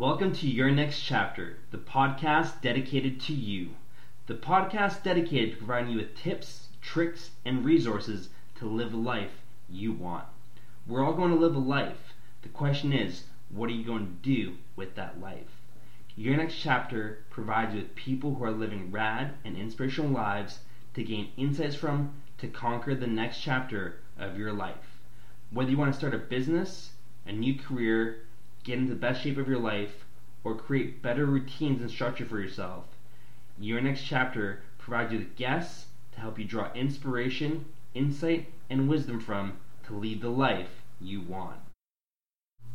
Welcome 0.00 0.32
to 0.36 0.48
Your 0.48 0.70
Next 0.70 1.02
Chapter, 1.02 1.58
the 1.72 1.76
podcast 1.76 2.62
dedicated 2.62 3.20
to 3.20 3.34
you. 3.34 3.72
The 4.28 4.34
podcast 4.34 5.02
dedicated 5.02 5.50
to 5.50 5.56
providing 5.58 5.90
you 5.90 5.98
with 5.98 6.16
tips, 6.16 6.68
tricks, 6.80 7.32
and 7.44 7.66
resources 7.66 8.30
to 8.54 8.64
live 8.64 8.94
a 8.94 8.96
life 8.96 9.42
you 9.68 9.92
want. 9.92 10.24
We're 10.86 11.04
all 11.04 11.12
going 11.12 11.32
to 11.32 11.36
live 11.36 11.54
a 11.54 11.58
life. 11.58 12.14
The 12.40 12.48
question 12.48 12.94
is, 12.94 13.24
what 13.50 13.68
are 13.68 13.74
you 13.74 13.84
going 13.84 14.06
to 14.06 14.26
do 14.26 14.54
with 14.74 14.94
that 14.94 15.20
life? 15.20 15.60
Your 16.16 16.34
Next 16.34 16.56
Chapter 16.56 17.18
provides 17.28 17.74
you 17.74 17.82
with 17.82 17.94
people 17.94 18.36
who 18.36 18.44
are 18.44 18.52
living 18.52 18.90
rad 18.90 19.34
and 19.44 19.54
inspirational 19.54 20.10
lives 20.10 20.60
to 20.94 21.04
gain 21.04 21.28
insights 21.36 21.76
from 21.76 22.14
to 22.38 22.48
conquer 22.48 22.94
the 22.94 23.06
next 23.06 23.42
chapter 23.42 23.98
of 24.18 24.38
your 24.38 24.54
life. 24.54 24.98
Whether 25.50 25.70
you 25.70 25.76
want 25.76 25.92
to 25.92 25.98
start 25.98 26.14
a 26.14 26.18
business, 26.18 26.92
a 27.26 27.32
new 27.32 27.54
career, 27.54 28.22
get 28.64 28.78
into 28.78 28.90
the 28.90 29.00
best 29.00 29.22
shape 29.22 29.38
of 29.38 29.48
your 29.48 29.58
life, 29.58 30.04
or 30.44 30.54
create 30.54 31.02
better 31.02 31.26
routines 31.26 31.80
and 31.80 31.90
structure 31.90 32.24
for 32.24 32.40
yourself, 32.40 32.84
your 33.58 33.80
next 33.80 34.02
chapter 34.02 34.62
provides 34.78 35.12
you 35.12 35.18
with 35.18 35.36
guests 35.36 35.86
to 36.12 36.20
help 36.20 36.38
you 36.38 36.44
draw 36.44 36.72
inspiration, 36.72 37.64
insight, 37.94 38.50
and 38.68 38.88
wisdom 38.88 39.20
from 39.20 39.58
to 39.86 39.94
lead 39.94 40.22
the 40.22 40.30
life 40.30 40.82
you 41.00 41.20
want. 41.20 41.58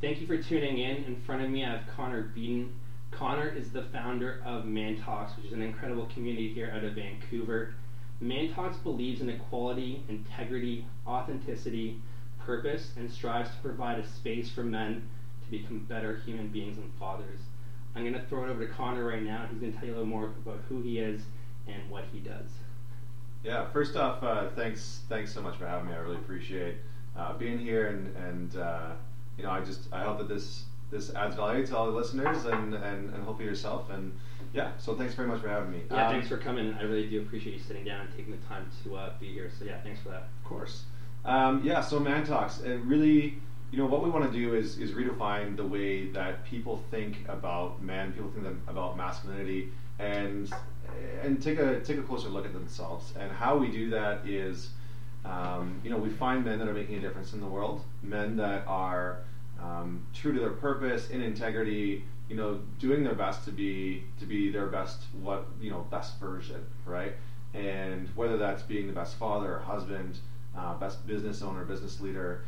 Thank 0.02 0.20
you 0.22 0.28
for 0.28 0.38
tuning 0.38 0.78
in. 0.78 1.04
In 1.06 1.22
front 1.22 1.44
of 1.44 1.50
me, 1.50 1.66
I 1.66 1.72
have 1.72 1.88
Connor 1.96 2.24
Beaton. 2.24 2.76
Connor 3.12 3.50
is 3.50 3.72
the 3.72 3.84
founder 3.84 4.42
of 4.46 4.66
Man 4.66 5.02
Talks, 5.02 5.36
which 5.38 5.48
is 5.48 5.54
an 5.54 5.62
incredible 5.62 6.08
community 6.14 6.54
here 6.54 6.72
out 6.76 6.84
of 6.84 6.94
Vancouver. 6.94 7.74
Man 8.20 8.54
Talks 8.54 8.78
believes 8.78 9.22
in 9.22 9.30
equality, 9.30 10.04
integrity, 10.10 10.86
authenticity, 11.08 12.02
purpose, 12.40 12.92
and 12.98 13.10
strives 13.10 13.50
to 13.50 13.56
provide 13.62 14.00
a 14.00 14.08
space 14.08 14.50
for 14.52 14.64
men 14.64 15.08
to 15.46 15.52
become 15.52 15.80
better 15.80 16.22
human 16.26 16.48
beings 16.48 16.78
and 16.78 16.92
fathers. 17.00 17.40
I'm 17.96 18.02
going 18.02 18.14
to 18.14 18.26
throw 18.28 18.44
it 18.44 18.50
over 18.50 18.66
to 18.66 18.74
Connor 18.74 19.06
right 19.06 19.24
now. 19.24 19.48
He's 19.50 19.60
going 19.60 19.72
to 19.72 19.78
tell 19.78 19.88
you 19.88 19.94
a 19.94 19.98
little 19.98 20.10
more 20.10 20.26
about 20.26 20.60
who 20.68 20.82
he 20.82 21.00
is 21.00 21.22
and 21.68 21.90
what 21.90 22.04
he 22.12 22.20
does. 22.20 22.50
Yeah, 23.44 23.70
first 23.70 23.96
off, 23.96 24.24
uh, 24.24 24.50
thanks 24.56 25.02
thanks 25.08 25.32
so 25.32 25.42
much 25.42 25.58
for 25.58 25.68
having 25.68 25.88
me. 25.88 25.94
I 25.94 25.98
really 25.98 26.18
appreciate 26.18 26.78
uh, 27.16 27.34
being 27.38 27.60
here, 27.60 27.88
and 27.88 28.16
and 28.18 28.58
uh, 28.58 28.92
you 29.38 29.44
know, 29.44 29.52
I 29.52 29.62
just 29.62 29.94
I 29.94 30.04
hope 30.04 30.18
that 30.18 30.28
this 30.28 30.66
this 30.92 31.14
adds 31.14 31.36
value 31.36 31.66
to 31.66 31.78
all 31.78 31.86
the 31.86 31.92
listeners 31.92 32.46
and, 32.46 32.74
and, 32.74 33.14
and 33.14 33.24
hopefully 33.24 33.48
yourself. 33.48 33.90
And 33.90 34.18
yeah, 34.54 34.72
so 34.78 34.96
thanks 34.96 35.14
very 35.14 35.28
much 35.28 35.42
for 35.42 35.50
having 35.50 35.72
me. 35.72 35.82
Yeah, 35.90 36.08
um, 36.08 36.14
thanks 36.14 36.28
for 36.28 36.38
coming. 36.38 36.74
I 36.76 36.84
really 36.84 37.08
do 37.08 37.22
appreciate 37.22 37.54
you 37.54 37.60
sitting 37.60 37.84
down 37.84 38.02
and 38.02 38.10
taking 38.16 38.32
the 38.32 38.46
time 38.48 38.70
to 38.84 38.96
uh, 38.96 39.14
be 39.20 39.28
here. 39.28 39.52
So 39.58 39.66
yeah, 39.66 39.80
thanks 39.82 40.00
for 40.00 40.10
that. 40.10 40.28
Of 40.44 40.44
course. 40.44 40.84
Um, 41.26 41.62
yeah, 41.64 41.82
so 41.82 42.00
Man 42.00 42.26
Talks, 42.26 42.60
it 42.60 42.80
really 42.82 43.40
you 43.72 43.78
know 43.78 43.86
what 43.86 44.04
we 44.04 44.10
want 44.10 44.32
to 44.32 44.38
do 44.38 44.56
is 44.56 44.78
is 44.78 44.92
redefine 44.92 45.56
the 45.56 45.66
way 45.66 46.08
that 46.12 46.46
people 46.46 46.84
think 46.92 47.18
about 47.28 47.82
men, 47.82 48.14
people 48.14 48.32
think 48.32 48.48
about 48.68 48.98
masculinity, 48.98 49.70
and 50.00 50.52
and 51.22 51.42
take 51.42 51.60
a 51.60 51.82
take 51.82 51.98
a 51.98 52.04
closer 52.04 52.30
look 52.30 52.46
at 52.46 52.54
themselves. 52.54 53.14
And 53.20 53.32
how 53.32 53.58
we 53.58 53.70
do 53.70 53.90
that 53.90 54.28
is, 54.28 54.70
um, 55.26 55.80
you 55.84 55.90
know, 55.90 55.98
we 55.98 56.10
find 56.10 56.46
men 56.46 56.60
that 56.60 56.68
are 56.68 56.74
making 56.74 56.96
a 56.96 57.02
difference 57.02 57.34
in 57.34 57.42
the 57.42 57.48
world, 57.48 57.82
men 58.02 58.36
that 58.38 58.64
are 58.68 59.18
um, 59.60 60.06
true 60.14 60.34
to 60.34 60.40
their 60.40 60.52
purpose, 60.52 61.10
in 61.10 61.22
integrity, 61.22 62.04
you 62.30 62.36
know, 62.36 62.60
doing 62.80 63.04
their 63.04 63.16
best 63.16 63.44
to 63.46 63.52
be 63.52 64.04
to 64.20 64.26
be 64.26 64.50
their 64.50 64.68
best 64.68 65.04
what 65.22 65.48
you 65.60 65.70
know 65.70 65.86
best 65.90 66.20
version, 66.20 66.66
right? 66.86 67.14
And 67.54 68.10
whether 68.16 68.38
that's 68.38 68.64
being 68.64 68.88
the 68.88 68.94
best 68.94 69.16
father 69.16 69.56
or 69.56 69.60
husband, 69.60 70.20
uh, 70.56 70.74
best 70.76 71.06
business 71.08 71.42
owner, 71.42 71.64
business 71.64 72.02
leader, 72.02 72.42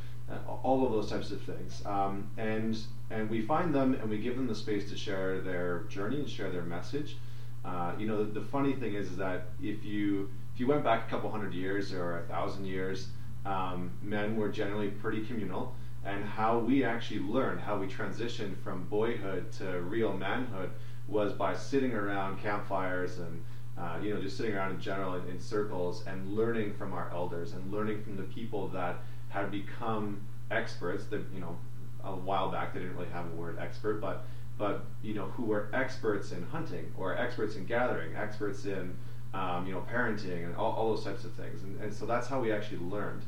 all 0.64 0.86
of 0.86 0.92
those 0.92 1.10
types 1.10 1.32
of 1.32 1.42
things. 1.42 1.82
Um, 1.86 2.30
and 2.38 2.78
and 3.10 3.30
we 3.30 3.42
find 3.42 3.74
them 3.74 3.94
and 3.94 4.10
we 4.10 4.18
give 4.18 4.36
them 4.36 4.48
the 4.48 4.56
space 4.56 4.90
to 4.90 4.98
share 4.98 5.42
their 5.42 5.84
journey 5.90 6.18
and 6.20 6.30
share 6.30 6.52
their 6.52 6.64
message. 6.64 7.18
Uh, 7.64 7.94
you 7.98 8.08
know, 8.08 8.24
the, 8.24 8.40
the, 8.40 8.46
funny 8.46 8.74
thing 8.74 8.94
is, 8.94 9.08
is 9.08 9.18
that 9.18 9.48
if 9.62 9.84
you 9.84 10.30
if 10.54 10.60
you 10.60 10.68
went 10.68 10.84
back 10.84 11.08
a 11.08 11.10
couple 11.10 11.30
hundred 11.30 11.54
years 11.54 11.94
or 11.94 12.20
a 12.20 12.24
thousand 12.24 12.66
years, 12.66 13.08
um, 13.46 13.92
men 14.02 14.36
were 14.36 14.50
generally 14.50 14.90
pretty 14.90 15.26
communal. 15.26 15.76
And 16.06 16.24
how 16.24 16.60
we 16.60 16.86
actually 16.86 17.20
learned, 17.20 17.60
how 17.60 17.78
we 17.78 17.88
transitioned 17.88 18.58
from 18.64 18.86
boyhood 18.86 19.52
to 19.54 19.82
real 19.82 20.14
manhood, 20.14 20.70
was 21.08 21.34
by 21.34 21.54
sitting 21.56 21.94
around 21.94 22.42
campfires 22.42 23.20
and 23.20 23.44
uh, 23.78 23.98
you 24.02 24.14
know 24.14 24.22
just 24.22 24.38
sitting 24.38 24.54
around 24.54 24.72
in 24.72 24.80
general 24.80 25.16
in, 25.16 25.28
in 25.28 25.40
circles 25.40 26.06
and 26.08 26.34
learning 26.34 26.74
from 26.74 26.94
our 26.94 27.10
elders 27.12 27.54
and 27.54 27.72
learning 27.72 28.02
from 28.04 28.18
the 28.18 28.24
people 28.24 28.68
that 28.70 28.98
had 29.30 29.52
become 29.52 30.22
experts 30.50 31.06
that 31.06 31.22
you 31.34 31.40
know 31.40 31.58
a 32.04 32.16
while 32.16 32.50
back 32.50 32.74
they 32.74 32.80
didn't 32.80 32.96
really 32.96 33.10
have 33.10 33.26
a 33.26 33.36
word 33.36 33.58
expert 33.60 34.00
but 34.00 34.26
but 34.58 34.86
you 35.02 35.14
know 35.14 35.26
who 35.26 35.44
were 35.44 35.70
experts 35.74 36.32
in 36.32 36.44
hunting 36.44 36.92
or 36.98 37.18
experts 37.18 37.56
in 37.56 37.66
gathering 37.66 38.16
experts 38.16 38.66
in 38.66 38.96
um, 39.34 39.68
you 39.68 39.74
know 39.74 39.84
parenting 39.92 40.46
and 40.46 40.56
all, 40.56 40.74
all 40.74 40.96
those 40.96 41.04
types 41.04 41.24
of 41.24 41.34
things. 41.34 41.64
And, 41.64 41.80
and 41.82 41.94
so 41.94 42.06
that's 42.06 42.28
how 42.28 42.40
we 42.40 42.52
actually 42.52 42.80
learned. 42.80 43.24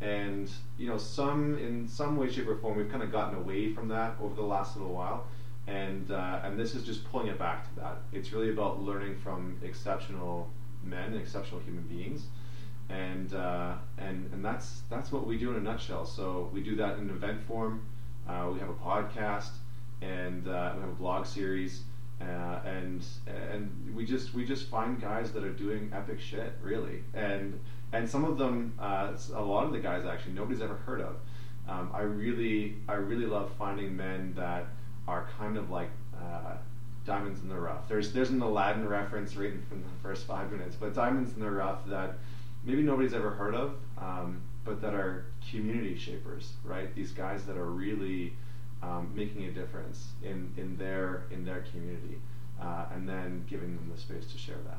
And 0.00 0.50
you 0.76 0.88
know 0.88 0.98
some 0.98 1.56
in 1.58 1.88
some 1.88 2.16
way 2.16 2.30
shape 2.30 2.48
or 2.48 2.56
form 2.56 2.76
we've 2.76 2.90
kind 2.90 3.02
of 3.02 3.10
gotten 3.12 3.38
away 3.38 3.72
from 3.72 3.88
that 3.88 4.16
over 4.20 4.34
the 4.34 4.42
last 4.42 4.76
little 4.76 4.92
while. 4.92 5.26
And 5.66 6.10
uh, 6.10 6.40
and 6.44 6.58
this 6.58 6.74
is 6.74 6.84
just 6.84 7.04
pulling 7.10 7.28
it 7.28 7.38
back 7.38 7.68
to 7.68 7.80
that. 7.80 7.96
It's 8.12 8.32
really 8.32 8.50
about 8.50 8.82
learning 8.82 9.16
from 9.16 9.56
exceptional 9.62 10.48
men 10.82 11.12
and 11.12 11.16
exceptional 11.16 11.60
human 11.60 11.84
beings 11.84 12.26
and 12.88 13.34
uh, 13.34 13.74
and 13.98 14.30
and 14.32 14.44
that's 14.44 14.82
that's 14.90 15.10
what 15.12 15.26
we 15.26 15.36
do 15.36 15.50
in 15.50 15.56
a 15.56 15.60
nutshell. 15.60 16.04
So 16.04 16.50
we 16.52 16.62
do 16.62 16.76
that 16.76 16.98
in 16.98 17.10
event 17.10 17.42
form. 17.42 17.86
Uh, 18.28 18.50
we 18.52 18.58
have 18.58 18.70
a 18.70 18.74
podcast 18.74 19.50
and 20.02 20.46
uh, 20.48 20.72
we 20.74 20.80
have 20.80 20.90
a 20.90 20.94
blog 20.94 21.26
series, 21.26 21.82
uh, 22.20 22.60
and 22.64 23.04
and 23.26 23.92
we 23.94 24.04
just 24.04 24.34
we 24.34 24.44
just 24.44 24.68
find 24.68 25.00
guys 25.00 25.32
that 25.32 25.44
are 25.44 25.52
doing 25.52 25.90
epic 25.94 26.20
shit, 26.20 26.52
really, 26.62 27.02
and 27.14 27.58
and 27.92 28.08
some 28.08 28.24
of 28.24 28.38
them, 28.38 28.72
uh, 28.78 29.12
a 29.34 29.42
lot 29.42 29.64
of 29.64 29.72
the 29.72 29.78
guys 29.78 30.04
actually 30.04 30.32
nobody's 30.32 30.62
ever 30.62 30.74
heard 30.74 31.00
of. 31.00 31.16
Um, 31.68 31.90
I 31.94 32.02
really 32.02 32.76
I 32.88 32.94
really 32.94 33.26
love 33.26 33.50
finding 33.58 33.96
men 33.96 34.34
that 34.36 34.66
are 35.08 35.28
kind 35.38 35.56
of 35.56 35.70
like 35.70 35.90
uh, 36.16 36.56
diamonds 37.06 37.40
in 37.42 37.48
the 37.48 37.58
rough. 37.58 37.88
There's 37.88 38.12
there's 38.12 38.30
an 38.30 38.42
Aladdin 38.42 38.86
reference 38.86 39.36
written 39.36 39.64
from 39.68 39.82
the 39.82 39.88
first 40.02 40.26
five 40.26 40.50
minutes, 40.52 40.76
but 40.78 40.94
diamonds 40.94 41.34
in 41.34 41.40
the 41.40 41.50
rough 41.50 41.86
that 41.86 42.18
maybe 42.64 42.82
nobody's 42.82 43.14
ever 43.14 43.30
heard 43.30 43.54
of, 43.54 43.74
um, 43.98 44.42
but 44.64 44.80
that 44.80 44.94
are 44.94 45.26
community 45.50 45.96
shapers, 45.96 46.54
right? 46.64 46.94
These 46.94 47.12
guys 47.12 47.44
that 47.46 47.56
are 47.56 47.70
really 47.70 48.34
um, 48.82 49.12
making 49.14 49.44
a 49.44 49.50
difference 49.50 50.08
in, 50.22 50.52
in 50.56 50.76
their 50.76 51.24
in 51.30 51.44
their 51.44 51.64
community, 51.70 52.18
uh, 52.60 52.86
and 52.92 53.08
then 53.08 53.44
giving 53.48 53.74
them 53.74 53.90
the 53.94 54.00
space 54.00 54.30
to 54.32 54.38
share 54.38 54.58
that. 54.64 54.78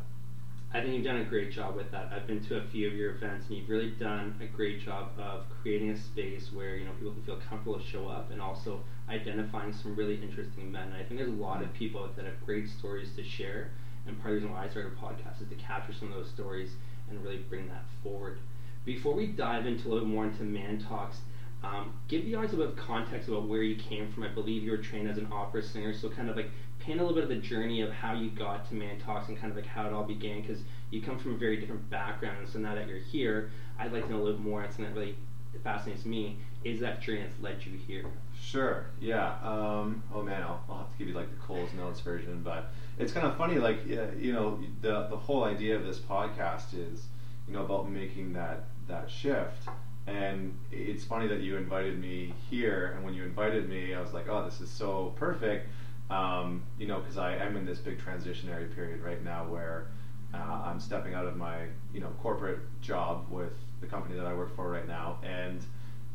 I 0.74 0.82
think 0.82 0.94
you've 0.94 1.06
done 1.06 1.18
a 1.18 1.24
great 1.24 1.52
job 1.52 1.76
with 1.76 1.90
that. 1.92 2.12
I've 2.12 2.28
been 2.28 2.44
to 2.46 2.58
a 2.58 2.64
few 2.64 2.88
of 2.88 2.96
your 2.96 3.16
events, 3.16 3.48
and 3.48 3.58
you've 3.58 3.70
really 3.70 3.92
done 3.92 4.36
a 4.42 4.46
great 4.46 4.84
job 4.84 5.12
of 5.18 5.46
creating 5.62 5.92
a 5.92 5.98
space 5.98 6.52
where 6.52 6.76
you 6.76 6.86
know 6.86 6.92
people 6.94 7.14
can 7.14 7.24
feel 7.24 7.40
comfortable 7.48 7.80
to 7.80 7.86
show 7.86 8.08
up, 8.08 8.32
and 8.32 8.42
also 8.42 8.82
identifying 9.08 9.72
some 9.72 9.96
really 9.96 10.22
interesting 10.22 10.72
men. 10.72 10.88
And 10.88 10.96
I 10.96 11.04
think 11.04 11.20
there's 11.20 11.30
a 11.30 11.42
lot 11.42 11.64
of 11.64 11.72
people 11.74 12.10
that 12.16 12.26
have 12.26 12.46
great 12.46 12.68
stories 12.68 13.16
to 13.16 13.24
share, 13.24 13.72
and 14.06 14.20
part 14.22 14.34
of 14.34 14.42
the 14.42 14.48
reason 14.48 14.52
why 14.52 14.66
I 14.66 14.70
started 14.70 14.92
a 14.92 14.96
podcast 14.96 15.42
is 15.42 15.50
to 15.50 15.56
capture 15.56 15.94
some 15.94 16.10
of 16.10 16.16
those 16.16 16.30
stories 16.30 16.72
and 17.10 17.24
really 17.24 17.38
bring 17.38 17.68
that 17.68 17.86
forward. 18.04 18.40
Before 18.86 19.14
we 19.14 19.28
dive 19.28 19.66
into 19.66 19.88
a 19.88 19.92
little 19.92 20.08
more 20.08 20.26
into 20.26 20.44
Man 20.44 20.80
Talks, 20.80 21.18
um, 21.64 21.94
give 22.08 22.26
the 22.26 22.36
audience 22.36 22.54
a 22.54 22.58
bit 22.58 22.68
of 22.68 22.76
context 22.76 23.28
about 23.28 23.48
where 23.48 23.64
you 23.64 23.76
came 23.76 24.12
from. 24.12 24.24
I 24.24 24.28
believe 24.28 24.64
you 24.64 24.72
were 24.72 24.78
trained 24.78 25.10
as 25.10 25.18
an 25.18 25.28
opera 25.32 25.64
singer, 25.64 25.94
so 25.94 26.10
kind 26.10 26.30
of 26.30 26.36
like 26.36 26.52
paint 26.80 27.00
a 27.00 27.04
little 27.04 27.16
bit 27.16 27.24
of 27.24 27.30
the 27.30 27.48
journey 27.48 27.82
of 27.82 27.92
how 27.92 28.14
you 28.14 28.30
got 28.30 28.68
to 28.70 28.76
Man 28.76 29.00
Talks 29.00 29.30
and 29.30 29.40
kind 29.40 29.52
of 29.52 29.58
like 29.58 29.66
how 29.66 29.88
it 29.88 29.94
all 29.94 30.04
began, 30.04 30.42
because 30.42 30.60
you 30.92 31.02
come 31.02 31.18
from 31.18 31.34
a 31.34 31.38
very 31.38 31.58
different 31.58 31.90
background. 31.90 32.48
So 32.48 32.60
now 32.60 32.76
that 32.76 32.88
you're 32.88 33.00
here, 33.00 33.50
I'd 33.80 33.92
like 33.92 34.06
to 34.06 34.12
know 34.12 34.22
a 34.22 34.24
little 34.24 34.40
more. 34.40 34.64
It's 34.64 34.76
something 34.76 34.94
that 34.94 35.00
really 35.00 35.16
fascinates 35.64 36.06
me. 36.06 36.38
Is 36.66 36.80
that 36.80 37.00
that's 37.00 37.40
led 37.40 37.64
you 37.64 37.78
here? 37.78 38.06
Sure. 38.42 38.88
Yeah. 39.00 39.36
Um, 39.44 40.02
oh 40.12 40.24
man, 40.24 40.42
I'll, 40.42 40.64
I'll, 40.68 40.78
have 40.80 40.92
to 40.92 40.98
give 40.98 41.08
you 41.08 41.14
like 41.14 41.30
the 41.30 41.38
Coles 41.38 41.70
Notes 41.78 42.00
version, 42.00 42.42
but 42.44 42.72
it's 42.98 43.14
kind 43.14 43.28
of 43.28 43.38
funny. 43.38 43.60
Like 43.60 43.86
you 43.86 44.34
know, 44.34 44.60
the 44.82 45.06
the 45.08 45.16
whole 45.16 45.44
idea 45.44 45.76
of 45.76 45.86
this 45.86 46.00
podcast 46.00 46.74
is 46.74 47.06
you 47.48 47.54
know 47.54 47.64
about 47.64 47.88
making 47.92 48.34
that 48.34 48.64
that 48.88 49.12
shift. 49.12 49.70
And 50.08 50.58
it's 50.72 51.04
funny 51.04 51.28
that 51.28 51.42
you 51.42 51.56
invited 51.56 52.00
me 52.00 52.34
here, 52.50 52.94
and 52.96 53.06
when 53.06 53.14
you 53.14 53.24
invited 53.24 53.70
me, 53.70 53.94
I 53.94 54.02
was 54.02 54.14
like, 54.14 54.28
oh, 54.28 54.44
this 54.46 54.60
is 54.60 54.70
so 54.70 55.14
perfect. 55.18 55.68
Um, 56.10 56.64
you 56.80 56.88
know, 56.88 57.00
because 57.00 57.18
I 57.18 57.36
am 57.36 57.58
in 57.58 57.66
this 57.66 57.78
big 57.78 58.00
transitionary 58.00 58.74
period 58.74 59.02
right 59.02 59.24
now 59.24 59.46
where 59.46 59.88
uh, 60.34 60.64
I'm 60.66 60.80
stepping 60.80 61.14
out 61.14 61.28
of 61.28 61.38
my 61.38 61.68
you 61.94 62.00
know 62.00 62.10
corporate 62.24 62.60
job 62.82 63.28
with 63.30 63.54
the 63.82 63.88
company 63.88 64.16
that 64.16 64.26
I 64.26 64.34
work 64.34 64.56
for 64.56 64.68
right 64.68 64.88
now, 64.88 65.20
and 65.24 65.64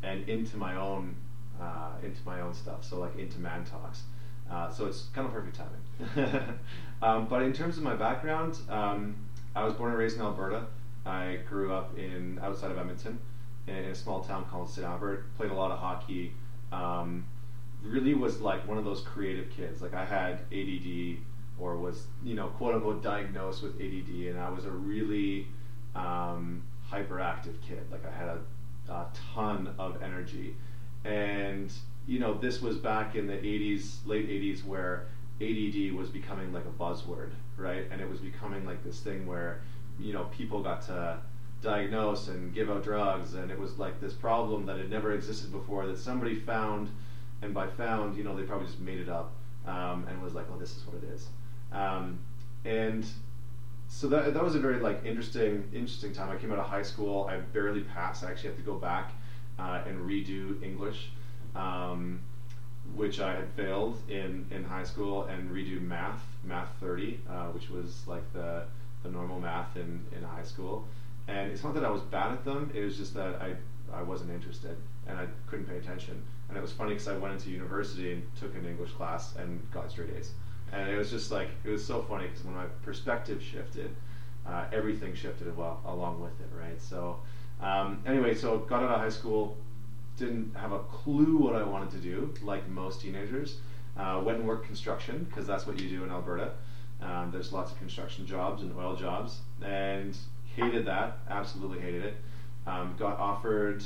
and 0.03 0.27
into 0.27 0.57
my 0.57 0.75
own 0.75 1.15
uh, 1.59 1.91
into 2.03 2.19
my 2.25 2.41
own 2.41 2.53
stuff. 2.53 2.83
So 2.83 2.99
like 2.99 3.17
into 3.17 3.39
Man 3.39 3.65
Talks. 3.65 4.03
Uh, 4.49 4.69
so 4.69 4.85
it's 4.85 5.03
kind 5.13 5.27
of 5.27 5.33
perfect 5.33 5.57
timing. 5.57 6.49
um, 7.01 7.27
but 7.27 7.41
in 7.41 7.53
terms 7.53 7.77
of 7.77 7.83
my 7.83 7.95
background, 7.95 8.57
um, 8.69 9.15
I 9.55 9.63
was 9.63 9.73
born 9.73 9.91
and 9.91 9.99
raised 9.99 10.17
in 10.17 10.21
Alberta. 10.21 10.65
I 11.05 11.39
grew 11.47 11.73
up 11.73 11.97
in 11.97 12.39
outside 12.43 12.71
of 12.71 12.77
Edmonton 12.77 13.19
in 13.67 13.75
a 13.75 13.95
small 13.95 14.23
town 14.23 14.45
called 14.45 14.69
St. 14.69 14.85
Albert. 14.85 15.25
Played 15.37 15.51
a 15.51 15.53
lot 15.53 15.71
of 15.71 15.79
hockey. 15.79 16.33
Um, 16.71 17.25
really 17.83 18.13
was 18.13 18.41
like 18.41 18.67
one 18.67 18.77
of 18.77 18.85
those 18.85 19.01
creative 19.01 19.49
kids. 19.51 19.81
Like 19.81 19.93
I 19.93 20.05
had 20.05 20.39
ADD 20.51 21.17
or 21.59 21.77
was 21.77 22.07
you 22.23 22.35
know 22.35 22.47
quote 22.47 22.75
unquote 22.75 23.03
diagnosed 23.03 23.63
with 23.63 23.75
ADD, 23.75 24.27
and 24.27 24.39
I 24.39 24.49
was 24.49 24.65
a 24.65 24.71
really 24.71 25.47
um, 25.95 26.63
hyperactive 26.91 27.61
kid. 27.67 27.83
Like 27.91 28.05
I 28.05 28.11
had 28.11 28.27
a, 28.27 28.39
a 28.89 29.05
ton 29.33 29.73
of 29.77 30.01
energy, 30.01 30.55
and 31.03 31.71
you 32.07 32.19
know 32.19 32.37
this 32.37 32.61
was 32.61 32.77
back 32.77 33.15
in 33.15 33.27
the 33.27 33.33
80s, 33.37 34.05
late 34.05 34.27
80s, 34.27 34.65
where 34.65 35.07
ADD 35.41 35.93
was 35.93 36.09
becoming 36.09 36.53
like 36.53 36.65
a 36.65 36.83
buzzword, 36.83 37.31
right? 37.57 37.85
And 37.91 38.01
it 38.01 38.09
was 38.09 38.19
becoming 38.19 38.65
like 38.65 38.83
this 38.83 38.99
thing 38.99 39.25
where 39.25 39.61
you 39.99 40.13
know 40.13 40.25
people 40.25 40.61
got 40.61 40.81
to 40.83 41.19
diagnose 41.61 42.27
and 42.27 42.53
give 42.53 42.69
out 42.69 42.83
drugs, 42.83 43.33
and 43.35 43.51
it 43.51 43.59
was 43.59 43.77
like 43.77 43.99
this 44.01 44.13
problem 44.13 44.65
that 44.65 44.77
had 44.77 44.89
never 44.89 45.11
existed 45.13 45.51
before 45.51 45.85
that 45.87 45.97
somebody 45.97 46.35
found, 46.35 46.89
and 47.41 47.53
by 47.53 47.67
found, 47.67 48.17
you 48.17 48.23
know, 48.23 48.35
they 48.35 48.43
probably 48.43 48.65
just 48.65 48.79
made 48.79 48.99
it 48.99 49.09
up 49.09 49.31
um, 49.67 50.05
and 50.09 50.21
was 50.21 50.33
like, 50.33 50.45
oh, 50.51 50.57
this 50.57 50.75
is 50.75 50.85
what 50.85 50.95
it 50.95 51.03
is, 51.13 51.27
um, 51.71 52.19
and 52.65 53.05
so 53.93 54.07
that 54.07 54.33
that 54.33 54.43
was 54.43 54.55
a 54.55 54.59
very 54.59 54.79
like 54.79 55.05
interesting 55.05 55.69
interesting 55.73 56.13
time. 56.13 56.29
I 56.29 56.37
came 56.37 56.51
out 56.51 56.59
of 56.59 56.65
high 56.65 56.81
school, 56.81 57.27
I 57.29 57.37
barely 57.37 57.81
passed. 57.81 58.23
I 58.23 58.31
actually 58.31 58.49
had 58.49 58.57
to 58.57 58.63
go 58.63 58.75
back 58.75 59.11
uh, 59.59 59.83
and 59.85 59.99
redo 59.99 60.63
English. 60.63 61.09
Um, 61.55 62.21
which 62.95 63.19
I 63.19 63.35
had 63.35 63.49
failed 63.51 63.97
in, 64.09 64.45
in 64.51 64.63
high 64.63 64.83
school, 64.83 65.23
and 65.25 65.49
redo 65.49 65.81
math, 65.81 66.21
math 66.43 66.69
30, 66.79 67.19
uh, 67.29 67.45
which 67.47 67.69
was 67.69 68.05
like 68.07 68.23
the, 68.33 68.63
the 69.03 69.09
normal 69.09 69.39
math 69.39 69.75
in, 69.77 70.03
in 70.15 70.23
high 70.23 70.43
school. 70.43 70.85
And 71.27 71.51
it's 71.51 71.63
not 71.63 71.73
that 71.75 71.85
I 71.85 71.89
was 71.89 72.01
bad 72.01 72.31
at 72.31 72.43
them, 72.43 72.71
it 72.73 72.83
was 72.83 72.97
just 72.97 73.13
that 73.13 73.41
I, 73.41 73.55
I 73.93 74.01
wasn't 74.01 74.31
interested 74.31 74.75
and 75.07 75.17
I 75.17 75.27
couldn't 75.47 75.65
pay 75.65 75.77
attention. 75.77 76.21
And 76.49 76.57
it 76.57 76.61
was 76.61 76.71
funny 76.71 76.91
because 76.91 77.07
I 77.07 77.17
went 77.17 77.33
into 77.33 77.49
university 77.49 78.11
and 78.11 78.23
took 78.39 78.55
an 78.55 78.65
English 78.65 78.91
class 78.91 79.35
and 79.35 79.61
got 79.71 79.89
straight 79.91 80.09
A's. 80.17 80.31
And 80.71 80.89
it 80.89 80.97
was 80.97 81.09
just 81.09 81.31
like, 81.31 81.49
it 81.63 81.69
was 81.69 81.85
so 81.85 82.01
funny 82.03 82.27
because 82.27 82.43
when 82.45 82.55
my 82.55 82.65
perspective 82.83 83.41
shifted, 83.43 83.93
uh, 84.47 84.65
everything 84.71 85.13
shifted 85.13 85.55
well 85.55 85.81
along 85.85 86.21
with 86.21 86.39
it, 86.39 86.49
right? 86.57 86.81
So, 86.81 87.19
um, 87.61 88.01
anyway, 88.05 88.33
so 88.33 88.59
got 88.59 88.83
out 88.83 88.91
of 88.91 88.99
high 88.99 89.09
school, 89.09 89.57
didn't 90.17 90.55
have 90.55 90.71
a 90.71 90.79
clue 90.79 91.37
what 91.37 91.55
I 91.55 91.63
wanted 91.63 91.91
to 91.91 91.97
do, 91.97 92.33
like 92.41 92.67
most 92.69 93.01
teenagers. 93.01 93.57
Uh, 93.97 94.21
went 94.23 94.39
and 94.39 94.47
worked 94.47 94.65
construction 94.65 95.25
because 95.29 95.45
that's 95.45 95.67
what 95.67 95.77
you 95.79 95.89
do 95.89 96.03
in 96.03 96.09
Alberta. 96.09 96.53
Um, 97.01 97.29
there's 97.31 97.51
lots 97.51 97.71
of 97.71 97.77
construction 97.77 98.25
jobs 98.25 98.61
and 98.61 98.73
oil 98.77 98.95
jobs, 98.95 99.39
and 99.63 100.15
hated 100.55 100.85
that. 100.85 101.17
Absolutely 101.29 101.79
hated 101.79 102.05
it. 102.05 102.15
Um, 102.65 102.95
got 102.97 103.17
offered 103.19 103.83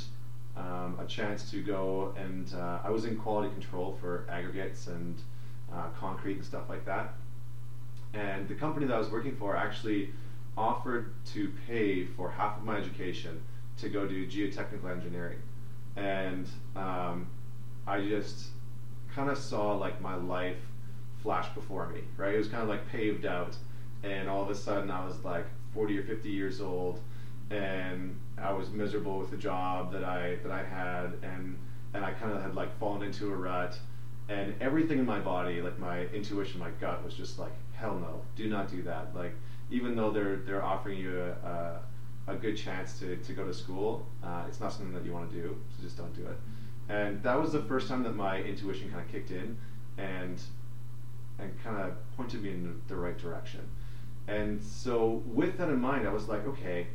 um, 0.56 0.98
a 1.00 1.06
chance 1.06 1.50
to 1.50 1.62
go 1.62 2.14
and 2.16 2.52
uh, 2.54 2.78
I 2.84 2.90
was 2.90 3.04
in 3.04 3.16
quality 3.16 3.52
control 3.52 3.96
for 4.00 4.26
aggregates 4.30 4.86
and 4.86 5.16
uh, 5.72 5.88
concrete 5.98 6.36
and 6.36 6.44
stuff 6.44 6.68
like 6.68 6.84
that. 6.86 7.14
And 8.14 8.48
the 8.48 8.54
company 8.54 8.86
that 8.86 8.94
I 8.94 8.98
was 8.98 9.10
working 9.10 9.36
for 9.36 9.56
actually 9.56 10.10
offered 10.56 11.12
to 11.26 11.52
pay 11.66 12.04
for 12.04 12.30
half 12.30 12.56
of 12.56 12.64
my 12.64 12.76
education 12.76 13.42
to 13.78 13.88
go 13.88 14.06
do 14.06 14.26
geotechnical 14.26 14.90
engineering 14.90 15.38
and 15.96 16.46
um, 16.76 17.26
I 17.86 18.00
just 18.02 18.48
kind 19.14 19.30
of 19.30 19.38
saw 19.38 19.74
like 19.74 20.00
my 20.00 20.14
life 20.14 20.60
flash 21.22 21.48
before 21.54 21.88
me, 21.88 22.00
right? 22.16 22.34
It 22.34 22.38
was 22.38 22.48
kind 22.48 22.62
of 22.62 22.68
like 22.68 22.86
paved 22.88 23.24
out, 23.24 23.56
and 24.02 24.28
all 24.28 24.42
of 24.42 24.50
a 24.50 24.54
sudden 24.54 24.90
I 24.90 25.04
was 25.04 25.24
like 25.24 25.46
40 25.74 25.98
or 25.98 26.04
50 26.04 26.28
years 26.28 26.60
old, 26.60 27.00
and 27.50 28.18
I 28.38 28.52
was 28.52 28.70
miserable 28.70 29.18
with 29.18 29.30
the 29.30 29.36
job 29.36 29.92
that 29.92 30.04
I 30.04 30.36
that 30.42 30.52
I 30.52 30.62
had, 30.62 31.14
and 31.22 31.56
and 31.94 32.04
I 32.04 32.12
kind 32.12 32.32
of 32.32 32.42
had 32.42 32.54
like 32.54 32.78
fallen 32.78 33.02
into 33.02 33.32
a 33.32 33.36
rut, 33.36 33.78
and 34.28 34.54
everything 34.60 34.98
in 34.98 35.06
my 35.06 35.20
body, 35.20 35.62
like 35.62 35.78
my 35.78 36.06
intuition, 36.06 36.58
my 36.58 36.70
gut, 36.80 37.04
was 37.04 37.14
just 37.14 37.38
like, 37.38 37.52
hell 37.74 37.98
no, 37.98 38.22
do 38.34 38.48
not 38.48 38.70
do 38.70 38.82
that. 38.82 39.14
Like 39.14 39.34
even 39.70 39.96
though 39.96 40.10
they're 40.10 40.36
they're 40.36 40.64
offering 40.64 40.98
you 40.98 41.20
a, 41.20 41.48
a 41.48 41.80
a 42.28 42.34
good 42.34 42.56
chance 42.56 42.98
to, 42.98 43.16
to 43.16 43.32
go 43.32 43.44
to 43.44 43.54
school. 43.54 44.06
Uh, 44.22 44.44
it's 44.48 44.60
not 44.60 44.72
something 44.72 44.92
that 44.92 45.04
you 45.04 45.12
want 45.12 45.30
to 45.30 45.36
do, 45.36 45.56
so 45.70 45.82
just 45.82 45.96
don't 45.96 46.14
do 46.14 46.26
it. 46.26 46.36
And 46.88 47.22
that 47.22 47.40
was 47.40 47.52
the 47.52 47.62
first 47.62 47.88
time 47.88 48.02
that 48.04 48.14
my 48.14 48.38
intuition 48.42 48.90
kind 48.90 49.02
of 49.04 49.10
kicked 49.10 49.30
in 49.30 49.56
and 49.98 50.40
and 51.38 51.52
kind 51.62 51.76
of 51.76 51.92
pointed 52.16 52.42
me 52.42 52.50
in 52.50 52.80
the 52.88 52.96
right 52.96 53.18
direction. 53.18 53.60
And 54.26 54.62
so 54.62 55.22
with 55.26 55.58
that 55.58 55.68
in 55.68 55.78
mind, 55.78 56.08
I 56.08 56.12
was 56.12 56.28
like, 56.28 56.46
okay, 56.46 56.86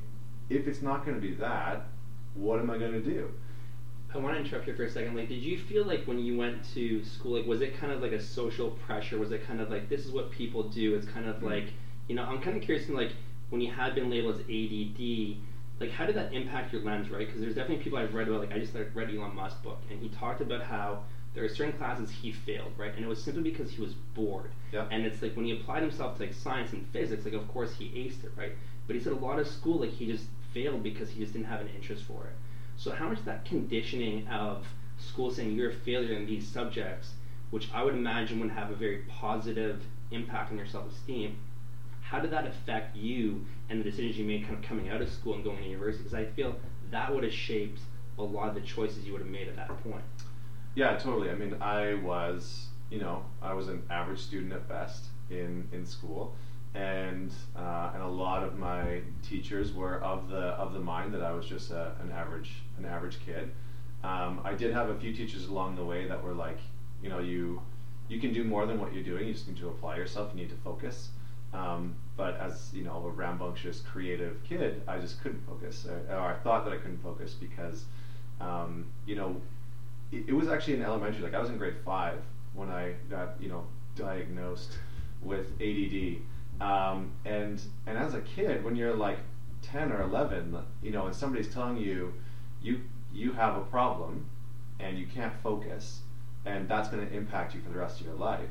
if 0.49 0.67
it's 0.67 0.81
not 0.81 1.05
going 1.05 1.15
to 1.15 1.21
be 1.21 1.35
that, 1.35 1.85
what 2.33 2.59
am 2.59 2.71
I 2.71 2.77
going 2.77 2.93
to 2.93 3.01
do? 3.01 3.31
I 4.13 4.17
want 4.17 4.35
to 4.35 4.41
interrupt 4.41 4.67
you 4.67 4.75
for 4.75 4.83
a 4.83 4.89
second. 4.89 5.15
Like, 5.15 5.29
did 5.29 5.41
you 5.41 5.57
feel 5.57 5.85
like 5.85 6.05
when 6.05 6.19
you 6.19 6.37
went 6.37 6.63
to 6.73 7.03
school, 7.05 7.37
like, 7.37 7.45
was 7.45 7.61
it 7.61 7.77
kind 7.79 7.91
of 7.93 8.01
like 8.01 8.11
a 8.11 8.21
social 8.21 8.71
pressure? 8.71 9.17
Was 9.17 9.31
it 9.31 9.47
kind 9.47 9.61
of 9.61 9.69
like 9.69 9.87
this 9.87 10.05
is 10.05 10.11
what 10.11 10.31
people 10.31 10.63
do? 10.63 10.95
It's 10.95 11.07
kind 11.07 11.27
of 11.27 11.37
mm-hmm. 11.37 11.45
like, 11.45 11.65
you 12.07 12.15
know, 12.15 12.23
I'm 12.23 12.41
kind 12.41 12.57
of 12.57 12.63
curious, 12.63 12.89
like, 12.89 13.13
when 13.49 13.61
you 13.61 13.71
had 13.71 13.95
been 13.95 14.09
labeled 14.09 14.35
as 14.35 14.41
ADD, 14.41 15.37
like 15.79 15.91
how 15.91 16.05
did 16.05 16.15
that 16.15 16.33
impact 16.33 16.71
your 16.71 16.83
lens, 16.83 17.09
right? 17.09 17.25
Because 17.25 17.41
there's 17.41 17.55
definitely 17.55 17.83
people 17.83 17.97
I've 17.97 18.13
read 18.13 18.27
about. 18.27 18.41
Like 18.41 18.53
I 18.53 18.59
just 18.59 18.75
like, 18.75 18.91
read 18.93 19.09
Elon 19.09 19.35
Musk's 19.35 19.59
book, 19.61 19.79
and 19.89 19.99
he 19.99 20.09
talked 20.09 20.39
about 20.39 20.61
how 20.61 21.03
there 21.33 21.43
are 21.43 21.49
certain 21.49 21.73
classes 21.73 22.09
he 22.09 22.31
failed, 22.31 22.71
right? 22.77 22.93
And 22.95 23.03
it 23.03 23.07
was 23.07 23.21
simply 23.23 23.43
because 23.43 23.71
he 23.71 23.81
was 23.81 23.93
bored. 24.13 24.51
Yeah. 24.71 24.87
And 24.91 25.05
it's 25.05 25.21
like 25.21 25.35
when 25.35 25.45
he 25.45 25.51
applied 25.53 25.81
himself 25.81 26.17
to 26.17 26.23
like 26.23 26.33
science 26.33 26.71
and 26.73 26.85
physics, 26.87 27.25
like 27.25 27.33
of 27.33 27.47
course 27.47 27.73
he 27.73 27.85
aced 27.85 28.23
it, 28.23 28.31
right? 28.37 28.51
But 28.87 28.95
he 28.95 29.01
said 29.01 29.13
a 29.13 29.17
lot 29.17 29.39
of 29.39 29.47
school, 29.47 29.79
like 29.79 29.91
he 29.91 30.05
just 30.05 30.25
failed 30.53 30.83
because 30.83 31.09
he 31.09 31.19
just 31.19 31.33
didn't 31.33 31.47
have 31.47 31.61
an 31.61 31.69
interest 31.75 32.03
for 32.03 32.25
it. 32.25 32.35
So 32.77 32.91
how 32.91 33.09
much 33.09 33.23
that 33.25 33.45
conditioning 33.45 34.27
of 34.27 34.65
school 34.97 35.31
saying 35.31 35.53
you're 35.53 35.69
a 35.69 35.73
failure 35.73 36.13
in 36.15 36.25
these 36.25 36.47
subjects, 36.47 37.13
which 37.51 37.69
I 37.73 37.83
would 37.83 37.93
imagine 37.93 38.39
would 38.39 38.51
have 38.51 38.71
a 38.71 38.75
very 38.75 38.99
positive 39.07 39.81
impact 40.11 40.51
on 40.51 40.57
your 40.57 40.67
self-esteem, 40.67 41.37
how 42.01 42.19
did 42.19 42.31
that 42.31 42.45
affect 42.45 42.95
you 42.95 43.45
and 43.69 43.79
the 43.79 43.83
decisions 43.83 44.17
you 44.17 44.25
made 44.25 44.43
kind 44.43 44.55
of 44.55 44.63
coming 44.63 44.89
out 44.89 45.01
of 45.01 45.09
school 45.09 45.35
and 45.35 45.43
going 45.43 45.57
to 45.57 45.63
university? 45.63 46.03
Because 46.03 46.17
I 46.17 46.25
feel 46.25 46.55
that 46.91 47.13
would 47.13 47.23
have 47.23 47.33
shaped 47.33 47.79
a 48.17 48.23
lot 48.23 48.49
of 48.49 48.55
the 48.55 48.61
choices 48.61 49.05
you 49.05 49.13
would 49.13 49.21
have 49.21 49.31
made 49.31 49.47
at 49.47 49.55
that 49.55 49.69
point. 49.83 50.03
Yeah, 50.75 50.97
totally. 50.97 51.29
I 51.29 51.35
mean, 51.35 51.55
I 51.61 51.95
was, 51.95 52.67
you 52.89 52.99
know, 52.99 53.23
I 53.41 53.53
was 53.53 53.67
an 53.67 53.83
average 53.89 54.19
student 54.19 54.53
at 54.53 54.67
best 54.67 55.05
in 55.29 55.67
in 55.71 55.85
school, 55.85 56.35
and 56.73 57.31
uh, 57.55 57.91
and 57.93 58.01
a 58.01 58.07
lot 58.07 58.43
of 58.43 58.57
my 58.57 59.01
teachers 59.23 59.73
were 59.73 60.01
of 60.01 60.29
the 60.29 60.37
of 60.37 60.73
the 60.73 60.79
mind 60.79 61.13
that 61.13 61.21
I 61.21 61.31
was 61.31 61.45
just 61.45 61.71
a, 61.71 61.93
an 62.01 62.11
average 62.11 62.63
an 62.77 62.85
average 62.85 63.19
kid. 63.25 63.51
Um, 64.03 64.41
I 64.43 64.53
did 64.53 64.73
have 64.73 64.89
a 64.89 64.95
few 64.95 65.13
teachers 65.13 65.45
along 65.45 65.75
the 65.75 65.85
way 65.85 66.07
that 66.07 66.23
were 66.23 66.33
like, 66.33 66.57
you 67.03 67.09
know, 67.09 67.19
you 67.19 67.61
you 68.07 68.19
can 68.19 68.33
do 68.33 68.43
more 68.43 68.65
than 68.65 68.79
what 68.79 68.93
you're 68.93 69.03
doing. 69.03 69.27
You 69.27 69.33
just 69.33 69.47
need 69.47 69.57
to 69.57 69.69
apply 69.69 69.97
yourself. 69.97 70.31
You 70.33 70.41
need 70.41 70.49
to 70.49 70.57
focus. 70.57 71.09
Um, 71.53 71.95
but 72.15 72.37
as 72.39 72.69
you 72.73 72.83
know, 72.83 73.05
a 73.05 73.09
rambunctious, 73.09 73.81
creative 73.81 74.41
kid, 74.43 74.81
I 74.87 74.99
just 74.99 75.21
couldn't 75.21 75.45
focus, 75.45 75.85
or, 75.85 76.17
I 76.17 76.35
thought 76.43 76.63
that 76.63 76.73
I 76.73 76.77
couldn't 76.77 77.03
focus 77.03 77.33
because, 77.33 77.83
um, 78.39 78.85
you 79.05 79.15
know, 79.15 79.35
it, 80.13 80.29
it, 80.29 80.33
was 80.33 80.47
actually 80.47 80.75
in 80.75 80.81
elementary. 80.81 81.21
Like 81.21 81.33
I 81.33 81.39
was 81.39 81.49
in 81.49 81.57
grade 81.57 81.75
five 81.83 82.21
when 82.53 82.69
I 82.69 82.93
got 83.09 83.35
you 83.39 83.49
know 83.49 83.65
diagnosed 83.95 84.77
with 85.21 85.51
ADD, 85.61 86.21
um, 86.61 87.11
and 87.25 87.61
and 87.87 87.97
as 87.97 88.13
a 88.13 88.21
kid, 88.21 88.63
when 88.63 88.75
you're 88.75 88.95
like 88.95 89.17
ten 89.61 89.91
or 89.91 90.01
eleven, 90.01 90.57
you 90.81 90.91
know, 90.91 91.05
and 91.07 91.15
somebody's 91.15 91.53
telling 91.53 91.77
you, 91.77 92.13
you 92.61 92.81
you 93.13 93.33
have 93.33 93.57
a 93.57 93.61
problem, 93.61 94.25
and 94.79 94.97
you 94.97 95.07
can't 95.07 95.33
focus, 95.43 96.01
and 96.45 96.67
that's 96.69 96.89
going 96.89 97.05
to 97.05 97.13
impact 97.13 97.53
you 97.55 97.61
for 97.61 97.69
the 97.69 97.79
rest 97.79 97.99
of 97.99 98.05
your 98.05 98.15
life. 98.15 98.49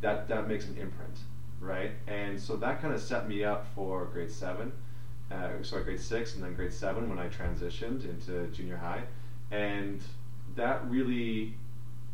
That 0.00 0.28
that 0.28 0.48
makes 0.48 0.66
an 0.66 0.76
imprint 0.78 1.18
right? 1.60 1.92
And 2.06 2.40
so 2.40 2.56
that 2.56 2.80
kind 2.80 2.94
of 2.94 3.00
set 3.00 3.28
me 3.28 3.44
up 3.44 3.66
for 3.74 4.06
grade 4.06 4.30
seven, 4.30 4.72
uh, 5.30 5.62
sorry, 5.62 5.84
grade 5.84 6.00
six, 6.00 6.34
and 6.34 6.44
then 6.44 6.54
grade 6.54 6.72
seven 6.72 7.08
when 7.08 7.18
I 7.18 7.28
transitioned 7.28 8.08
into 8.08 8.46
junior 8.48 8.76
high, 8.76 9.02
and 9.50 10.00
that 10.56 10.88
really, 10.88 11.54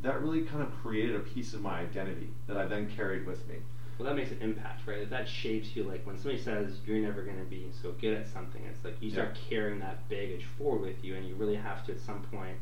that 0.02 0.20
really 0.22 0.42
kind 0.42 0.62
of 0.62 0.70
created 0.82 1.16
a 1.16 1.20
piece 1.20 1.52
of 1.52 1.60
my 1.60 1.80
identity 1.80 2.30
that 2.46 2.56
I 2.56 2.66
then 2.66 2.90
carried 2.90 3.26
with 3.26 3.46
me. 3.48 3.56
Well, 4.00 4.08
that 4.08 4.16
makes 4.16 4.30
an 4.30 4.38
impact, 4.40 4.86
right? 4.86 5.08
That 5.10 5.28
shapes 5.28 5.76
you. 5.76 5.84
Like 5.84 6.06
when 6.06 6.16
somebody 6.16 6.42
says 6.42 6.78
you're 6.86 6.96
never 6.96 7.20
going 7.20 7.38
to 7.38 7.44
be 7.44 7.68
so 7.82 7.92
good 8.00 8.16
at 8.16 8.26
something, 8.26 8.62
it's 8.64 8.82
like 8.82 8.96
you 9.00 9.10
start 9.10 9.32
yeah. 9.34 9.48
carrying 9.50 9.78
that 9.80 10.08
baggage 10.08 10.46
forward 10.56 10.80
with 10.80 11.04
you, 11.04 11.16
and 11.16 11.28
you 11.28 11.34
really 11.34 11.56
have 11.56 11.84
to 11.84 11.92
at 11.92 12.00
some 12.00 12.22
point, 12.22 12.56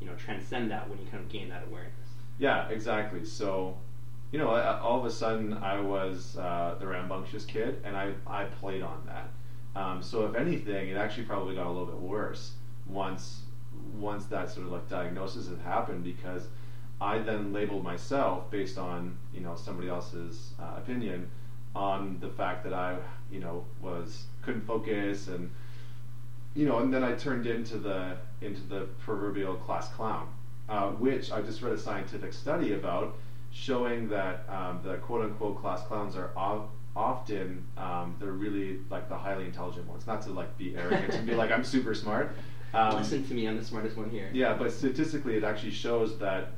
you 0.00 0.08
know, 0.08 0.14
transcend 0.16 0.68
that 0.72 0.90
when 0.90 0.98
you 0.98 1.06
kind 1.06 1.22
of 1.22 1.28
gain 1.28 1.48
that 1.50 1.62
awareness. 1.68 1.94
Yeah, 2.38 2.68
exactly. 2.70 3.24
So 3.24 3.76
you 4.32 4.40
know, 4.40 4.48
all 4.48 4.98
of 4.98 5.04
a 5.04 5.12
sudden 5.12 5.54
I 5.54 5.80
was 5.80 6.36
uh, 6.36 6.74
the 6.80 6.88
rambunctious 6.88 7.44
kid, 7.44 7.80
and 7.84 7.96
I, 7.96 8.12
I 8.26 8.44
played 8.44 8.82
on 8.82 9.06
that. 9.06 9.80
Um, 9.80 10.02
so 10.02 10.26
if 10.26 10.34
anything, 10.34 10.88
it 10.88 10.96
actually 10.96 11.24
probably 11.24 11.54
got 11.54 11.66
a 11.66 11.70
little 11.70 11.86
bit 11.86 12.00
worse 12.00 12.54
once 12.88 13.42
once 13.94 14.24
that 14.26 14.50
sort 14.50 14.66
of 14.66 14.72
like 14.72 14.88
diagnosis 14.88 15.48
had 15.48 15.58
happened 15.60 16.02
because 16.02 16.48
I 17.00 17.18
then 17.18 17.52
labeled 17.52 17.82
myself 17.84 18.50
based 18.50 18.78
on 18.78 19.16
you 19.32 19.40
know 19.40 19.56
somebody 19.56 19.88
else's 19.88 20.52
uh, 20.60 20.74
opinion 20.76 21.30
on 21.74 22.18
the 22.20 22.28
fact 22.28 22.64
that 22.64 22.74
I 22.74 22.98
you 23.30 23.40
know 23.40 23.64
was 23.80 24.24
couldn't 24.42 24.66
focus 24.66 25.28
and 25.28 25.50
you 26.54 26.66
know 26.66 26.78
and 26.80 26.92
then 26.92 27.04
I 27.04 27.12
turned 27.12 27.46
into 27.46 27.78
the 27.78 28.16
into 28.40 28.62
the 28.62 28.88
proverbial 29.04 29.54
class 29.54 29.88
clown 29.88 30.28
uh, 30.68 30.88
which 30.90 31.32
I 31.32 31.42
just 31.42 31.62
read 31.62 31.72
a 31.72 31.78
scientific 31.78 32.32
study 32.32 32.74
about 32.74 33.16
showing 33.50 34.08
that 34.08 34.44
um, 34.48 34.80
the 34.84 34.96
quote 34.96 35.24
unquote 35.24 35.60
class 35.60 35.82
clowns 35.82 36.16
are 36.16 36.30
of, 36.36 36.68
often 36.94 37.64
um, 37.76 38.16
they're 38.20 38.32
really 38.32 38.78
like 38.90 39.08
the 39.08 39.16
highly 39.16 39.44
intelligent 39.44 39.86
ones. 39.88 40.06
Not 40.06 40.22
to 40.22 40.30
like 40.30 40.56
be 40.56 40.76
arrogant 40.76 41.14
and 41.14 41.26
be 41.26 41.34
like 41.34 41.50
I'm 41.50 41.64
super 41.64 41.94
smart. 41.94 42.36
Um, 42.72 42.98
Listen 42.98 43.26
to 43.26 43.34
me, 43.34 43.48
I'm 43.48 43.56
the 43.56 43.64
smartest 43.64 43.96
one 43.96 44.10
here. 44.10 44.30
yeah, 44.32 44.54
but 44.54 44.70
statistically, 44.70 45.34
it 45.36 45.42
actually 45.42 45.72
shows 45.72 46.16
that 46.20 46.52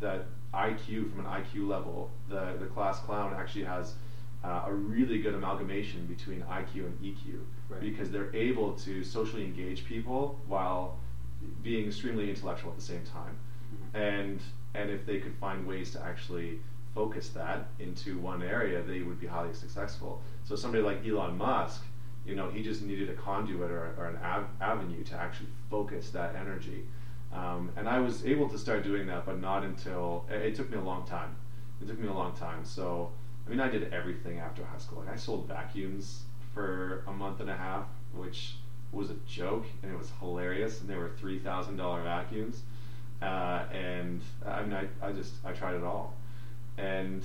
that 0.00 0.24
IQ 0.54 1.10
from 1.10 1.20
an 1.20 1.26
IQ 1.26 1.66
level, 1.66 2.10
the 2.28 2.56
the 2.58 2.66
class 2.66 3.00
clown 3.00 3.34
actually 3.34 3.64
has 3.64 3.94
uh, 4.44 4.64
a 4.66 4.72
really 4.72 5.18
good 5.22 5.34
amalgamation 5.34 6.06
between 6.06 6.40
IQ 6.42 6.86
and 6.86 6.98
EQ 7.00 7.38
Right. 7.68 7.80
because 7.80 8.10
they're 8.10 8.34
able 8.34 8.72
to 8.74 9.02
socially 9.04 9.44
engage 9.44 9.84
people 9.84 10.38
while 10.46 10.96
being 11.62 11.86
extremely 11.86 12.28
intellectual 12.28 12.70
at 12.70 12.76
the 12.76 12.82
same 12.82 13.04
time, 13.04 13.36
Mhm. 13.72 13.94
and 13.94 14.40
and 14.74 14.90
if 14.90 15.04
they 15.06 15.18
could 15.20 15.34
find 15.36 15.66
ways 15.66 15.90
to 15.92 16.02
actually 16.02 16.58
focus 16.94 17.30
that 17.30 17.68
into 17.78 18.18
one 18.18 18.42
area, 18.42 18.82
they 18.82 19.00
would 19.02 19.18
be 19.20 19.26
highly 19.26 19.52
successful. 19.54 20.20
So 20.44 20.54
somebody 20.56 20.82
like 20.82 21.06
Elon 21.06 21.36
Musk, 21.38 21.84
you 22.26 22.34
know, 22.34 22.50
he 22.50 22.62
just 22.62 22.82
needed 22.82 23.08
a 23.10 23.14
conduit 23.14 23.70
or, 23.70 23.94
or 23.98 24.06
an 24.08 24.16
av- 24.22 24.48
avenue 24.60 25.02
to 25.04 25.14
actually 25.16 25.48
focus 25.70 26.10
that 26.10 26.34
energy. 26.36 26.86
Um, 27.32 27.70
and 27.76 27.88
I 27.88 27.98
was 27.98 28.24
able 28.26 28.48
to 28.50 28.58
start 28.58 28.84
doing 28.84 29.06
that, 29.06 29.24
but 29.24 29.40
not 29.40 29.64
until 29.64 30.26
it, 30.30 30.42
it 30.42 30.54
took 30.54 30.70
me 30.70 30.76
a 30.76 30.82
long 30.82 31.06
time. 31.06 31.34
It 31.80 31.88
took 31.88 31.98
me 31.98 32.08
a 32.08 32.12
long 32.12 32.34
time. 32.36 32.64
So, 32.64 33.10
I 33.46 33.50
mean, 33.50 33.60
I 33.60 33.68
did 33.68 33.92
everything 33.92 34.38
after 34.38 34.64
high 34.64 34.78
school. 34.78 35.00
Like, 35.00 35.14
I 35.14 35.16
sold 35.16 35.48
vacuums 35.48 36.24
for 36.54 37.04
a 37.06 37.12
month 37.12 37.40
and 37.40 37.48
a 37.48 37.56
half, 37.56 37.86
which 38.14 38.56
was 38.92 39.10
a 39.10 39.16
joke, 39.26 39.64
and 39.82 39.90
it 39.90 39.98
was 39.98 40.10
hilarious. 40.20 40.80
And 40.80 40.88
they 40.88 40.96
were 40.96 41.10
three 41.18 41.38
thousand 41.38 41.76
dollar 41.76 42.02
vacuums. 42.02 42.62
Uh, 43.22 43.64
and 43.72 44.20
I 44.44 44.62
mean, 44.62 44.74
I, 44.74 45.06
I 45.06 45.12
just 45.12 45.32
I 45.44 45.52
tried 45.52 45.76
it 45.76 45.84
all, 45.84 46.14
and 46.76 47.22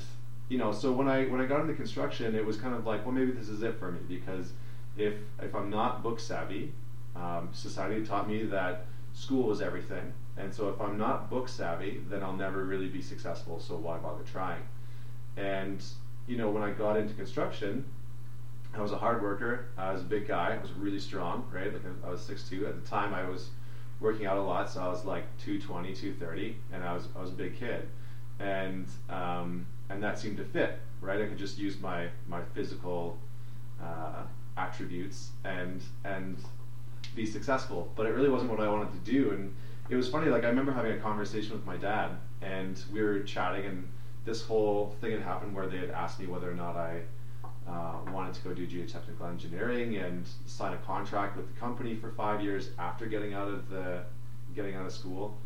you 0.47 0.57
know, 0.57 0.71
so 0.71 0.91
when 0.91 1.07
I 1.07 1.25
when 1.25 1.41
I 1.41 1.45
got 1.45 1.61
into 1.61 1.73
construction, 1.73 2.35
it 2.35 2.45
was 2.45 2.57
kind 2.57 2.75
of 2.75 2.85
like, 2.85 3.05
well, 3.05 3.13
maybe 3.13 3.31
this 3.31 3.49
is 3.49 3.63
it 3.63 3.77
for 3.79 3.91
me 3.91 3.99
because 4.07 4.53
if 4.95 5.15
if 5.41 5.53
I'm 5.55 5.69
not 5.69 6.03
book 6.03 6.19
savvy, 6.19 6.71
um, 7.15 7.49
society 7.51 8.05
taught 8.05 8.29
me 8.29 8.43
that 8.45 8.85
school 9.17 9.47
was 9.47 9.61
everything, 9.61 10.13
and 10.37 10.53
so 10.53 10.69
if 10.69 10.79
I'm 10.79 10.97
not 10.97 11.29
book 11.29 11.49
savvy, 11.49 12.01
then 12.07 12.21
I'll 12.21 12.35
never 12.35 12.63
really 12.63 12.87
be 12.87 13.01
successful. 13.01 13.59
So 13.59 13.75
why 13.75 13.97
bother 13.97 14.23
trying? 14.23 14.61
And 15.35 15.83
you 16.27 16.37
know, 16.37 16.49
when 16.49 16.61
I 16.61 16.71
got 16.71 16.97
into 16.97 17.13
construction, 17.15 17.83
I 18.75 18.81
was 18.81 18.91
a 18.91 18.97
hard 18.97 19.21
worker. 19.21 19.65
I 19.77 19.91
was 19.91 20.01
a 20.01 20.05
big 20.05 20.27
guy. 20.27 20.55
I 20.55 20.61
was 20.61 20.71
really 20.73 20.99
strong, 20.99 21.49
right? 21.51 21.73
Like 21.73 21.81
I, 21.85 22.07
I 22.07 22.11
was 22.11 22.21
6'2". 22.21 22.67
At 22.67 22.81
the 22.81 22.87
time, 22.87 23.13
I 23.13 23.27
was 23.27 23.49
working 23.99 24.27
out 24.27 24.37
a 24.37 24.41
lot, 24.41 24.69
so 24.69 24.81
I 24.81 24.87
was 24.87 25.03
like 25.03 25.23
220, 25.39 25.95
230, 25.95 26.55
and 26.71 26.83
I 26.83 26.93
was 26.93 27.07
I 27.15 27.21
was 27.21 27.31
a 27.31 27.33
big 27.33 27.57
kid, 27.57 27.87
and 28.39 28.87
um, 29.09 29.65
and 29.89 30.03
that 30.03 30.19
seemed 30.19 30.37
to 30.37 30.45
fit, 30.45 30.77
right? 31.01 31.19
I 31.19 31.25
could 31.25 31.39
just 31.39 31.57
use 31.57 31.79
my 31.79 32.09
my 32.27 32.41
physical 32.53 33.17
uh, 33.81 34.23
attributes 34.57 35.31
and 35.43 35.81
and 36.03 36.37
be 37.17 37.25
successful, 37.25 37.91
but 37.95 38.05
it 38.05 38.11
really 38.11 38.29
wasn't 38.29 38.51
what 38.51 38.61
I 38.61 38.69
wanted 38.69 38.93
to 38.93 39.11
do. 39.11 39.31
And 39.31 39.53
it 39.89 39.95
was 39.95 40.07
funny. 40.07 40.29
Like 40.29 40.45
I 40.45 40.47
remember 40.47 40.71
having 40.71 40.93
a 40.93 40.99
conversation 40.99 41.51
with 41.51 41.65
my 41.65 41.75
dad, 41.75 42.11
and 42.41 42.81
we 42.93 43.01
were 43.01 43.19
chatting, 43.21 43.65
and 43.65 43.87
this 44.23 44.43
whole 44.43 44.95
thing 45.01 45.11
had 45.11 45.21
happened 45.21 45.53
where 45.53 45.67
they 45.67 45.77
had 45.77 45.89
asked 45.89 46.19
me 46.19 46.27
whether 46.27 46.49
or 46.49 46.53
not 46.53 46.77
I 46.77 47.01
uh, 47.67 47.99
wanted 48.13 48.33
to 48.35 48.41
go 48.41 48.53
do 48.53 48.65
geotechnical 48.65 49.29
engineering 49.29 49.97
and 49.97 50.25
sign 50.45 50.73
a 50.73 50.77
contract 50.77 51.35
with 51.35 51.53
the 51.53 51.59
company 51.59 51.95
for 51.95 52.11
five 52.11 52.41
years 52.41 52.69
after 52.79 53.05
getting 53.07 53.33
out 53.33 53.47
of 53.47 53.69
the 53.69 54.03
getting 54.55 54.75
out 54.75 54.85
of 54.85 54.93
school. 54.93 55.37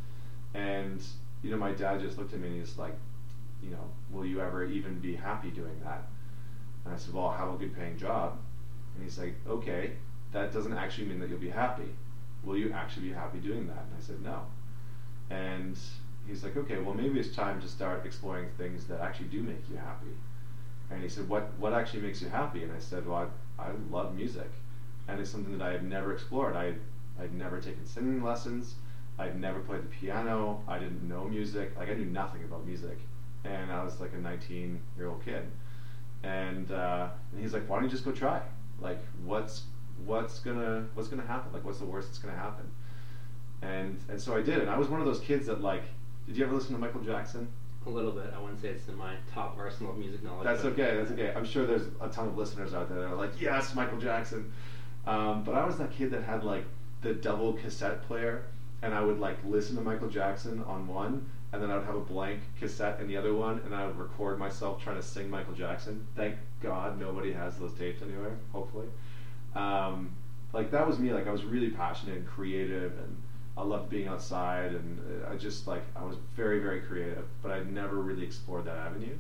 And 0.54 1.02
you 1.42 1.50
know, 1.50 1.58
my 1.58 1.72
dad 1.72 2.02
just 2.02 2.18
looked 2.18 2.34
at 2.34 2.40
me 2.40 2.50
and 2.50 2.60
he's 2.60 2.78
like, 2.78 2.96
you 3.64 3.72
know, 3.72 3.90
will 4.12 4.26
you 4.26 4.42
ever 4.42 4.66
even 4.66 5.00
be 5.00 5.16
happy 5.16 5.50
doing 5.50 5.80
that? 5.84 6.04
And 6.86 6.94
I 6.94 6.98
said, 6.98 7.14
well, 7.14 7.28
I'll 7.28 7.38
have 7.38 7.54
a 7.54 7.58
good 7.58 7.76
paying 7.76 7.98
job. 7.98 8.38
And 8.96 9.04
he's 9.04 9.18
like, 9.18 9.36
okay, 9.48 9.94
that 10.32 10.54
doesn't 10.54 10.74
actually 10.74 11.08
mean 11.08 11.20
that 11.20 11.30
you'll 11.30 11.40
be 11.40 11.50
happy. 11.50 11.90
Will 12.44 12.58
you 12.58 12.72
actually 12.72 13.10
be 13.10 13.14
happy 13.14 13.40
doing 13.40 13.68
that? 13.68 13.78
And 13.78 13.96
I 13.98 14.02
said, 14.02 14.22
no. 14.22 14.42
And 15.30 15.78
he's 16.28 16.44
like, 16.44 16.58
okay, 16.58 16.78
well, 16.80 16.94
maybe 16.94 17.20
it's 17.20 17.36
time 17.36 17.62
to 17.62 17.68
start 17.68 18.06
exploring 18.06 18.48
things 18.58 18.86
that 18.86 19.02
actually 19.02 19.28
do 19.28 19.42
make 19.42 19.70
you 19.70 19.78
happy. 19.78 20.12
And 20.90 21.02
he 21.02 21.10
said, 21.10 21.28
what, 21.30 21.52
what 21.58 21.74
actually 21.74 22.02
makes 22.02 22.22
you 22.22 22.30
happy? 22.30 22.64
And 22.64 22.72
I 22.72 22.80
said, 22.80 23.08
well, 23.08 23.30
I, 23.60 23.64
I 23.64 23.72
love 23.90 24.16
music. 24.16 24.50
And 25.08 25.20
it's 25.20 25.30
something 25.30 25.58
that 25.58 25.66
I 25.66 25.72
had 25.72 25.84
never 25.84 26.14
explored. 26.14 26.56
I, 26.56 26.74
I'd 27.22 27.34
never 27.34 27.60
taken 27.60 27.86
singing 27.86 28.24
lessons. 28.24 28.76
I'd 29.20 29.40
never 29.40 29.60
played 29.60 29.84
the 29.84 29.88
piano. 29.88 30.62
I 30.68 30.80
didn't 30.80 31.08
know 31.08 31.26
music. 31.26 31.78
Like, 31.78 31.90
I 31.90 31.94
knew 31.94 32.06
nothing 32.06 32.44
about 32.44 32.66
music. 32.66 32.98
And 33.44 33.72
I 33.72 33.84
was 33.84 34.00
like 34.00 34.14
a 34.14 34.18
19 34.18 34.80
year 34.98 35.08
old 35.08 35.24
kid. 35.24 35.44
And, 36.24 36.72
uh, 36.72 37.10
and 37.32 37.42
he's 37.42 37.54
like, 37.54 37.68
why 37.70 37.78
don't 37.78 37.86
you 37.86 37.90
just 37.90 38.06
go 38.06 38.12
try? 38.12 38.42
Like, 38.80 39.00
what's, 39.24 39.64
what's 40.06 40.40
gonna, 40.40 40.86
what's 40.94 41.10
gonna 41.10 41.26
happen? 41.26 41.52
Like, 41.54 41.66
what's 41.66 41.80
the 41.80 41.86
worst 41.86 42.10
that's 42.10 42.20
gonna 42.20 42.38
happen? 42.38 42.70
And, 43.62 44.00
and 44.10 44.20
so 44.20 44.36
I 44.36 44.42
did. 44.42 44.60
And 44.60 44.70
I 44.70 44.78
was 44.78 44.88
one 44.88 45.00
of 45.00 45.06
those 45.06 45.20
kids 45.20 45.46
that, 45.48 45.62
like, 45.62 45.84
did 46.28 46.38
you 46.38 46.46
ever 46.46 46.54
listen 46.54 46.74
to 46.74 46.80
Michael 46.80 47.02
Jackson? 47.02 47.48
A 47.86 47.90
little 47.90 48.12
bit. 48.12 48.32
I 48.36 48.40
wouldn't 48.40 48.62
say 48.62 48.70
it's 48.70 48.88
in 48.88 48.96
my 48.96 49.16
top 49.34 49.58
arsenal 49.58 49.92
of 49.92 49.98
music 49.98 50.24
knowledge. 50.24 50.46
That's 50.46 50.64
okay. 50.66 50.98
That's 50.98 51.12
okay. 51.12 51.34
I'm 51.36 51.46
sure 51.46 51.66
there's 51.66 51.88
a 52.00 52.10
ton 52.10 52.28
of 52.28 52.38
listeners 52.38 52.74
out 52.76 52.90
there 52.90 53.00
that 53.00 53.08
are 53.08 53.16
like, 53.16 53.42
yes, 53.42 53.74
Michael 53.74 53.98
Jackson. 53.98 54.52
Um, 55.08 55.44
but 55.44 55.56
I 55.56 55.66
was 55.66 55.78
that 55.78 55.92
kid 55.92 56.12
that 56.12 56.24
had 56.24 56.44
like 56.44 56.64
the 57.02 57.14
double 57.14 57.54
cassette 57.54 58.04
player, 58.04 58.44
and 58.84 58.94
I 58.94 59.02
would 59.02 59.20
like 59.20 59.38
listen 59.44 59.76
to 59.78 59.82
Michael 59.82 60.10
Jackson 60.10 60.64
on 60.68 60.88
one, 60.88 61.26
and 61.52 61.62
then 61.62 61.72
I 61.72 61.76
would 61.76 61.86
have 61.86 61.96
a 61.96 62.02
blank 62.02 62.42
cassette 62.60 63.00
in 63.00 63.08
the 63.08 63.18
other 63.18 63.34
one, 63.34 63.62
and 63.66 63.74
I 63.74 63.88
would 63.88 63.98
record 63.98 64.38
myself 64.38 64.84
trying 64.84 64.98
to 64.98 65.04
sing 65.04 65.28
Michael 65.30 65.54
Jackson. 65.54 66.06
Thank 66.16 66.36
God 66.62 67.00
nobody 67.00 67.34
has 67.34 67.58
those 67.58 67.74
tapes 67.74 68.04
anywhere. 68.04 68.38
Hopefully, 68.54 68.88
um, 69.56 70.12
like 70.54 70.72
that 70.72 70.88
was 70.88 71.00
me. 71.00 71.14
Like 71.14 71.28
I 71.28 71.32
was 71.32 71.44
really 71.44 71.70
passionate 71.70 72.18
and 72.18 72.28
creative, 72.28 72.98
and 72.98 73.16
I 73.58 73.64
loved 73.64 73.90
being 73.90 74.08
outside, 74.08 74.74
and 74.74 75.00
uh, 75.00 75.32
I 75.32 75.36
just 75.36 75.68
like 75.68 75.84
I 75.96 76.04
was 76.04 76.18
very 76.36 76.60
very 76.60 76.82
creative, 76.82 77.26
but 77.42 77.52
I'd 77.52 77.72
never 77.72 77.98
really 77.98 78.24
explored 78.24 78.66
that 78.66 78.78
avenue. 78.78 79.16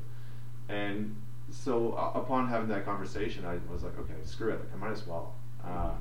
And 0.70 1.16
so 1.50 1.94
uh, 1.94 2.12
upon 2.16 2.48
having 2.48 2.70
that 2.70 2.86
conversation, 2.86 3.46
I 3.46 3.60
was 3.72 3.84
like, 3.84 3.98
okay, 3.98 4.14
screw 4.24 4.52
it, 4.52 4.60
like, 4.60 4.74
I 4.74 4.78
might 4.78 4.92
as 4.92 5.06
well. 5.06 5.34
Uh, 5.64 5.92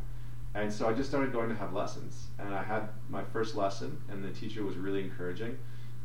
and 0.54 0.72
so 0.72 0.88
I 0.88 0.92
just 0.92 1.08
started 1.08 1.32
going 1.32 1.48
to 1.48 1.54
have 1.54 1.72
lessons, 1.72 2.28
and 2.38 2.54
I 2.54 2.62
had 2.62 2.88
my 3.08 3.22
first 3.22 3.54
lesson, 3.56 4.00
and 4.08 4.22
the 4.24 4.30
teacher 4.30 4.62
was 4.64 4.76
really 4.76 5.00
encouraging, 5.02 5.56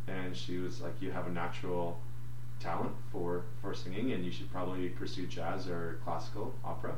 and 0.08 0.36
she 0.36 0.58
was 0.58 0.82
like, 0.82 1.01
you 1.01 1.12
have 1.12 1.27
a 1.27 1.32
natural 1.32 1.98
talent 2.60 2.94
for 3.12 3.44
for 3.62 3.74
singing, 3.74 4.12
and 4.13 4.24
you 4.25 4.32
should 4.32 4.51
probably 4.51 4.89
pursue 4.89 5.27
jazz 5.27 5.67
or 5.67 6.00
classical 6.03 6.53
opera. 6.63 6.96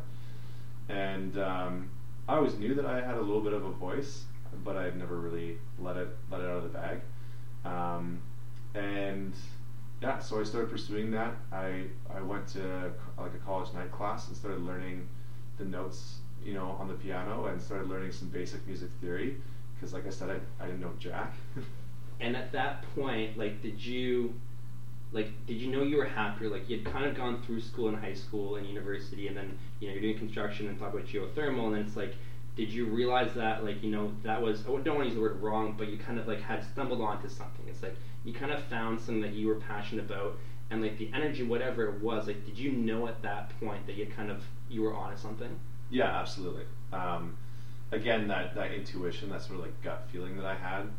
And 0.90 1.38
um, 1.38 1.90
I 2.28 2.36
always 2.36 2.56
knew 2.56 2.74
that 2.76 2.86
I 2.86 3.02
had 3.02 3.16
a 3.18 3.22
little 3.22 3.42
bit 3.42 3.54
of 3.54 3.66
a 3.66 3.72
voice, 3.72 4.26
but 4.64 4.76
I 4.78 4.84
had 4.84 4.98
never 4.98 5.18
really 5.18 5.58
let 5.80 5.98
it 5.98 6.10
let 6.32 6.42
it 6.42 6.48
out 6.50 6.58
of 6.58 6.64
the 6.64 6.70
bag. 6.70 7.02
Um, 7.66 8.20
and 8.74 9.34
yeah, 10.02 10.20
so 10.20 10.40
I 10.40 10.44
started 10.44 10.70
pursuing 10.70 11.12
that. 11.12 11.36
I 11.52 11.86
I 12.14 12.22
went 12.22 12.48
to 12.50 12.92
like 13.18 13.34
a 13.34 13.40
college 13.46 13.74
night 13.74 13.92
class 13.92 14.28
and 14.28 14.38
started 14.38 14.62
learning 14.62 15.08
the 15.58 15.66
notes, 15.66 16.20
you 16.44 16.54
know, 16.54 16.78
on 16.80 16.88
the 16.88 16.94
piano, 16.94 17.46
and 17.46 17.62
started 17.62 17.90
learning 17.90 18.12
some 18.12 18.30
basic 18.30 18.66
music 18.68 18.90
theory. 19.02 19.38
Because, 19.76 19.94
like 19.94 20.08
I 20.08 20.10
said, 20.10 20.30
I, 20.30 20.64
I 20.64 20.68
didn't 20.68 20.82
know 20.82 20.94
jack. 21.00 21.34
And 22.20 22.36
at 22.36 22.52
that 22.54 22.84
point, 22.96 23.38
like, 23.38 23.62
did 23.62 23.84
you, 23.84 24.34
like, 25.12 25.30
did 25.46 25.58
you 25.58 25.72
know 25.72 25.84
you 25.84 25.98
were 25.98 26.06
happier? 26.06 26.50
Like, 26.50 26.70
you 26.70 26.78
had 26.78 26.86
kind 26.86 27.06
of 27.06 27.16
gone 27.16 27.42
through 27.44 27.62
school 27.62 27.88
and 27.88 27.98
high 27.98 28.14
school 28.14 28.56
and 28.58 28.68
university, 28.68 29.28
and 29.28 29.38
then 29.38 29.58
you 29.80 29.88
know 29.88 29.94
you're 29.94 30.02
doing 30.02 30.18
construction 30.18 30.68
and 30.68 30.78
talk 30.78 30.94
about 30.94 31.06
geothermal, 31.06 31.68
and 31.68 31.76
then 31.76 31.82
it's 31.82 31.96
like, 31.96 32.14
did 32.56 32.72
you 32.72 32.86
realize 32.86 33.34
that, 33.36 33.64
like, 33.64 33.84
you 33.84 33.92
know, 33.92 34.12
that 34.24 34.42
was 34.42 34.62
I 34.62 34.70
don't 34.70 34.96
want 34.96 35.02
to 35.02 35.06
use 35.06 35.16
the 35.16 35.22
word 35.22 35.42
wrong, 35.42 35.76
but 35.78 35.90
you 35.90 35.98
kind 35.98 36.20
of 36.20 36.28
like 36.28 36.42
had 36.42 36.64
stumbled 36.64 37.02
onto 37.02 37.30
something. 37.30 37.66
It's 37.68 37.84
like 37.84 37.96
you 38.26 38.34
kind 38.34 38.52
of 38.52 38.64
found 38.64 39.00
something 39.00 39.22
that 39.22 39.34
you 39.34 39.48
were 39.48 39.56
passionate 39.56 40.06
about, 40.06 40.38
and 40.70 40.82
like 40.82 40.98
the 40.98 41.10
energy, 41.14 41.44
whatever 41.44 41.88
it 41.88 42.02
was, 42.02 42.28
like, 42.28 42.46
did 42.46 42.58
you 42.58 42.72
know 42.72 43.08
at 43.08 43.22
that 43.22 43.52
point 43.60 43.86
that 43.88 43.96
you 43.96 44.06
kind 44.08 44.30
of 44.30 44.44
you 44.70 44.82
were 44.82 44.94
onto 44.94 45.18
something? 45.18 45.58
Yeah, 45.90 46.20
absolutely. 46.20 46.64
Um, 46.92 47.38
again, 47.92 48.28
that, 48.28 48.56
that 48.56 48.74
intuition, 48.74 49.30
that 49.30 49.42
sort 49.42 49.60
of 49.60 49.66
like 49.66 49.82
gut 49.82 50.08
feeling 50.12 50.36
that 50.38 50.46
I 50.46 50.56
had, 50.56 50.90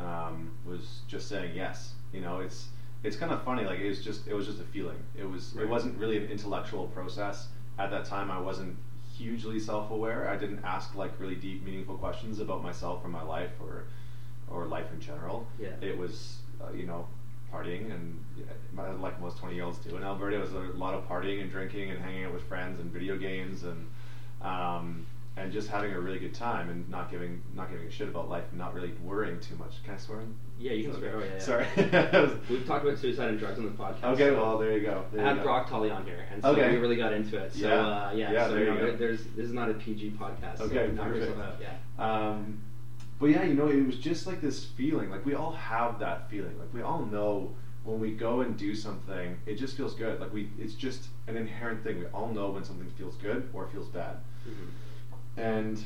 um, 0.00 0.50
was 0.64 1.00
just 1.06 1.28
saying 1.28 1.54
yes. 1.54 1.92
You 2.12 2.20
know, 2.20 2.40
it's 2.40 2.66
it's 3.04 3.16
kind 3.16 3.32
of 3.32 3.42
funny. 3.42 3.64
Like 3.64 3.80
it 3.80 3.88
was 3.88 4.04
just 4.04 4.26
it 4.28 4.34
was 4.34 4.46
just 4.46 4.60
a 4.60 4.64
feeling. 4.64 4.98
It 5.18 5.24
was 5.28 5.54
Right. 5.54 5.64
it 5.64 5.68
wasn't 5.68 5.98
really 5.98 6.16
an 6.18 6.30
intellectual 6.30 6.86
process 6.88 7.48
at 7.78 7.90
that 7.90 8.04
time. 8.04 8.30
I 8.30 8.38
wasn't 8.40 8.76
hugely 9.16 9.60
self 9.60 9.90
aware. 9.90 10.28
I 10.28 10.36
didn't 10.36 10.64
ask 10.64 10.94
like 10.94 11.12
really 11.18 11.34
deep, 11.36 11.64
meaningful 11.64 11.96
questions 11.96 12.38
about 12.40 12.62
myself 12.62 13.04
or 13.04 13.08
my 13.08 13.22
life 13.22 13.52
or 13.60 13.84
or 14.48 14.66
life 14.66 14.92
in 14.92 15.00
general. 15.00 15.46
Yeah. 15.58 15.70
It 15.80 15.96
was 15.96 16.38
uh, 16.62 16.72
you 16.72 16.86
know 16.86 17.06
partying 17.52 17.92
and 17.92 18.18
like 19.02 19.20
most 19.20 19.36
20 19.38 19.54
year 19.54 19.64
olds 19.64 19.78
do 19.78 19.94
in 19.96 20.02
Alberta, 20.02 20.36
it 20.36 20.40
was 20.40 20.54
a 20.54 20.58
lot 20.78 20.94
of 20.94 21.06
partying 21.06 21.42
and 21.42 21.50
drinking 21.50 21.90
and 21.90 22.00
hanging 22.00 22.24
out 22.24 22.32
with 22.32 22.42
friends 22.44 22.80
and 22.80 22.90
video 22.90 23.16
games 23.18 23.64
and 23.64 23.86
um, 24.40 25.06
and 25.36 25.52
just 25.52 25.68
having 25.68 25.92
a 25.92 26.00
really 26.00 26.18
good 26.18 26.34
time 26.34 26.68
and 26.70 26.88
not 26.88 27.10
giving 27.10 27.42
not 27.54 27.70
giving 27.70 27.86
a 27.86 27.90
shit 27.90 28.08
about 28.08 28.28
life 28.28 28.44
and 28.50 28.58
not 28.58 28.74
really 28.74 28.92
worrying 29.04 29.38
too 29.40 29.54
much. 29.56 29.82
Can 29.84 29.94
I 29.94 29.98
swear? 29.98 30.20
Yeah, 30.62 30.72
you 30.72 30.84
can 30.90 30.98
swear. 30.98 31.16
Oh, 31.16 31.18
yeah, 31.18 31.24
yeah. 31.34 31.38
Sorry. 31.40 31.66
We've 32.48 32.64
talked 32.66 32.84
about 32.84 32.98
suicide 32.98 33.30
and 33.30 33.38
drugs 33.38 33.58
on 33.58 33.64
the 33.64 33.72
podcast. 33.72 34.04
okay, 34.14 34.28
so- 34.28 34.34
well 34.36 34.58
there 34.58 34.72
you 34.78 34.84
go. 34.84 35.04
There 35.12 35.20
I 35.20 35.24
you 35.24 35.28
had 35.30 35.36
go. 35.38 35.42
Brock 35.42 35.68
Tully 35.68 35.90
on 35.90 36.04
here, 36.04 36.26
and 36.32 36.40
so 36.42 36.50
Okay. 36.50 36.70
we 36.70 36.76
really 36.76 36.96
got 36.96 37.12
into 37.12 37.36
it. 37.36 37.52
So 37.52 37.66
Yeah. 37.66 37.74
uh, 37.74 38.12
yeah, 38.14 38.32
Yeah, 38.32 38.46
so 38.46 38.54
there 38.54 38.64
you 38.66 38.72
you 38.72 38.78
know, 38.78 38.86
go. 38.92 38.96
there's 38.96 39.24
this 39.36 39.46
is 39.46 39.52
not 39.52 39.70
a 39.70 39.74
PG 39.74 40.12
podcast. 40.12 40.60
Okay, 40.60 40.92
knock 40.92 41.08
perfect. 41.08 41.38
out. 41.38 41.56
Yeah. 41.60 42.04
Um, 42.30 42.58
but 43.18 43.26
yeah, 43.26 43.42
you 43.44 43.54
know, 43.54 43.68
it 43.68 43.84
was 43.84 43.96
just 43.98 44.26
like 44.26 44.40
this 44.40 44.64
feeling. 44.64 45.10
Like 45.10 45.26
we 45.26 45.34
all 45.34 45.52
have 45.52 45.98
that 45.98 46.30
feeling. 46.30 46.56
Like 46.58 46.72
we 46.72 46.82
all 46.82 47.04
know 47.06 47.54
when 47.84 47.98
we 47.98 48.12
go 48.12 48.42
and 48.42 48.56
do 48.56 48.74
something, 48.76 49.36
it 49.46 49.56
just 49.56 49.76
feels 49.76 49.94
good. 49.94 50.20
Like 50.20 50.32
we, 50.32 50.48
it's 50.60 50.74
just 50.74 51.08
an 51.26 51.36
inherent 51.36 51.82
thing. 51.82 51.98
We 51.98 52.06
all 52.06 52.28
know 52.28 52.50
when 52.50 52.62
something 52.62 52.88
feels 52.96 53.16
good 53.16 53.48
or 53.52 53.66
feels 53.66 53.88
bad. 53.88 54.16
Mm-hmm. 54.48 55.40
And 55.40 55.84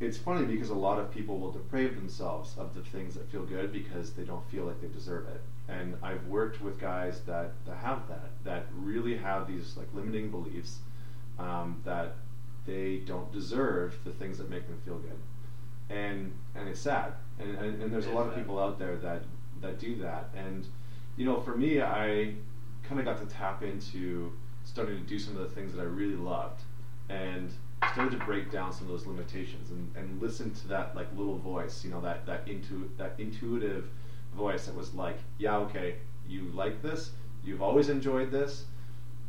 it's 0.00 0.16
funny 0.16 0.46
because 0.46 0.70
a 0.70 0.74
lot 0.74 0.98
of 0.98 1.10
people 1.10 1.38
will 1.38 1.52
deprave 1.52 1.94
themselves 1.94 2.54
of 2.56 2.74
the 2.74 2.80
things 2.80 3.14
that 3.14 3.30
feel 3.30 3.44
good 3.44 3.70
because 3.70 4.12
they 4.14 4.22
don't 4.24 4.48
feel 4.50 4.64
like 4.64 4.80
they 4.80 4.88
deserve 4.88 5.28
it. 5.28 5.42
And 5.68 5.94
I've 6.02 6.26
worked 6.26 6.62
with 6.62 6.80
guys 6.80 7.20
that, 7.26 7.52
that 7.66 7.76
have 7.76 8.08
that, 8.08 8.30
that 8.44 8.66
really 8.74 9.16
have 9.16 9.46
these 9.46 9.76
like 9.76 9.88
limiting 9.92 10.30
beliefs 10.30 10.78
um, 11.38 11.80
that 11.84 12.14
they 12.66 13.02
don't 13.06 13.30
deserve 13.30 13.94
the 14.04 14.10
things 14.10 14.38
that 14.38 14.48
make 14.48 14.66
them 14.66 14.80
feel 14.84 14.98
good. 14.98 15.18
And 15.90 16.32
and 16.54 16.68
it's 16.68 16.80
sad. 16.80 17.12
And, 17.38 17.56
and, 17.56 17.82
and 17.82 17.92
there's 17.92 18.06
a 18.06 18.12
lot 18.12 18.26
of 18.26 18.34
people 18.34 18.58
out 18.58 18.78
there 18.78 18.96
that, 18.96 19.22
that 19.60 19.78
do 19.78 19.96
that. 19.96 20.30
And 20.34 20.66
you 21.16 21.26
know, 21.26 21.40
for 21.40 21.56
me, 21.56 21.82
I 21.82 22.34
kind 22.82 23.00
of 23.00 23.04
got 23.04 23.18
to 23.18 23.26
tap 23.26 23.62
into 23.62 24.32
starting 24.64 24.96
to 24.96 25.02
do 25.02 25.18
some 25.18 25.36
of 25.36 25.42
the 25.42 25.54
things 25.54 25.74
that 25.74 25.80
I 25.82 25.84
really 25.84 26.16
loved 26.16 26.62
and 27.08 27.50
started 27.92 28.18
to 28.18 28.24
break 28.24 28.50
down 28.50 28.72
some 28.72 28.82
of 28.82 28.88
those 28.88 29.06
limitations 29.06 29.70
and, 29.70 29.90
and 29.96 30.20
listen 30.20 30.52
to 30.52 30.68
that 30.68 30.94
like 30.94 31.06
little 31.16 31.38
voice, 31.38 31.84
you 31.84 31.90
know, 31.90 32.00
that 32.00 32.26
that 32.26 32.46
intu- 32.46 32.90
that 32.98 33.14
intuitive 33.18 33.88
voice 34.34 34.66
that 34.66 34.74
was 34.74 34.94
like, 34.94 35.18
yeah, 35.38 35.56
okay, 35.56 35.96
you 36.28 36.44
like 36.54 36.82
this, 36.82 37.10
you've 37.44 37.62
always 37.62 37.88
enjoyed 37.88 38.30
this, 38.30 38.66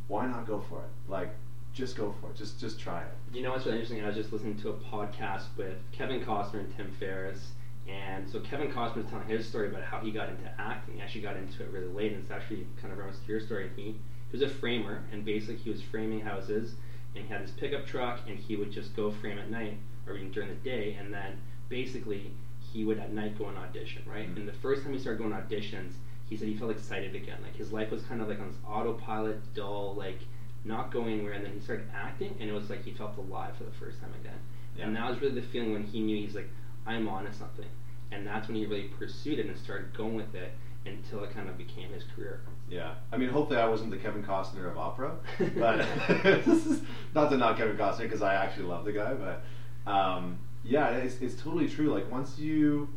why 0.08 0.26
not 0.26 0.46
go 0.46 0.60
for 0.68 0.80
it? 0.80 1.10
Like, 1.10 1.34
just 1.72 1.96
go 1.96 2.14
for 2.20 2.30
it, 2.30 2.36
just 2.36 2.60
just 2.60 2.78
try 2.78 3.00
it. 3.02 3.14
You 3.32 3.42
know 3.42 3.50
what's 3.52 3.64
really 3.64 3.78
interesting? 3.78 4.04
I 4.04 4.08
was 4.08 4.16
just 4.16 4.32
listening 4.32 4.58
to 4.58 4.70
a 4.70 4.74
podcast 4.74 5.44
with 5.56 5.78
Kevin 5.90 6.20
Costner 6.24 6.60
and 6.60 6.76
Tim 6.76 6.92
Ferriss. 6.98 7.52
And 7.88 8.30
so 8.30 8.38
Kevin 8.40 8.70
Costner 8.70 8.98
was 8.98 9.06
telling 9.06 9.26
his 9.26 9.46
story 9.46 9.68
about 9.68 9.82
how 9.82 9.98
he 9.98 10.12
got 10.12 10.28
into 10.28 10.48
acting. 10.58 10.96
He 10.96 11.00
actually 11.00 11.22
got 11.22 11.36
into 11.36 11.64
it 11.64 11.70
really 11.70 11.88
late, 11.88 12.12
and 12.12 12.22
it's 12.22 12.30
actually 12.30 12.66
kind 12.80 12.92
of 12.92 12.98
to 12.98 13.26
your 13.26 13.40
story. 13.40 13.70
He, 13.74 13.82
he 13.82 13.96
was 14.30 14.42
a 14.42 14.48
framer, 14.48 15.02
and 15.10 15.24
basically 15.24 15.56
he 15.56 15.70
was 15.70 15.82
framing 15.82 16.20
houses, 16.20 16.74
and 17.14 17.24
he 17.24 17.30
had 17.30 17.40
his 17.42 17.50
pickup 17.50 17.86
truck, 17.86 18.20
and 18.26 18.38
he 18.38 18.56
would 18.56 18.70
just 18.72 18.94
go 18.96 19.10
frame 19.10 19.38
at 19.38 19.50
night, 19.50 19.78
or 20.06 20.16
even 20.16 20.30
during 20.32 20.48
the 20.48 20.54
day, 20.56 20.94
and 20.94 21.12
then 21.12 21.38
basically 21.68 22.32
he 22.72 22.84
would 22.84 22.98
at 22.98 23.12
night 23.12 23.38
go 23.38 23.46
on 23.46 23.56
audition, 23.56 24.02
right? 24.06 24.28
Mhm. 24.28 24.36
And 24.38 24.48
the 24.48 24.52
first 24.54 24.82
time 24.82 24.92
he 24.92 24.98
started 24.98 25.18
going 25.18 25.32
auditions, 25.32 25.92
he 26.28 26.36
said 26.36 26.48
he 26.48 26.54
felt 26.54 26.70
excited 26.70 27.14
again. 27.14 27.38
Like 27.42 27.56
his 27.56 27.72
life 27.72 27.90
was 27.90 28.02
kind 28.04 28.20
of 28.22 28.28
like 28.28 28.40
on 28.40 28.48
this 28.48 28.58
autopilot, 28.66 29.38
dull, 29.54 29.94
like 29.94 30.20
not 30.64 30.90
going 30.90 31.12
anywhere. 31.14 31.32
And 31.34 31.44
then 31.44 31.52
he 31.52 31.60
started 31.60 31.86
acting, 31.94 32.34
and 32.40 32.48
it 32.48 32.52
was 32.52 32.70
like 32.70 32.84
he 32.84 32.92
felt 32.92 33.16
alive 33.18 33.56
for 33.56 33.64
the 33.64 33.72
first 33.72 34.00
time 34.00 34.12
again. 34.20 34.38
Yeah. 34.76 34.86
And 34.86 34.96
that 34.96 35.08
was 35.10 35.20
really 35.20 35.34
the 35.34 35.46
feeling 35.46 35.72
when 35.72 35.82
he 35.84 36.00
knew 36.00 36.16
he's 36.16 36.34
like, 36.34 36.48
I'm 36.86 37.08
on 37.08 37.24
to 37.26 37.32
something. 37.32 37.68
And 38.10 38.26
that's 38.26 38.48
when 38.48 38.56
he 38.56 38.66
really 38.66 38.88
pursued 38.88 39.38
it 39.38 39.46
and 39.46 39.56
started 39.58 39.92
going 39.94 40.14
with 40.14 40.34
it 40.34 40.52
until 40.86 41.22
it 41.22 41.32
kind 41.32 41.48
of 41.48 41.56
became 41.56 41.90
his 41.92 42.04
career. 42.14 42.40
Yeah, 42.68 42.94
I 43.12 43.16
mean, 43.16 43.28
hopefully 43.28 43.58
I 43.58 43.66
wasn't 43.68 43.90
the 43.90 43.96
Kevin 43.96 44.22
Costner 44.22 44.70
of 44.70 44.78
opera, 44.78 45.14
but 45.56 45.78
not 47.14 47.30
to 47.30 47.36
knock 47.36 47.56
Kevin 47.56 47.76
Costner 47.76 48.00
because 48.00 48.22
I 48.22 48.34
actually 48.34 48.64
love 48.64 48.84
the 48.84 48.92
guy, 48.92 49.14
but 49.14 49.90
um, 49.90 50.38
yeah, 50.64 50.90
it's, 50.90 51.20
it's 51.20 51.40
totally 51.40 51.68
true. 51.68 51.92
Like 51.92 52.10
once 52.10 52.38
you 52.38 52.88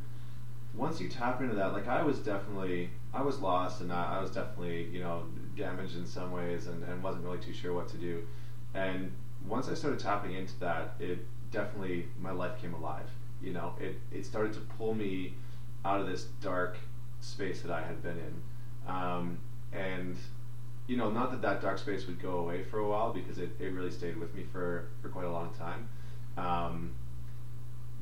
once 0.73 0.99
you 0.99 1.07
tap 1.07 1.41
into 1.41 1.55
that, 1.55 1.73
like 1.73 1.87
I 1.87 2.03
was 2.03 2.19
definitely 2.19 2.89
I 3.13 3.21
was 3.21 3.39
lost 3.39 3.81
and 3.81 3.91
I, 3.91 4.17
I 4.17 4.21
was 4.21 4.31
definitely 4.31 4.83
you 4.91 4.99
know 4.99 5.23
damaged 5.55 5.95
in 5.95 6.05
some 6.05 6.31
ways 6.31 6.67
and, 6.67 6.83
and 6.83 7.01
wasn't 7.01 7.23
really 7.25 7.39
too 7.39 7.53
sure 7.53 7.73
what 7.73 7.87
to 7.89 7.97
do, 7.97 8.23
and 8.73 9.11
once 9.47 9.69
I 9.69 9.73
started 9.73 9.99
tapping 9.99 10.33
into 10.33 10.57
that, 10.59 10.95
it 10.99 11.19
definitely 11.51 12.07
my 12.19 12.31
life 12.31 12.59
came 12.59 12.73
alive. 12.73 13.09
You 13.41 13.53
know, 13.53 13.73
it 13.79 13.99
it 14.11 14.25
started 14.25 14.53
to 14.53 14.59
pull 14.61 14.93
me 14.93 15.35
out 15.83 16.01
of 16.01 16.07
this 16.07 16.23
dark 16.41 16.77
space 17.25 17.61
that 17.61 17.71
I 17.71 17.81
had 17.81 18.01
been 18.03 18.17
in. 18.17 18.91
Um, 18.93 19.39
and 19.73 20.17
you 20.87 20.97
know, 20.97 21.09
not 21.09 21.31
that 21.31 21.41
that 21.41 21.61
dark 21.61 21.79
space 21.79 22.05
would 22.05 22.21
go 22.21 22.37
away 22.37 22.63
for 22.63 22.79
a 22.79 22.87
while 22.87 23.11
because 23.11 23.39
it, 23.39 23.49
it 23.59 23.73
really 23.73 23.91
stayed 23.91 24.17
with 24.17 24.33
me 24.35 24.45
for, 24.51 24.89
for 25.01 25.09
quite 25.09 25.25
a 25.25 25.31
long 25.31 25.51
time. 25.57 25.89
Um, 26.37 26.91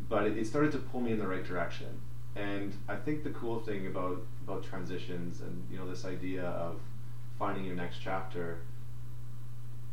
but 0.10 0.28
it, 0.28 0.38
it 0.38 0.48
started 0.48 0.72
to 0.74 0.80
pull 0.80 1.00
me 1.00 1.12
in 1.12 1.20
the 1.20 1.28
right 1.28 1.46
direction. 1.46 2.02
And 2.36 2.74
I 2.90 2.96
think 2.96 3.24
the 3.24 3.30
cool 3.30 3.60
thing 3.60 3.88
about, 3.88 4.22
about 4.46 4.64
transitions 4.64 5.42
and 5.42 5.66
you 5.72 5.78
know 5.78 5.88
this 5.88 6.04
idea 6.04 6.44
of 6.44 6.80
finding 7.40 7.64
your 7.64 7.76
next 7.76 8.00
chapter, 8.02 8.60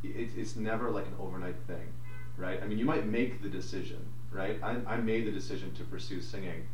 it, 0.02 0.30
it's 0.36 0.56
never 0.56 0.90
like 0.90 1.06
an 1.06 1.14
overnight 1.20 1.56
thing, 1.66 1.92
right? 2.36 2.60
I 2.62 2.66
mean, 2.66 2.78
you 2.78 2.86
might 2.86 3.06
make 3.06 3.42
the 3.42 3.48
decision, 3.48 4.04
right? 4.32 4.58
I, 4.62 4.78
I 4.86 4.96
made 4.96 5.26
the 5.26 5.30
decision 5.30 5.72
to 5.74 5.84
pursue 5.84 6.20
singing 6.20 6.66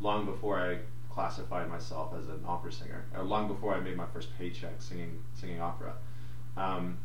long 0.00 0.26
before 0.26 0.60
I 0.60 0.78
classified 1.14 1.68
myself 1.70 2.12
as 2.18 2.26
an 2.26 2.42
opera 2.46 2.72
singer, 2.72 3.04
or 3.14 3.22
long 3.22 3.46
before 3.46 3.74
I 3.74 3.80
made 3.80 3.96
my 3.96 4.06
first 4.06 4.36
paycheck 4.36 4.82
singing 4.82 5.22
singing 5.34 5.60
opera. 5.60 5.94
Um, 6.56 6.98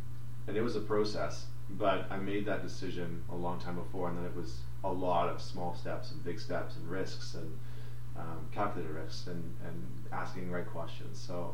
and 0.47 0.57
it 0.57 0.61
was 0.61 0.75
a 0.75 0.81
process, 0.81 1.45
but 1.69 2.07
I 2.09 2.17
made 2.17 2.45
that 2.47 2.63
decision 2.63 3.21
a 3.29 3.35
long 3.35 3.59
time 3.59 3.75
before, 3.75 4.09
and 4.09 4.17
then 4.17 4.25
it 4.25 4.35
was 4.35 4.61
a 4.83 4.91
lot 4.91 5.29
of 5.29 5.39
small 5.39 5.75
steps 5.75 6.11
and 6.11 6.23
big 6.23 6.39
steps 6.39 6.75
and 6.75 6.89
risks 6.89 7.35
and 7.35 7.57
um, 8.17 8.47
calculated 8.51 8.91
risks 8.91 9.27
and, 9.27 9.43
and 9.65 9.83
asking 10.11 10.47
the 10.47 10.55
right 10.55 10.67
questions. 10.67 11.19
So 11.19 11.53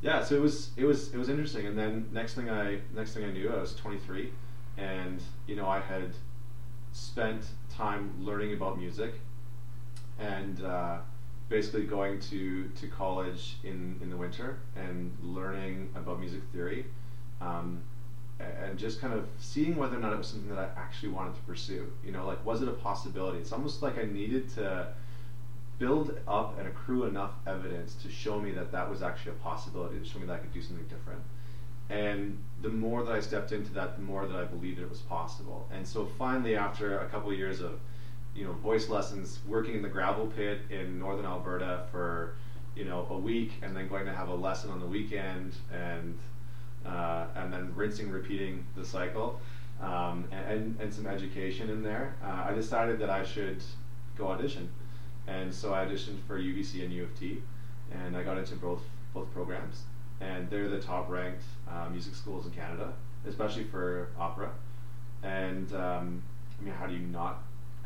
yeah, 0.00 0.24
so 0.24 0.34
it 0.34 0.40
was 0.40 0.70
it 0.76 0.84
was 0.84 1.12
it 1.12 1.18
was 1.18 1.28
interesting. 1.28 1.66
And 1.66 1.76
then 1.76 2.08
next 2.12 2.34
thing 2.34 2.48
I 2.48 2.78
next 2.94 3.12
thing 3.12 3.24
I 3.24 3.30
knew, 3.30 3.52
I 3.52 3.60
was 3.60 3.74
23, 3.74 4.30
and 4.78 5.22
you 5.46 5.56
know 5.56 5.68
I 5.68 5.80
had 5.80 6.14
spent 6.92 7.44
time 7.68 8.12
learning 8.20 8.54
about 8.54 8.78
music 8.78 9.14
and 10.18 10.62
uh, 10.62 10.98
basically 11.48 11.84
going 11.84 12.20
to, 12.20 12.68
to 12.80 12.86
college 12.88 13.56
in, 13.64 13.98
in 14.02 14.10
the 14.10 14.16
winter 14.16 14.58
and 14.76 15.16
learning 15.22 15.90
about 15.94 16.18
music 16.18 16.40
theory 16.52 16.86
um, 17.40 17.82
and 18.40 18.78
just 18.78 19.00
kind 19.00 19.12
of 19.12 19.26
seeing 19.38 19.76
whether 19.76 19.96
or 19.96 20.00
not 20.00 20.12
it 20.12 20.18
was 20.18 20.26
something 20.26 20.48
that 20.48 20.58
I 20.58 20.80
actually 20.80 21.10
wanted 21.10 21.34
to 21.34 21.40
pursue. 21.42 21.90
You 22.04 22.12
know, 22.12 22.26
like 22.26 22.44
was 22.44 22.62
it 22.62 22.68
a 22.68 22.72
possibility? 22.72 23.38
It's 23.38 23.52
almost 23.52 23.82
like 23.82 23.98
I 23.98 24.04
needed 24.04 24.48
to 24.54 24.88
build 25.78 26.18
up 26.26 26.58
and 26.58 26.68
accrue 26.68 27.04
enough 27.04 27.32
evidence 27.46 27.94
to 27.94 28.10
show 28.10 28.40
me 28.40 28.52
that 28.52 28.72
that 28.72 28.88
was 28.88 29.02
actually 29.02 29.32
a 29.32 29.36
possibility, 29.36 29.98
to 29.98 30.04
show 30.04 30.18
me 30.18 30.26
that 30.26 30.34
I 30.34 30.38
could 30.38 30.52
do 30.52 30.62
something 30.62 30.86
different. 30.86 31.20
And 31.90 32.38
the 32.62 32.70
more 32.70 33.04
that 33.04 33.12
I 33.12 33.20
stepped 33.20 33.52
into 33.52 33.72
that, 33.74 33.96
the 33.96 34.02
more 34.02 34.26
that 34.26 34.36
I 34.36 34.44
believed 34.44 34.80
it 34.80 34.88
was 34.88 35.00
possible. 35.00 35.68
And 35.72 35.86
so 35.86 36.08
finally, 36.18 36.56
after 36.56 36.98
a 37.00 37.08
couple 37.08 37.30
of 37.30 37.36
years 37.36 37.60
of 37.60 37.78
you 38.34 38.44
know, 38.44 38.52
voice 38.52 38.88
lessons, 38.88 39.38
working 39.46 39.74
in 39.74 39.82
the 39.82 39.88
gravel 39.88 40.26
pit 40.26 40.60
in 40.70 40.98
northern 40.98 41.24
Alberta 41.24 41.84
for, 41.90 42.34
you 42.74 42.84
know, 42.84 43.06
a 43.10 43.16
week, 43.16 43.52
and 43.62 43.76
then 43.76 43.88
going 43.88 44.06
to 44.06 44.12
have 44.12 44.28
a 44.28 44.34
lesson 44.34 44.70
on 44.70 44.80
the 44.80 44.86
weekend, 44.86 45.54
and 45.72 46.18
uh, 46.84 47.26
and 47.36 47.52
then 47.52 47.72
rinsing, 47.74 48.10
repeating 48.10 48.64
the 48.76 48.84
cycle, 48.84 49.40
um, 49.80 50.24
and 50.32 50.76
and 50.80 50.92
some 50.92 51.06
education 51.06 51.70
in 51.70 51.82
there. 51.82 52.16
Uh, 52.24 52.46
I 52.48 52.54
decided 52.54 52.98
that 52.98 53.10
I 53.10 53.24
should 53.24 53.62
go 54.18 54.28
audition, 54.28 54.68
and 55.26 55.54
so 55.54 55.72
I 55.72 55.84
auditioned 55.86 56.18
for 56.26 56.38
UBC 56.38 56.82
and 56.82 56.92
U 56.92 57.04
of 57.04 57.18
T, 57.18 57.40
and 57.92 58.16
I 58.16 58.24
got 58.24 58.36
into 58.36 58.56
both 58.56 58.82
both 59.14 59.32
programs, 59.32 59.82
and 60.20 60.50
they're 60.50 60.68
the 60.68 60.80
top 60.80 61.08
ranked 61.08 61.44
uh, 61.70 61.88
music 61.88 62.16
schools 62.16 62.46
in 62.46 62.52
Canada, 62.52 62.92
especially 63.26 63.64
for 63.64 64.08
opera, 64.18 64.50
and 65.22 65.72
um, 65.72 66.22
I 66.60 66.64
mean, 66.64 66.74
how 66.74 66.86
do 66.86 66.94
you 66.94 67.00
not 67.00 67.42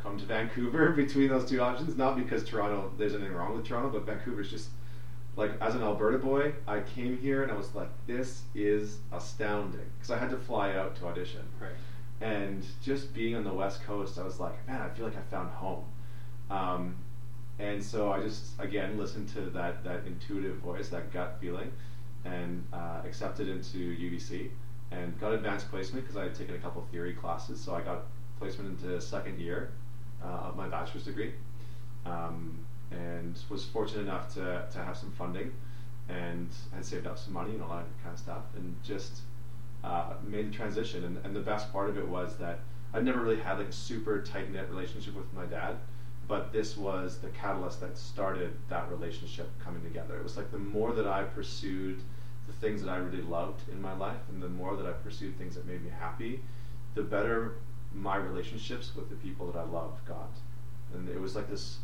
come 0.09 0.19
to 0.19 0.25
Vancouver 0.25 0.91
between 0.97 1.29
those 1.29 1.49
two 1.49 1.61
options. 1.61 1.97
Not 1.97 2.17
because 2.17 2.45
Toronto, 2.45 2.91
there's 2.97 3.15
anything 3.15 3.35
wrong 3.35 3.55
with 3.55 3.67
Toronto, 3.67 3.91
but 3.91 4.07
Vancouver's 4.07 4.51
just 4.51 4.71
like 5.37 5.53
as 5.61 5.75
an 5.75 5.83
Alberta 5.83 6.19
boy, 6.19 6.53
I 6.67 6.81
came 6.81 7.17
here 7.19 7.43
and 7.43 7.53
I 7.53 7.55
was 7.55 7.75
like, 7.75 7.91
this 8.07 8.43
is 8.55 8.99
astounding 9.13 9.87
because 9.97 10.11
I 10.11 10.19
had 10.19 10.31
to 10.31 10.37
fly 10.37 10.75
out 10.75 10.97
to 10.97 11.07
audition. 11.07 11.43
Right. 11.61 11.71
And 12.21 12.67
just 12.83 13.15
being 13.15 13.37
on 13.37 13.45
the 13.45 13.53
West 13.53 13.85
Coast, 13.85 14.19
I 14.19 14.25
was 14.25 14.41
like, 14.41 14.67
man, 14.67 14.83
I 14.83 14.89
feel 14.89 15.07
like 15.07 15.17
I 15.17 15.21
found 15.31 15.51
home. 15.51 15.85
Um, 16.51 16.97
and 17.61 17.83
so 17.83 18.11
I 18.11 18.21
just 18.21 18.59
again 18.59 18.99
listened 18.99 19.29
to 19.31 19.43
that 19.51 19.85
that 19.85 20.07
intuitive 20.07 20.57
voice, 20.57 20.89
that 20.89 21.13
gut 21.13 21.37
feeling, 21.41 21.71
and 22.25 22.65
uh, 22.73 23.03
accepted 23.05 23.49
into 23.49 23.79
UBC 23.79 24.49
and 24.91 25.19
got 25.21 25.33
advanced 25.33 25.71
placement 25.71 26.05
because 26.05 26.17
I 26.17 26.25
had 26.25 26.35
taken 26.35 26.55
a 26.55 26.59
couple 26.59 26.85
theory 26.91 27.13
classes. 27.13 27.61
So 27.61 27.75
I 27.75 27.83
got 27.83 28.07
placement 28.39 28.81
into 28.81 29.01
second 29.01 29.39
year 29.39 29.71
uh, 30.25 30.49
of 30.49 30.57
my 30.57 30.69
bachelor's 30.69 31.05
degree, 31.05 31.33
um, 32.07 32.59
and 32.91 33.39
was 33.49 33.65
fortunate 33.65 34.03
enough 34.03 34.33
to, 34.35 34.67
to 34.73 34.79
have 34.79 34.97
some 34.97 35.11
funding, 35.13 35.53
and 36.09 36.49
had 36.75 36.85
saved 36.85 37.07
up 37.07 37.19
some 37.19 37.33
money 37.33 37.53
and 37.53 37.63
all 37.63 37.69
that 37.69 37.87
kind 38.03 38.15
of 38.15 38.19
stuff, 38.19 38.43
and 38.57 38.75
just 38.83 39.21
uh, 39.85 40.15
made 40.27 40.53
the 40.53 40.57
transition. 40.57 41.05
And, 41.05 41.19
and 41.25 41.37
the 41.37 41.41
best 41.41 41.73
part 41.73 41.89
of 41.89 41.99
it 41.99 42.07
was 42.09 42.37
that 42.39 42.61
I'd 42.95 43.05
never 43.05 43.21
really 43.21 43.41
had 43.41 43.59
like 43.59 43.69
a 43.69 43.73
super 43.73 44.23
tight 44.23 44.51
knit 44.51 44.69
relationship 44.71 45.15
with 45.15 45.33
my 45.35 45.45
dad, 45.45 45.77
but 46.27 46.53
this 46.53 46.77
was 46.77 47.19
the 47.19 47.29
catalyst 47.29 47.81
that 47.81 47.97
started 47.97 48.53
that 48.69 48.91
relationship 48.91 49.51
coming 49.63 49.83
together. 49.83 50.17
It 50.17 50.23
was 50.23 50.37
like 50.37 50.51
the 50.51 50.59
more 50.59 50.93
that 50.93 51.07
I 51.07 51.25
pursued 51.25 52.01
the 52.47 52.53
things 52.55 52.83
that 52.83 52.91
I 52.91 52.97
really 52.97 53.23
loved 53.23 53.69
in 53.69 53.81
my 53.81 53.95
life, 53.95 54.21
and 54.31 54.43
the 54.43 54.49
more 54.49 54.75
that 54.77 54.87
I 54.87 54.93
pursued 54.93 55.37
things 55.37 55.55
that 55.55 55.67
made 55.67 55.85
me 55.85 55.91
happy, 55.99 56.41
the 56.95 57.03
better 57.03 57.57
my 57.95 58.17
relationships 58.17 58.95
with 58.95 59.09
the 59.09 59.17
people 59.17 59.51
that 59.51 59.59
I 59.59 59.65
loved 59.65 60.05
got. 60.07 60.31
And 60.95 61.09
it 61.09 61.21
was 61.21 61.35
like 61.37 61.49
this 61.49 61.79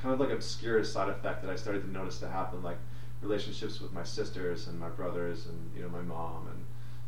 kind 0.00 0.12
of 0.12 0.20
like 0.20 0.30
obscure 0.30 0.82
side 0.84 1.08
effect 1.08 1.42
that 1.42 1.50
I 1.50 1.56
started 1.56 1.82
to 1.82 1.90
notice 1.90 2.18
to 2.20 2.28
happen, 2.28 2.62
like 2.62 2.78
relationships 3.22 3.80
with 3.80 3.92
my 3.92 4.04
sisters 4.04 4.68
and 4.68 4.78
my 4.78 4.88
brothers 4.88 5.46
and 5.46 5.70
you 5.74 5.82
know 5.82 5.88
my 5.88 6.02
mom 6.02 6.48
and 6.48 6.64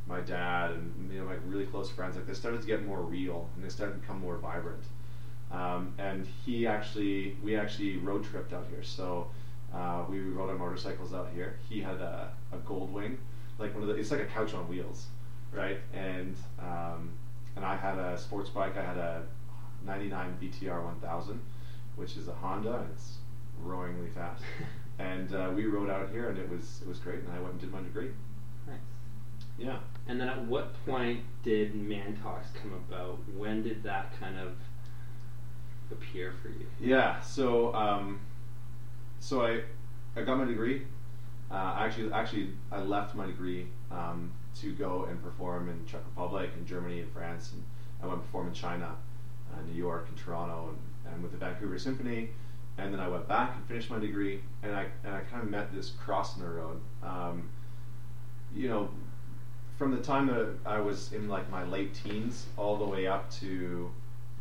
my 0.06 0.20
dad 0.20 0.70
and 0.70 1.12
you 1.12 1.20
know 1.20 1.26
my 1.26 1.34
really 1.46 1.66
close 1.66 1.90
friends. 1.90 2.16
Like 2.16 2.26
they 2.26 2.34
started 2.34 2.60
to 2.60 2.66
get 2.66 2.86
more 2.86 3.02
real 3.02 3.48
and 3.54 3.64
they 3.64 3.68
started 3.68 3.94
to 3.94 3.98
become 4.00 4.20
more 4.20 4.36
vibrant. 4.36 4.84
Um, 5.50 5.94
and 5.98 6.26
he 6.44 6.66
actually, 6.66 7.36
we 7.42 7.56
actually 7.56 7.98
road 7.98 8.24
tripped 8.24 8.52
out 8.52 8.66
here. 8.70 8.82
So 8.82 9.28
uh, 9.74 10.04
we 10.08 10.20
rode 10.20 10.50
our 10.50 10.58
motorcycles 10.58 11.14
out 11.14 11.28
here. 11.34 11.58
He 11.68 11.80
had 11.80 11.96
a, 11.96 12.32
a 12.52 12.56
Goldwing, 12.58 13.16
like 13.58 13.72
one 13.74 13.82
of 13.82 13.88
the, 13.88 13.94
it's 13.94 14.10
like 14.10 14.20
a 14.20 14.26
couch 14.26 14.54
on 14.54 14.68
wheels, 14.68 15.06
right? 15.52 15.78
And 15.94 16.36
um, 16.58 17.10
and 17.56 17.64
I 17.64 17.76
had 17.76 17.98
a 17.98 18.16
sports 18.18 18.50
bike. 18.50 18.76
I 18.76 18.82
had 18.82 18.96
a 18.96 19.22
'99 19.84 20.36
VTR 20.40 20.84
1000, 20.84 21.40
which 21.96 22.16
is 22.16 22.28
a 22.28 22.32
Honda. 22.34 22.76
And 22.76 22.90
it's 22.92 23.16
roaringly 23.64 24.10
fast. 24.14 24.42
and 24.98 25.34
uh, 25.34 25.50
we 25.54 25.66
rode 25.66 25.90
out 25.90 26.10
here, 26.10 26.28
and 26.28 26.38
it 26.38 26.48
was 26.48 26.80
it 26.82 26.88
was 26.88 26.98
great. 26.98 27.20
And 27.20 27.32
I 27.32 27.40
went 27.40 27.52
and 27.52 27.60
did 27.60 27.72
my 27.72 27.80
degree. 27.80 28.10
Nice. 28.66 28.76
Yeah. 29.58 29.78
And 30.06 30.20
then 30.20 30.28
at 30.28 30.44
what 30.44 30.74
point 30.84 31.20
did 31.42 31.74
Man 31.74 32.18
Talks 32.22 32.48
come 32.60 32.72
about? 32.72 33.18
When 33.34 33.62
did 33.62 33.82
that 33.82 34.18
kind 34.20 34.38
of 34.38 34.52
appear 35.90 36.32
for 36.42 36.48
you? 36.48 36.66
Yeah. 36.80 37.20
So 37.20 37.74
um, 37.74 38.20
so 39.20 39.44
I 39.44 39.62
I 40.14 40.22
got 40.22 40.38
my 40.38 40.44
degree. 40.44 40.82
Uh, 41.50 41.76
actually, 41.78 42.12
actually, 42.12 42.50
I 42.72 42.80
left 42.80 43.14
my 43.14 43.26
degree 43.26 43.68
um, 43.90 44.32
to 44.60 44.72
go 44.72 45.06
and 45.08 45.22
perform 45.22 45.68
in 45.68 45.84
Czech 45.86 46.00
Republic, 46.06 46.50
and 46.56 46.66
Germany, 46.66 47.00
and 47.00 47.12
France, 47.12 47.52
and 47.52 47.62
I 48.02 48.06
went 48.06 48.20
to 48.20 48.26
perform 48.26 48.48
in 48.48 48.54
China, 48.54 48.94
uh, 49.52 49.62
New 49.62 49.74
York, 49.74 50.06
and 50.08 50.16
Toronto, 50.16 50.70
and, 50.70 51.14
and 51.14 51.22
with 51.22 51.32
the 51.32 51.38
Vancouver 51.38 51.78
Symphony. 51.78 52.30
And 52.78 52.92
then 52.92 53.00
I 53.00 53.08
went 53.08 53.26
back 53.26 53.54
and 53.56 53.64
finished 53.66 53.90
my 53.90 53.98
degree, 53.98 54.40
and 54.62 54.74
I 54.74 54.86
and 55.04 55.14
I 55.14 55.20
kind 55.20 55.42
of 55.42 55.50
met 55.50 55.72
this 55.74 55.90
cross 55.90 56.36
in 56.36 56.42
the 56.42 56.48
road. 56.48 56.80
Um, 57.02 57.48
you 58.54 58.68
know, 58.68 58.90
from 59.78 59.92
the 59.92 60.02
time 60.02 60.26
that 60.26 60.54
I 60.66 60.80
was 60.80 61.12
in 61.12 61.28
like 61.28 61.50
my 61.50 61.64
late 61.64 61.94
teens 61.94 62.46
all 62.56 62.76
the 62.76 62.84
way 62.84 63.06
up 63.06 63.30
to 63.40 63.90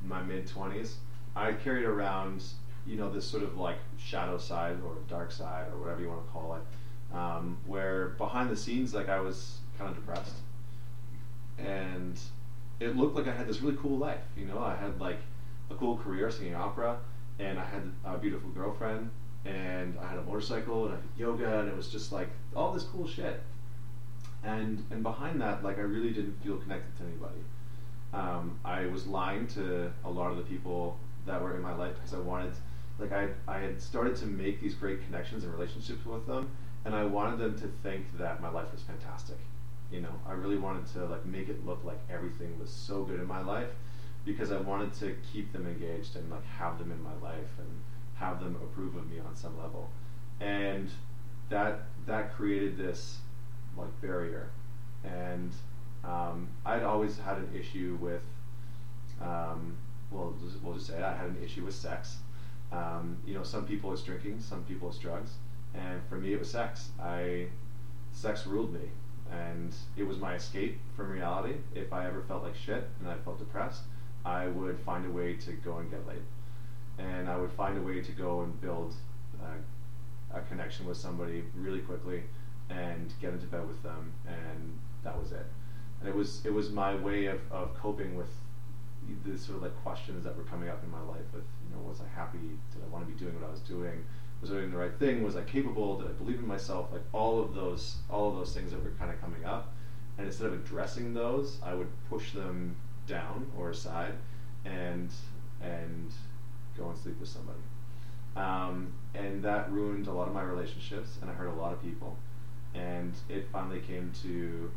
my 0.06 0.21
mid 0.21 0.47
twenties, 0.47 0.97
I 1.36 1.54
carried 1.54 1.86
around 1.86 2.43
you 2.86 2.97
know 2.97 3.10
this 3.10 3.25
sort 3.25 3.43
of 3.43 3.58
like 3.58 3.78
shadow 3.97 4.38
side 4.38 4.78
or 4.86 4.97
dark 5.08 5.32
side 5.32 5.67
or 5.71 5.78
whatever 5.80 6.01
you 6.01 6.10
want 6.10 6.25
to 6.25 6.32
call 6.32 6.56
it, 6.56 7.15
um, 7.15 7.58
where 7.65 8.10
behind 8.17 8.49
the 8.49 8.58
scenes 8.58 8.93
like 8.93 9.08
I 9.08 9.19
was 9.19 9.60
kind 9.78 9.90
of 9.90 9.96
depressed, 9.96 10.36
and 11.58 12.20
it 12.80 12.96
looked 12.96 13.16
like 13.16 13.28
I 13.28 13.32
had 13.32 13.48
this 13.48 13.62
really 13.62 13.78
cool 13.78 13.98
life. 13.98 14.24
You 14.38 14.46
know, 14.46 14.60
I 14.60 14.76
had 14.76 15.00
like 15.00 15.20
a 15.70 15.76
cool 15.76 15.98
career 15.98 16.30
singing 16.30 16.56
opera, 16.56 16.98
and 17.40 17.60
I 17.60 17.66
had 17.66 17.92
a 18.04 18.18
beautiful 18.18 18.50
girlfriend, 18.50 19.10
and 19.46 19.98
I 20.00 20.08
had 20.08 20.20
a 20.20 20.24
motorcycle, 20.24 20.86
and 20.86 20.94
I 20.94 20.98
did 20.98 21.10
yoga, 21.18 21.60
and 21.60 21.70
it 21.70 21.76
was 21.76 21.90
just 21.90 22.12
like 22.12 22.30
all 22.56 22.72
this 22.72 22.84
cool 22.84 23.08
shit. 23.08 23.42
And 24.44 24.84
and 24.92 25.04
behind 25.04 25.42
that, 25.42 25.64
like 25.64 25.78
I 25.78 25.82
really 25.82 26.12
didn't 26.12 26.42
feel 26.44 26.58
connected 26.58 26.96
to 26.98 27.04
anybody. 27.04 27.42
Um, 28.14 28.60
I 28.64 28.86
was 28.86 29.08
lying 29.08 29.48
to 29.48 29.92
a 30.04 30.10
lot 30.10 30.32
of 30.32 30.38
the 30.38 30.44
people 30.44 30.98
that 31.26 31.42
were 31.42 31.56
in 31.56 31.62
my 31.62 31.76
life 31.76 31.96
because 31.96 32.14
I 32.14 32.20
wanted, 32.20 32.54
like 33.00 33.12
I 33.12 33.30
I 33.48 33.60
had 33.60 33.82
started 33.82 34.16
to 34.18 34.26
make 34.26 34.62
these 34.62 34.76
great 34.76 35.04
connections 35.06 35.44
and 35.44 35.54
relationships 35.54 36.06
with 36.06 36.28
them, 36.28 36.50
and 36.86 36.94
I 36.94 37.06
wanted 37.06 37.40
them 37.40 37.58
to 37.60 37.68
think 37.82 38.06
that 38.18 38.42
my 38.42 38.50
life 38.50 38.72
was 38.72 38.82
fantastic. 38.84 39.38
You 39.91 40.02
know, 40.02 40.13
I 40.28 40.34
really 40.34 40.58
wanted 40.58 40.88
to 40.93 41.06
like 41.06 41.26
make 41.26 41.50
it 41.50 41.65
look 41.65 41.84
like 41.84 42.00
everything 42.10 42.58
was 42.60 42.69
so 42.69 43.04
good 43.04 43.19
in 43.19 43.28
my 43.28 43.41
life 43.41 43.69
because 44.26 44.52
I 44.52 44.58
wanted 44.58 44.93
to 44.95 45.15
keep 45.32 45.54
them 45.54 45.67
engaged 45.67 46.15
and 46.15 46.30
like 46.30 46.45
have 46.45 46.80
them 46.80 46.91
in 46.91 47.02
my 47.04 47.13
life 47.21 47.60
and 47.60 47.69
have 48.15 48.39
them 48.39 48.56
approve 48.56 48.95
of 48.95 49.10
me 49.10 49.19
on 49.19 49.36
some 49.36 49.58
level. 49.58 49.89
And 50.41 50.89
that 51.50 51.84
that 52.06 52.36
created 52.36 52.78
this 52.78 53.19
like 53.78 54.02
barrier. 54.02 54.50
And 55.04 55.52
um, 56.04 56.50
I'd 56.65 56.84
always 56.84 57.17
had 57.17 57.38
an 57.38 57.50
issue 57.56 57.98
with 58.02 58.21
um, 59.21 59.78
well 60.12 60.34
we'll 60.63 60.74
just 60.74 60.88
say 60.88 61.02
I 61.02 61.15
had 61.15 61.28
an 61.28 61.38
issue 61.43 61.63
with 61.63 61.76
sex. 61.76 62.17
Um, 62.71 63.17
you 63.26 63.34
know, 63.36 63.43
some 63.43 63.65
people 63.65 63.93
it's 63.93 64.02
drinking, 64.02 64.39
some 64.39 64.63
people 64.63 64.89
it's 64.89 64.98
drugs, 64.98 65.32
and 65.74 66.02
for 66.10 66.15
me 66.15 66.34
it 66.34 66.39
was 66.39 66.50
sex. 66.50 66.89
I 67.00 67.48
sex 68.12 68.48
ruled 68.48 68.74
me, 68.74 68.89
and 69.36 69.74
it 69.98 70.04
was 70.04 70.17
my 70.17 70.36
escape 70.36 70.80
from 70.95 71.10
reality. 71.10 71.56
If 71.74 71.93
I 71.93 72.08
ever 72.08 72.21
felt 72.28 72.43
like 72.43 72.56
shit 72.56 72.88
and 73.00 73.10
I 73.10 73.15
felt 73.24 73.39
depressed, 73.39 73.84
I 74.24 74.48
would 74.48 74.80
find 74.80 75.06
a 75.06 75.10
way 75.10 75.36
to 75.36 75.52
go 75.54 75.78
and 75.78 75.89
get 75.89 76.08
laid, 76.08 76.24
and 76.98 77.30
I 77.30 77.38
would 77.38 77.52
find 77.52 77.78
a 77.78 77.82
way 77.82 78.02
to 78.02 78.12
go 78.12 78.41
and 78.41 78.60
build 78.60 78.93
a, 79.41 80.38
a 80.38 80.41
connection 80.41 80.86
with 80.88 80.98
somebody 80.98 81.43
really 81.54 81.80
quickly, 81.80 82.24
and 82.69 83.13
get 83.21 83.34
into 83.34 83.45
bed 83.45 83.67
with 83.67 83.82
them, 83.84 84.12
and 84.28 84.80
that 85.04 85.17
was 85.19 85.32
it. 85.32 85.45
And 86.00 86.10
it 86.10 86.15
was 86.15 86.45
it 86.45 86.54
was 86.54 86.71
my 86.71 86.95
way 86.95 87.26
of, 87.26 87.39
of 87.52 87.74
coping 87.76 88.15
with 88.15 88.30
the 89.24 89.38
sort 89.38 89.58
of 89.58 89.63
like 89.63 89.84
questions 89.84 90.24
that 90.24 90.36
were 90.36 90.43
coming 90.43 90.69
up 90.69 90.84
in 90.84 90.89
my 90.89 91.02
life 91.02 91.26
with 91.32 91.43
you 91.63 91.76
know 91.76 91.82
was 91.88 92.02
I 92.02 92.08
happy 92.19 92.39
did 92.74 92.82
I 92.84 92.88
want 92.91 93.06
to 93.06 93.13
be 93.13 93.17
doing 93.19 93.39
what 93.39 93.48
I 93.48 93.52
was 93.52 93.60
doing 93.62 94.04
was 94.41 94.52
I 94.52 94.56
doing 94.56 94.71
the 94.71 94.78
right 94.78 94.98
thing? 94.98 95.24
Was 95.24 95.36
I 95.36 95.41
capable? 95.41 96.00
Did 96.00 96.10
I 96.10 96.13
believe 96.13 96.39
in 96.39 96.48
myself? 96.48 96.91
Like 96.91 97.04
all 97.13 97.41
of 97.41 97.54
those 97.54 97.98
all 98.10 98.30
of 98.30 98.36
those 98.36 98.54
things 98.54 98.71
that 98.71 98.84
were 98.84 98.91
kind 98.91 99.12
of 99.12 99.19
coming 99.21 99.45
up. 99.45 99.74
And 100.17 100.28
instead 100.28 100.48
of 100.48 100.54
addressing 100.54 101.13
those 101.13 101.60
I 101.63 101.74
would 101.74 101.89
push 102.10 102.32
them 102.32 102.76
down 103.08 103.52
or 103.58 103.71
aside 103.71 104.13
and 104.63 105.10
and 105.62 106.12
go 106.78 106.89
and 106.89 106.98
sleep 106.98 107.19
with 107.19 107.30
somebody. 107.30 107.60
Um, 108.36 108.93
and 109.13 109.41
that 109.43 109.71
ruined 109.71 110.08
a 110.08 110.12
lot 110.12 110.28
of 110.28 110.34
my 110.34 110.43
relationships 110.43 111.17
and 111.21 111.30
I 111.30 111.34
hurt 111.34 111.48
a 111.48 111.54
lot 111.54 111.74
of 111.74 111.82
people. 111.82 112.17
And 112.74 113.13
it 113.30 113.48
finally 113.52 113.80
came 113.80 114.12
to 114.24 114.71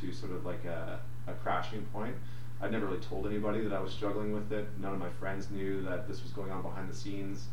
to 0.00 0.12
sort 0.12 0.32
of 0.32 0.44
like 0.44 0.64
a, 0.64 1.00
a 1.26 1.32
crashing 1.34 1.82
point. 1.92 2.14
I'd 2.60 2.72
never 2.72 2.86
really 2.86 3.00
told 3.00 3.26
anybody 3.26 3.60
that 3.60 3.72
I 3.72 3.80
was 3.80 3.92
struggling 3.92 4.32
with 4.32 4.52
it. 4.52 4.68
None 4.80 4.92
of 4.92 4.98
my 4.98 5.10
friends 5.10 5.50
knew 5.50 5.82
that 5.82 6.08
this 6.08 6.22
was 6.22 6.32
going 6.32 6.50
on 6.50 6.62
behind 6.62 6.90
the 6.90 6.94
scenes. 6.94 7.46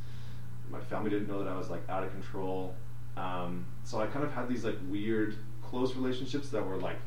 My 0.69 0.79
family 0.79 1.09
didn't 1.09 1.27
know 1.27 1.43
that 1.43 1.51
I 1.51 1.57
was 1.57 1.69
like 1.69 1.87
out 1.89 2.03
of 2.03 2.11
control. 2.11 2.75
Um, 3.17 3.65
so 3.83 4.01
I 4.01 4.07
kind 4.07 4.25
of 4.25 4.31
had 4.31 4.49
these 4.49 4.65
like 4.65 4.77
weird 4.89 5.35
close 5.61 5.95
relationships 5.95 6.49
that 6.49 6.65
were 6.65 6.77
like 6.77 6.97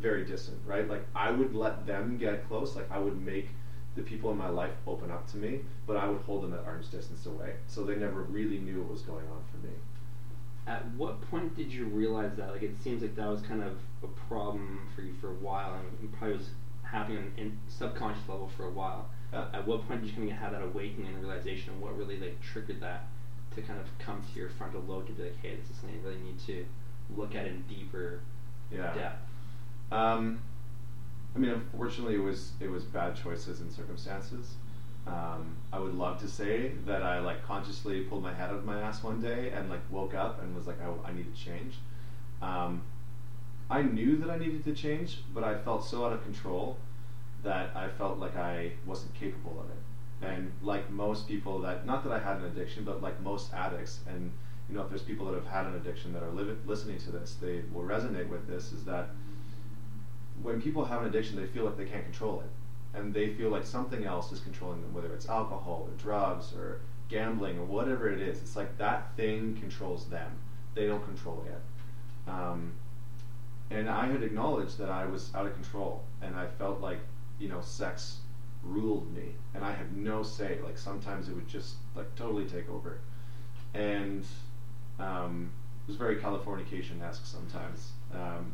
very 0.00 0.24
distant, 0.24 0.58
right? 0.66 0.88
Like 0.88 1.06
I 1.14 1.30
would 1.30 1.54
let 1.54 1.86
them 1.86 2.18
get 2.18 2.46
close. 2.48 2.76
Like 2.76 2.90
I 2.90 2.98
would 2.98 3.20
make 3.20 3.48
the 3.96 4.02
people 4.02 4.30
in 4.30 4.38
my 4.38 4.48
life 4.48 4.72
open 4.86 5.10
up 5.10 5.26
to 5.32 5.36
me, 5.36 5.60
but 5.86 5.96
I 5.96 6.06
would 6.08 6.20
hold 6.22 6.44
them 6.44 6.52
at 6.54 6.64
arm's 6.64 6.88
distance 6.88 7.26
away. 7.26 7.54
So 7.66 7.84
they 7.84 7.96
never 7.96 8.22
really 8.22 8.58
knew 8.58 8.80
what 8.80 8.90
was 8.90 9.02
going 9.02 9.26
on 9.26 9.42
for 9.50 9.66
me. 9.66 9.72
At 10.66 10.86
what 10.94 11.20
point 11.30 11.56
did 11.56 11.72
you 11.72 11.86
realize 11.86 12.36
that? 12.36 12.50
Like 12.52 12.62
it 12.62 12.80
seems 12.82 13.02
like 13.02 13.16
that 13.16 13.28
was 13.28 13.40
kind 13.42 13.62
of 13.62 13.72
a 14.02 14.06
problem 14.28 14.86
for 14.94 15.02
you 15.02 15.14
for 15.20 15.30
a 15.30 15.34
while, 15.34 15.74
and 15.74 16.12
probably 16.12 16.36
was 16.36 16.50
happening 16.82 17.32
in 17.36 17.58
subconscious 17.68 18.28
level 18.28 18.50
for 18.56 18.64
a 18.64 18.70
while. 18.70 19.08
Yeah. 19.32 19.46
At 19.52 19.66
what 19.66 19.86
point 19.86 20.00
did 20.02 20.10
you 20.10 20.16
kind 20.16 20.30
of 20.30 20.36
have 20.38 20.52
that 20.52 20.62
awakening 20.62 21.06
and 21.08 21.18
realization, 21.22 21.72
and 21.72 21.82
what 21.82 21.96
really 21.96 22.18
like 22.18 22.40
triggered 22.40 22.80
that 22.80 23.06
to 23.54 23.62
kind 23.62 23.78
of 23.80 23.86
come 23.98 24.22
to 24.32 24.38
your 24.40 24.48
frontal 24.50 24.82
lobe 24.86 25.06
to 25.06 25.12
be 25.12 25.24
like, 25.24 25.36
hey, 25.42 25.56
this 25.56 25.68
is 25.70 25.76
something 25.76 25.98
I 26.02 26.06
really 26.06 26.20
need 26.20 26.38
to 26.46 26.64
look 27.16 27.34
at 27.34 27.46
in 27.46 27.62
deeper 27.68 28.20
Yeah. 28.70 28.94
depth. 28.94 29.22
Um, 29.90 30.40
I 31.34 31.38
mean, 31.38 31.50
unfortunately, 31.50 32.14
it 32.14 32.22
was 32.22 32.52
it 32.60 32.70
was 32.70 32.84
bad 32.84 33.16
choices 33.16 33.60
and 33.60 33.70
circumstances. 33.72 34.54
Um, 35.06 35.56
I 35.72 35.78
would 35.78 35.94
love 35.94 36.20
to 36.20 36.28
say 36.28 36.72
that 36.84 37.02
I 37.02 37.20
like 37.20 37.42
consciously 37.42 38.02
pulled 38.02 38.22
my 38.22 38.34
head 38.34 38.50
out 38.50 38.56
of 38.56 38.64
my 38.66 38.80
ass 38.80 39.02
one 39.02 39.20
day 39.22 39.50
and 39.50 39.70
like 39.70 39.80
woke 39.90 40.14
up 40.14 40.42
and 40.42 40.54
was 40.54 40.66
like, 40.66 40.76
I, 40.82 41.08
I 41.08 41.12
need 41.12 41.34
to 41.34 41.40
change. 41.42 41.76
Um, 42.42 42.82
I 43.70 43.82
knew 43.82 44.16
that 44.18 44.30
I 44.30 44.38
needed 44.38 44.64
to 44.64 44.74
change, 44.74 45.18
but 45.34 45.44
I 45.44 45.56
felt 45.58 45.84
so 45.84 46.04
out 46.04 46.12
of 46.12 46.22
control 46.24 46.76
that 47.42 47.70
I 47.76 47.88
felt 47.88 48.18
like 48.18 48.36
I 48.36 48.72
wasn't 48.86 49.14
capable 49.14 49.60
of 49.60 49.70
it. 49.70 50.28
And 50.30 50.52
like 50.62 50.90
most 50.90 51.28
people 51.28 51.60
that, 51.60 51.86
not 51.86 52.02
that 52.04 52.12
I 52.12 52.18
had 52.18 52.38
an 52.38 52.44
addiction, 52.46 52.84
but 52.84 53.00
like 53.02 53.20
most 53.20 53.52
addicts, 53.54 54.00
and 54.08 54.32
you 54.68 54.74
know, 54.74 54.82
if 54.82 54.88
there's 54.88 55.02
people 55.02 55.26
that 55.26 55.34
have 55.34 55.46
had 55.46 55.66
an 55.66 55.76
addiction 55.76 56.12
that 56.12 56.22
are 56.22 56.30
li- 56.30 56.56
listening 56.66 56.98
to 56.98 57.10
this, 57.10 57.36
they 57.40 57.62
will 57.72 57.82
resonate 57.82 58.28
with 58.28 58.46
this. 58.48 58.72
Is 58.72 58.84
that 58.84 59.10
when 60.42 60.60
people 60.60 60.84
have 60.84 61.02
an 61.02 61.08
addiction, 61.08 61.36
they 61.36 61.46
feel 61.46 61.64
like 61.64 61.76
they 61.76 61.84
can't 61.84 62.04
control 62.04 62.40
it, 62.40 62.98
and 62.98 63.14
they 63.14 63.32
feel 63.34 63.50
like 63.50 63.64
something 63.64 64.04
else 64.04 64.32
is 64.32 64.40
controlling 64.40 64.82
them, 64.82 64.92
whether 64.92 65.12
it's 65.14 65.28
alcohol 65.28 65.88
or 65.88 66.02
drugs 66.02 66.52
or 66.52 66.80
gambling 67.08 67.58
or 67.58 67.64
whatever 67.64 68.10
it 68.10 68.20
is. 68.20 68.38
It's 68.38 68.56
like 68.56 68.76
that 68.78 69.14
thing 69.16 69.56
controls 69.60 70.06
them. 70.06 70.30
They 70.74 70.86
don't 70.86 71.04
control 71.04 71.44
it. 71.46 72.30
Um, 72.30 72.72
and 73.70 73.88
I 73.88 74.06
had 74.06 74.22
acknowledged 74.22 74.78
that 74.78 74.90
I 74.90 75.06
was 75.06 75.32
out 75.34 75.46
of 75.46 75.54
control, 75.54 76.02
and 76.22 76.34
I 76.36 76.46
felt 76.58 76.80
like 76.80 76.98
you 77.38 77.48
know 77.48 77.60
sex 77.60 78.18
ruled 78.62 79.12
me, 79.14 79.34
and 79.54 79.64
I 79.64 79.72
had 79.72 79.96
no 79.96 80.22
say. 80.22 80.58
Like 80.62 80.78
sometimes 80.78 81.28
it 81.28 81.34
would 81.34 81.48
just 81.48 81.76
like 81.94 82.14
totally 82.14 82.46
take 82.46 82.68
over, 82.70 82.98
and 83.74 84.24
um, 84.98 85.50
it 85.84 85.88
was 85.88 85.96
very 85.96 86.16
Californication 86.16 87.02
esque 87.02 87.26
sometimes. 87.26 87.92
Um, 88.12 88.52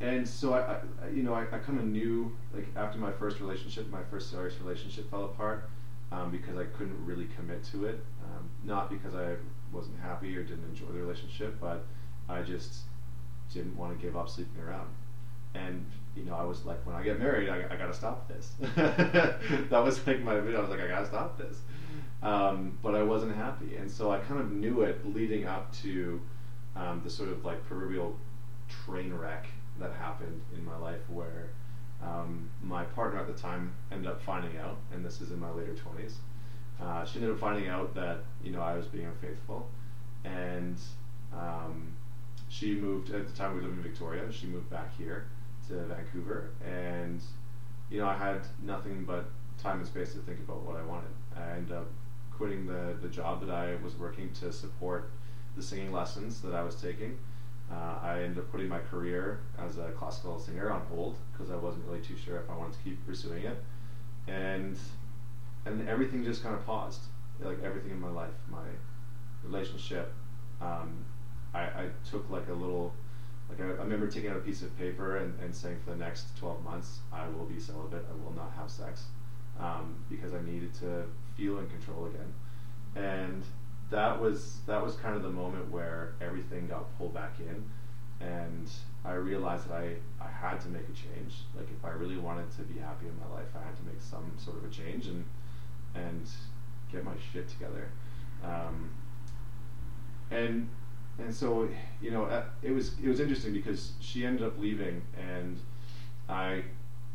and 0.00 0.26
so 0.26 0.54
I, 0.54 0.78
I 1.04 1.08
you 1.08 1.22
know, 1.22 1.34
I, 1.34 1.42
I 1.42 1.58
kind 1.58 1.78
of 1.78 1.86
knew 1.86 2.32
like 2.54 2.66
after 2.76 2.98
my 2.98 3.12
first 3.12 3.40
relationship, 3.40 3.90
my 3.90 4.02
first 4.02 4.30
serious 4.30 4.58
relationship 4.60 5.10
fell 5.10 5.24
apart 5.24 5.68
um, 6.12 6.30
because 6.30 6.56
I 6.56 6.64
couldn't 6.64 7.04
really 7.04 7.26
commit 7.36 7.62
to 7.64 7.84
it. 7.84 8.00
Um, 8.24 8.48
not 8.64 8.90
because 8.90 9.14
I 9.14 9.36
wasn't 9.72 10.00
happy 10.00 10.36
or 10.36 10.42
didn't 10.42 10.64
enjoy 10.64 10.86
the 10.86 10.98
relationship, 10.98 11.60
but 11.60 11.86
I 12.28 12.42
just 12.42 12.82
didn't 13.52 13.76
want 13.76 13.98
to 13.98 14.04
give 14.04 14.16
up 14.16 14.28
sleeping 14.28 14.62
around. 14.62 14.88
And 15.54 15.84
you 16.16 16.24
know, 16.24 16.34
I 16.34 16.44
was 16.44 16.64
like, 16.64 16.84
when 16.86 16.96
I 16.96 17.02
get 17.02 17.18
married, 17.18 17.48
I, 17.48 17.64
I 17.70 17.76
gotta 17.76 17.94
stop 17.94 18.28
this. 18.28 18.52
that 18.76 19.70
was 19.70 20.04
like 20.06 20.22
my 20.22 20.38
video. 20.40 20.58
I 20.58 20.60
was 20.62 20.70
like, 20.70 20.80
I 20.80 20.88
gotta 20.88 21.06
stop 21.06 21.38
this. 21.38 21.58
Um, 22.22 22.78
but 22.82 22.94
I 22.94 23.02
wasn't 23.02 23.34
happy, 23.34 23.76
and 23.76 23.90
so 23.90 24.10
I 24.10 24.18
kind 24.18 24.40
of 24.40 24.52
knew 24.52 24.82
it 24.82 25.14
leading 25.14 25.46
up 25.46 25.72
to 25.76 26.20
um, 26.76 27.00
the 27.02 27.08
sort 27.08 27.30
of 27.30 27.44
like 27.44 27.64
proverbial 27.64 28.14
train 28.68 29.12
wreck 29.14 29.46
that 29.78 29.92
happened 29.92 30.42
in 30.54 30.64
my 30.64 30.76
life, 30.76 31.00
where 31.08 31.48
um, 32.02 32.50
my 32.62 32.84
partner 32.84 33.20
at 33.20 33.26
the 33.26 33.32
time 33.32 33.72
ended 33.90 34.10
up 34.10 34.20
finding 34.20 34.58
out, 34.58 34.76
and 34.92 35.04
this 35.04 35.22
is 35.22 35.30
in 35.30 35.40
my 35.40 35.50
later 35.50 35.74
twenties. 35.74 36.16
Uh, 36.80 37.04
she 37.04 37.16
ended 37.16 37.30
up 37.30 37.38
finding 37.38 37.68
out 37.68 37.94
that 37.94 38.18
you 38.42 38.50
know 38.52 38.60
I 38.60 38.74
was 38.74 38.86
being 38.86 39.06
unfaithful, 39.06 39.66
and 40.24 40.76
um, 41.32 41.94
she 42.50 42.74
moved 42.74 43.14
at 43.14 43.26
the 43.26 43.32
time 43.32 43.54
we 43.54 43.62
lived 43.62 43.78
in 43.78 43.82
Victoria. 43.82 44.30
She 44.30 44.46
moved 44.46 44.68
back 44.68 44.94
here 44.98 45.28
to 45.70 45.84
Vancouver, 45.86 46.50
and 46.64 47.20
you 47.90 48.00
know 48.00 48.06
I 48.06 48.16
had 48.16 48.40
nothing 48.62 49.04
but 49.04 49.24
time 49.58 49.78
and 49.78 49.86
space 49.86 50.12
to 50.12 50.18
think 50.20 50.38
about 50.40 50.62
what 50.62 50.76
I 50.76 50.82
wanted. 50.82 51.10
I 51.36 51.56
ended 51.56 51.72
up 51.72 51.86
quitting 52.30 52.66
the 52.66 52.96
the 53.00 53.08
job 53.08 53.40
that 53.40 53.50
I 53.50 53.76
was 53.82 53.96
working 53.96 54.30
to 54.40 54.52
support 54.52 55.10
the 55.56 55.62
singing 55.62 55.92
lessons 55.92 56.40
that 56.42 56.54
I 56.54 56.62
was 56.62 56.74
taking. 56.74 57.16
Uh, 57.70 57.98
I 58.02 58.22
ended 58.22 58.38
up 58.38 58.50
putting 58.50 58.68
my 58.68 58.80
career 58.80 59.38
as 59.58 59.78
a 59.78 59.92
classical 59.92 60.38
singer 60.38 60.70
on 60.70 60.80
hold 60.92 61.16
because 61.32 61.50
I 61.50 61.56
wasn't 61.56 61.86
really 61.86 62.00
too 62.00 62.16
sure 62.16 62.38
if 62.38 62.50
I 62.50 62.54
wanted 62.54 62.72
to 62.72 62.78
keep 62.80 63.06
pursuing 63.06 63.44
it, 63.44 63.56
and 64.26 64.76
and 65.66 65.88
everything 65.88 66.24
just 66.24 66.42
kind 66.42 66.54
of 66.54 66.64
paused. 66.66 67.02
Like 67.40 67.62
everything 67.62 67.92
in 67.92 68.00
my 68.00 68.10
life, 68.10 68.34
my 68.50 68.66
relationship. 69.44 70.12
Um, 70.60 71.04
I, 71.54 71.60
I 71.60 71.88
took 72.08 72.28
like 72.30 72.48
a 72.48 72.52
little 72.52 72.92
like 73.50 73.60
I, 73.60 73.64
I, 73.64 73.84
remember 73.84 74.06
taking 74.06 74.30
out 74.30 74.36
a 74.36 74.40
piece 74.40 74.62
of 74.62 74.76
paper 74.78 75.18
and, 75.18 75.38
and 75.40 75.54
saying 75.54 75.78
for 75.84 75.90
the 75.90 75.96
next 75.96 76.36
12 76.38 76.62
months 76.64 77.00
I 77.12 77.28
will 77.28 77.44
be 77.44 77.58
celibate. 77.58 78.06
I 78.08 78.24
will 78.24 78.34
not 78.34 78.52
have 78.56 78.70
sex 78.70 79.04
um, 79.58 79.96
because 80.08 80.32
I 80.32 80.40
needed 80.42 80.72
to 80.74 81.04
feel 81.36 81.58
in 81.58 81.68
control 81.68 82.06
again. 82.06 82.32
And 82.96 83.42
that 83.90 84.20
was 84.20 84.58
that 84.66 84.82
was 84.82 84.94
kind 84.96 85.16
of 85.16 85.22
the 85.22 85.30
moment 85.30 85.70
where 85.70 86.14
everything 86.20 86.68
got 86.68 86.96
pulled 86.96 87.12
back 87.12 87.34
in 87.40 87.64
and 88.24 88.70
I 89.04 89.14
realized 89.14 89.68
that 89.68 89.74
I, 89.74 89.96
I 90.20 90.28
had 90.28 90.60
to 90.60 90.68
make 90.68 90.82
a 90.82 90.92
change. 90.92 91.34
Like 91.56 91.68
if 91.76 91.84
I 91.84 91.90
really 91.90 92.18
wanted 92.18 92.50
to 92.52 92.62
be 92.62 92.78
happy 92.78 93.06
in 93.06 93.18
my 93.18 93.34
life 93.34 93.48
I 93.54 93.64
had 93.64 93.76
to 93.76 93.82
make 93.82 94.00
some 94.00 94.32
sort 94.38 94.58
of 94.58 94.64
a 94.64 94.68
change 94.68 95.06
and 95.06 95.24
and 95.94 96.28
get 96.92 97.04
my 97.04 97.14
shit 97.32 97.48
together. 97.48 97.88
Um, 98.44 98.90
and 100.30 100.68
and 101.18 101.34
so 101.34 101.68
you 102.00 102.10
know 102.10 102.24
uh, 102.24 102.44
it 102.62 102.70
was 102.70 102.92
it 103.02 103.08
was 103.08 103.20
interesting 103.20 103.52
because 103.52 103.92
she 104.00 104.24
ended 104.24 104.46
up 104.46 104.58
leaving 104.58 105.02
and 105.16 105.58
I 106.28 106.62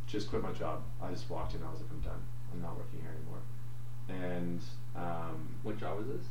just 0.08 0.30
quit 0.30 0.44
my 0.44 0.52
job. 0.52 0.82
I 1.02 1.10
just 1.10 1.30
walked 1.30 1.56
in. 1.56 1.64
I 1.64 1.72
was 1.72 1.82
like, 1.82 1.90
I'm 1.92 2.00
done. 2.02 2.22
I'm 2.54 2.62
not 2.62 2.78
working 2.78 3.00
here 3.02 3.12
anymore. 3.12 3.42
And 4.08 4.62
um, 4.96 5.56
what 5.64 5.80
job 5.80 5.98
was 5.98 6.08
this? 6.08 6.26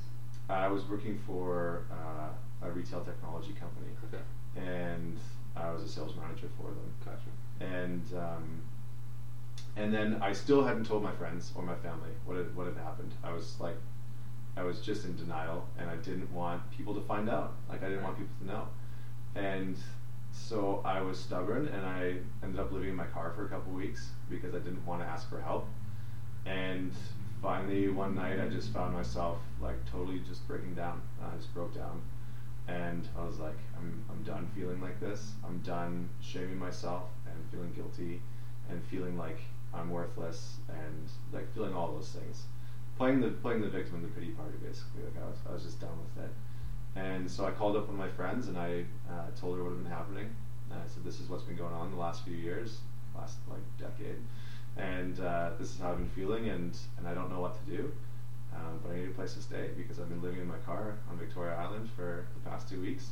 I 0.49 0.69
was 0.69 0.87
working 0.89 1.19
for 1.27 1.87
uh, 1.91 2.67
a 2.67 2.71
retail 2.71 3.03
technology 3.03 3.55
company. 3.59 3.89
Okay. 4.07 4.23
And 4.57 5.19
I 5.57 5.71
was 5.71 5.83
a 5.83 5.89
sales 5.89 6.15
manager 6.17 6.49
for 6.57 6.69
them. 6.69 6.93
Gotcha. 7.05 7.75
And 7.75 8.03
um, 8.17 8.61
and 9.77 9.93
then 9.93 10.19
I 10.23 10.33
still 10.33 10.63
hadn't 10.63 10.85
told 10.87 11.03
my 11.03 11.13
friends 11.13 11.53
or 11.57 11.63
my 11.63 11.75
family 11.77 12.11
what 12.25 12.37
had 12.37 12.55
what 12.55 12.67
had 12.67 12.77
happened. 12.77 13.13
I 13.25 13.33
was 13.33 13.59
like 13.59 13.77
I 14.57 14.63
was 14.63 14.81
just 14.81 15.05
in 15.05 15.17
denial 15.17 15.67
and 15.79 15.91
I 15.91 15.97
didn't 15.97 16.33
want 16.33 16.63
people 16.71 16.95
to 16.95 17.01
find 17.03 17.29
out. 17.29 17.55
Like 17.69 17.83
I 17.83 17.89
didn't 17.89 18.05
want 18.05 18.19
people 18.19 18.35
to 18.41 18.47
know. 18.47 18.69
And 19.35 19.77
so 20.33 20.81
I 20.85 21.01
was 21.01 21.19
stubborn 21.19 21.69
and 21.69 21.85
I 21.85 22.17
ended 22.43 22.61
up 22.61 22.71
living 22.71 22.91
in 22.91 22.97
my 22.97 23.07
car 23.07 23.33
for 23.35 23.47
a 23.47 23.49
couple 23.49 23.73
weeks 23.73 24.11
because 24.31 24.55
I 24.55 24.59
didn't 24.59 24.85
want 24.87 25.03
to 25.03 25.07
ask 25.07 25.29
for 25.29 25.41
help. 25.41 25.67
And 26.47 26.93
finally 27.43 27.89
one 27.89 28.15
night 28.15 28.41
I 28.41 28.49
just 28.49 28.73
found 28.73 28.95
myself 28.95 29.39
like 29.61 29.85
totally 29.91 30.21
just 30.21 30.47
breaking 30.47 30.75
down. 30.75 31.03
I 31.23 31.37
just 31.37 31.53
broke 31.53 31.75
down. 31.75 32.03
And 32.69 33.07
I 33.19 33.25
was 33.25 33.39
like, 33.41 33.59
I'm, 33.77 34.05
I'm 34.09 34.23
done 34.23 34.49
feeling 34.55 34.81
like 34.81 34.99
this. 35.01 35.33
I'm 35.45 35.59
done 35.59 36.09
shaming 36.23 36.59
myself 36.59 37.03
and 37.27 37.35
feeling 37.51 37.73
guilty 37.73 38.23
and 38.71 38.83
feeling 38.85 39.19
like 39.19 39.39
I'm 39.75 39.91
worthless 39.91 40.57
and 40.69 41.09
like 41.33 41.53
feeling 41.55 41.75
all 41.75 41.93
those 41.93 42.11
things 42.11 42.45
playing 42.97 43.21
the 43.21 43.29
playing 43.29 43.61
the 43.63 43.69
victim 43.69 43.97
in 43.97 44.03
the 44.03 44.09
pity 44.09 44.29
party 44.29 44.57
basically. 44.63 45.03
Like 45.05 45.23
I 45.23 45.29
was, 45.29 45.39
I 45.49 45.53
was 45.53 45.63
just 45.63 45.81
done 45.81 45.97
with 45.99 46.25
it. 46.25 46.31
And 46.97 47.29
so 47.31 47.45
I 47.45 47.51
called 47.51 47.77
up 47.77 47.89
one 47.89 47.95
of 47.95 47.99
my 47.99 48.09
friends 48.09 48.49
and 48.49 48.57
I 48.57 48.85
uh, 49.11 49.27
told 49.39 49.57
her 49.57 49.65
what 49.65 49.71
had 49.71 49.83
been 49.83 49.93
happening. 49.93 50.31
And 50.71 50.81
I 50.81 50.87
said, 50.87 51.05
"This 51.05 51.21
is 51.21 51.29
what's 51.29 51.43
been 51.43 51.57
going 51.57 51.75
on 51.75 51.91
the 51.91 51.97
last 51.97 52.25
few 52.25 52.37
years, 52.37 52.79
last 53.17 53.39
like 53.49 53.63
decade, 53.79 54.17
and 54.77 55.21
uh, 55.21 55.51
this 55.59 55.71
is 55.71 55.79
how 55.79 55.91
I've 55.91 55.99
been 55.99 56.09
feeling, 56.09 56.49
and 56.49 56.77
and 56.99 57.07
I 57.07 57.15
don't 57.15 57.31
know 57.31 57.41
what 57.41 57.55
to 57.65 57.77
do." 57.77 57.93
Um, 58.55 58.79
but 58.83 58.93
I 58.93 58.97
need 59.01 59.09
a 59.09 59.13
place 59.13 59.35
to 59.35 59.43
stay 59.43 59.71
because 59.77 59.99
I've 59.99 60.09
been 60.09 60.23
living 60.23 60.41
in 60.41 60.47
my 60.47 60.59
car 60.59 60.95
on 61.11 61.19
Victoria 61.19 61.57
Island 61.57 61.91
for 61.97 62.27
the 62.35 62.49
past 62.49 62.69
two 62.69 62.81
weeks. 62.81 63.09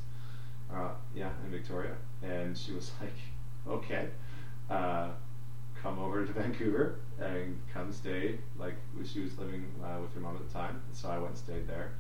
Uh, 0.73 0.91
yeah, 1.15 1.31
in 1.45 1.51
Victoria. 1.51 1.95
And 2.23 2.57
she 2.57 2.73
was 2.73 2.93
like, 3.01 3.17
okay. 3.69 4.09
Come 5.83 5.99
over 5.99 6.25
to 6.25 6.33
Vancouver 6.41 7.01
and 7.19 7.61
come 7.73 7.93
stay. 7.93 8.39
Like 8.57 8.75
she 9.05 9.21
was 9.21 9.37
living 9.39 9.67
uh, 9.83 10.01
with 10.01 10.15
her 10.15 10.21
mom 10.21 10.37
at 10.37 10.47
the 10.47 10.53
time, 10.53 10.81
so 10.93 11.09
I 11.09 11.19
went 11.19 11.31
and 11.31 11.39
stayed 11.39 11.67
there. 11.67 11.93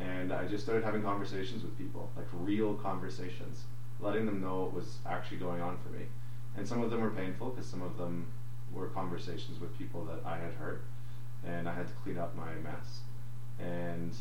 And 0.00 0.32
I 0.32 0.46
just 0.46 0.64
started 0.64 0.82
having 0.82 1.02
conversations 1.02 1.62
with 1.62 1.76
people, 1.76 2.10
like 2.16 2.26
real 2.32 2.74
conversations, 2.74 3.64
letting 4.00 4.24
them 4.24 4.40
know 4.40 4.62
what 4.62 4.72
was 4.72 4.98
actually 5.06 5.36
going 5.36 5.60
on 5.60 5.76
for 5.84 5.90
me. 5.90 6.06
And 6.56 6.66
some 6.66 6.82
of 6.82 6.90
them 6.90 7.02
were 7.02 7.10
painful 7.10 7.50
because 7.50 7.66
some 7.66 7.82
of 7.82 7.98
them 7.98 8.26
were 8.72 8.88
conversations 8.88 9.60
with 9.60 9.76
people 9.76 10.04
that 10.06 10.20
I 10.24 10.38
had 10.38 10.52
hurt, 10.54 10.82
and 11.44 11.68
I 11.68 11.74
had 11.74 11.86
to 11.88 11.92
clean 12.02 12.16
up 12.16 12.34
my 12.34 12.54
mess. 12.62 13.00
And 13.58 14.14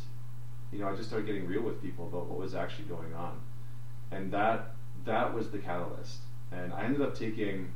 you 0.72 0.80
know, 0.80 0.90
I 0.90 0.96
just 0.96 1.08
started 1.08 1.26
getting 1.26 1.48
real 1.48 1.62
with 1.62 1.82
people 1.82 2.08
about 2.08 2.28
what 2.28 2.38
was 2.38 2.54
actually 2.54 2.86
going 2.86 3.14
on, 3.14 3.40
and 4.12 4.32
that 4.34 4.76
that 5.06 5.34
was 5.34 5.50
the 5.50 5.60
catalyst. 5.60 6.18
And 6.52 6.74
I 6.74 6.84
ended 6.84 7.02
up 7.02 7.16
taking 7.16 7.72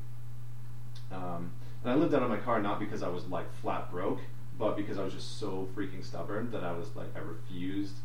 um, 1.12 1.52
and 1.84 1.92
I 1.92 1.96
lived 1.96 2.14
out 2.14 2.24
of 2.24 2.30
my 2.30 2.38
car 2.38 2.62
not 2.62 2.80
because 2.80 3.04
I 3.04 3.10
was 3.10 3.26
like 3.28 3.52
flat 3.62 3.92
broke, 3.92 4.20
but 4.58 4.76
because 4.76 4.98
I 4.98 5.04
was 5.04 5.14
just 5.14 5.40
so 5.40 5.68
freaking 5.76 6.04
stubborn 6.04 6.52
that 6.52 6.64
I 6.64 6.72
was 6.74 6.96
like 6.96 7.16
I 7.16 7.20
refused 7.20 7.96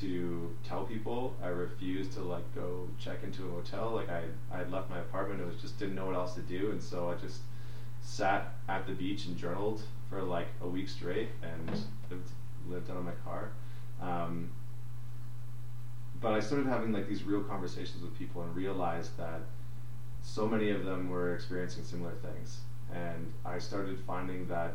to 0.00 0.54
tell 0.62 0.84
people. 0.84 1.34
I 1.42 1.48
refused 1.48 2.12
to 2.12 2.20
like 2.20 2.54
go 2.54 2.88
check 2.98 3.22
into 3.22 3.46
a 3.46 3.50
hotel. 3.50 3.90
Like 3.90 4.08
I 4.08 4.24
I 4.52 4.58
had 4.58 4.70
left 4.70 4.90
my 4.90 4.98
apartment. 4.98 5.40
It 5.40 5.46
was 5.46 5.56
just 5.56 5.78
didn't 5.78 5.94
know 5.94 6.06
what 6.06 6.14
else 6.14 6.34
to 6.34 6.42
do, 6.42 6.70
and 6.70 6.82
so 6.82 7.10
I 7.10 7.14
just 7.14 7.40
sat 8.02 8.54
at 8.68 8.86
the 8.86 8.92
beach 8.92 9.26
and 9.26 9.36
journaled 9.36 9.82
for 10.08 10.22
like 10.22 10.48
a 10.62 10.68
week 10.68 10.88
straight 10.88 11.28
and 11.42 11.70
lived 12.10 12.30
lived 12.68 12.90
out 12.90 12.96
of 12.96 13.04
my 13.04 13.12
car. 13.24 13.50
Um, 14.00 14.50
but 16.20 16.32
I 16.32 16.40
started 16.40 16.66
having 16.66 16.92
like 16.92 17.08
these 17.08 17.22
real 17.22 17.42
conversations 17.42 18.02
with 18.02 18.16
people 18.18 18.42
and 18.42 18.54
realized 18.54 19.16
that 19.18 19.40
so 20.26 20.46
many 20.46 20.70
of 20.70 20.84
them 20.84 21.08
were 21.08 21.34
experiencing 21.34 21.84
similar 21.84 22.12
things. 22.20 22.58
And 22.92 23.32
I 23.44 23.58
started 23.58 23.98
finding 24.06 24.48
that 24.48 24.74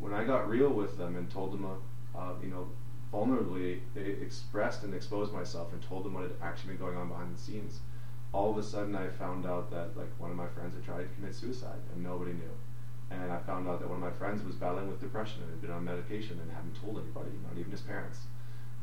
when 0.00 0.12
I 0.12 0.24
got 0.24 0.48
real 0.48 0.70
with 0.70 0.98
them 0.98 1.16
and 1.16 1.30
told 1.30 1.52
them, 1.52 1.64
uh, 1.64 2.18
uh, 2.18 2.32
you 2.42 2.48
know, 2.48 2.68
vulnerably 3.12 3.80
they 3.94 4.00
expressed 4.00 4.82
and 4.82 4.92
exposed 4.92 5.32
myself 5.32 5.72
and 5.72 5.80
told 5.82 6.04
them 6.04 6.14
what 6.14 6.24
had 6.24 6.32
actually 6.42 6.74
been 6.74 6.84
going 6.84 6.96
on 6.96 7.08
behind 7.08 7.34
the 7.34 7.40
scenes, 7.40 7.80
all 8.32 8.50
of 8.50 8.58
a 8.58 8.62
sudden 8.62 8.94
I 8.94 9.08
found 9.08 9.46
out 9.46 9.70
that 9.70 9.96
like 9.96 10.10
one 10.18 10.30
of 10.30 10.36
my 10.36 10.48
friends 10.48 10.74
had 10.74 10.84
tried 10.84 11.02
to 11.02 11.14
commit 11.14 11.34
suicide 11.34 11.78
and 11.94 12.02
nobody 12.02 12.32
knew. 12.32 12.50
And 13.10 13.32
I 13.32 13.38
found 13.38 13.68
out 13.68 13.80
that 13.80 13.88
one 13.88 14.02
of 14.02 14.04
my 14.04 14.18
friends 14.18 14.44
was 14.44 14.56
battling 14.56 14.88
with 14.88 15.00
depression 15.00 15.42
and 15.42 15.50
had 15.50 15.62
been 15.62 15.70
on 15.70 15.84
medication 15.84 16.38
and 16.42 16.50
hadn't 16.50 16.78
told 16.82 16.98
anybody, 16.98 17.30
not 17.48 17.56
even 17.58 17.70
his 17.70 17.80
parents. 17.80 18.18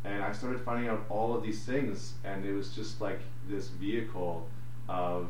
And 0.05 0.23
I 0.23 0.31
started 0.31 0.61
finding 0.61 0.89
out 0.89 1.05
all 1.09 1.35
of 1.35 1.43
these 1.43 1.63
things, 1.63 2.13
and 2.23 2.45
it 2.45 2.53
was 2.53 2.73
just 2.73 3.01
like 3.01 3.19
this 3.47 3.67
vehicle 3.67 4.47
of 4.87 5.29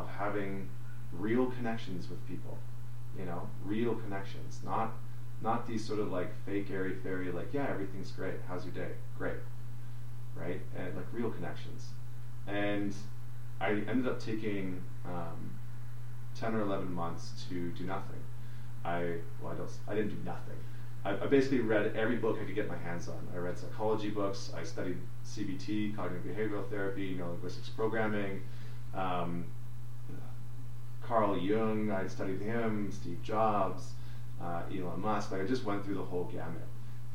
of 0.00 0.08
having 0.08 0.68
real 1.12 1.46
connections 1.46 2.08
with 2.08 2.24
people, 2.26 2.56
you 3.18 3.24
know, 3.24 3.48
real 3.64 3.94
connections, 3.94 4.60
not 4.64 4.92
not 5.42 5.66
these 5.66 5.84
sort 5.84 5.98
of 5.98 6.12
like 6.12 6.30
fake 6.44 6.70
airy 6.70 6.94
fairy 7.02 7.32
like 7.32 7.48
yeah 7.54 7.66
everything's 7.70 8.10
great 8.10 8.34
how's 8.46 8.62
your 8.66 8.74
day 8.74 8.90
great 9.16 9.38
right 10.34 10.60
and 10.76 10.94
like 10.94 11.06
real 11.14 11.30
connections 11.30 11.92
and 12.46 12.94
I 13.60 13.72
ended 13.88 14.08
up 14.08 14.18
taking 14.20 14.82
um, 15.04 15.50
ten 16.34 16.54
or 16.54 16.62
eleven 16.62 16.92
months 16.92 17.44
to 17.48 17.70
do 17.72 17.84
nothing. 17.84 18.20
I 18.84 19.16
well, 19.42 19.52
I 19.52 19.56
don't. 19.56 19.70
I 19.86 19.94
didn't 19.94 20.10
do 20.10 20.24
nothing. 20.24 20.56
I, 21.04 21.12
I 21.12 21.26
basically 21.26 21.60
read 21.60 21.94
every 21.94 22.16
book 22.16 22.38
I 22.40 22.44
could 22.44 22.54
get 22.54 22.68
my 22.68 22.76
hands 22.76 23.08
on. 23.08 23.28
I 23.34 23.36
read 23.36 23.58
psychology 23.58 24.10
books. 24.10 24.50
I 24.56 24.62
studied 24.62 24.98
CBT, 25.26 25.94
cognitive 25.94 26.24
behavioral 26.24 26.68
therapy, 26.70 27.14
neurolinguistics 27.14 27.74
programming. 27.74 28.42
Um, 28.94 29.44
Carl 31.10 31.36
Jung, 31.36 31.90
I 31.90 32.06
studied 32.06 32.40
him. 32.40 32.92
Steve 32.92 33.20
Jobs, 33.20 33.94
uh, 34.40 34.62
Elon 34.72 35.00
Musk. 35.00 35.32
Like 35.32 35.42
I 35.42 35.44
just 35.44 35.64
went 35.64 35.84
through 35.84 35.96
the 35.96 36.04
whole 36.04 36.30
gamut, 36.32 36.68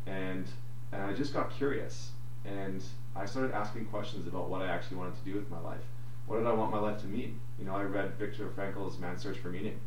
and 0.05 0.45
and 0.91 1.01
I 1.01 1.13
just 1.13 1.33
got 1.33 1.49
curious, 1.49 2.11
and 2.43 2.83
I 3.15 3.25
started 3.25 3.53
asking 3.53 3.85
questions 3.85 4.27
about 4.27 4.49
what 4.49 4.61
I 4.61 4.67
actually 4.67 4.97
wanted 4.97 5.15
to 5.15 5.23
do 5.23 5.35
with 5.35 5.49
my 5.49 5.61
life. 5.61 5.85
What 6.27 6.39
did 6.39 6.45
I 6.45 6.51
want 6.51 6.71
my 6.71 6.79
life 6.79 6.99
to 7.01 7.07
mean? 7.07 7.39
You 7.57 7.63
know, 7.63 7.73
I 7.73 7.83
read 7.83 8.15
Viktor 8.15 8.49
Frankl's 8.49 8.99
Man's 8.99 9.21
Search 9.21 9.37
for 9.37 9.47
Meaning 9.47 9.79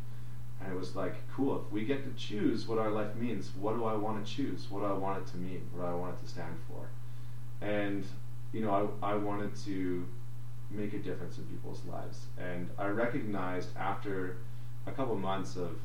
and 0.61 0.73
it 0.73 0.77
was 0.77 0.95
like, 0.95 1.15
cool, 1.33 1.61
if 1.61 1.71
we 1.71 1.85
get 1.85 2.03
to 2.03 2.11
choose 2.21 2.67
what 2.67 2.79
our 2.79 2.91
life 2.91 3.15
means, 3.15 3.51
what 3.59 3.75
do 3.75 3.85
I 3.85 3.95
want 3.95 4.25
to 4.25 4.29
choose? 4.29 4.69
What 4.69 4.81
do 4.81 4.85
I 4.87 4.93
want 4.93 5.19
it 5.19 5.31
to 5.31 5.37
mean? 5.37 5.61
What 5.71 5.83
do 5.83 5.87
I 5.87 5.93
want 5.93 6.15
it 6.15 6.21
to 6.25 6.29
stand 6.29 6.55
for? 6.67 6.89
And, 7.65 8.05
you 8.51 8.61
know, 8.61 8.91
I, 9.01 9.11
I 9.11 9.15
wanted 9.15 9.55
to 9.65 10.05
make 10.71 10.93
a 10.93 10.99
difference 10.99 11.37
in 11.37 11.45
people's 11.45 11.81
lives. 11.85 12.25
And 12.37 12.69
I 12.77 12.87
recognized 12.87 13.75
after 13.77 14.37
a 14.87 14.91
couple 14.91 15.15
months 15.15 15.55
of 15.55 15.77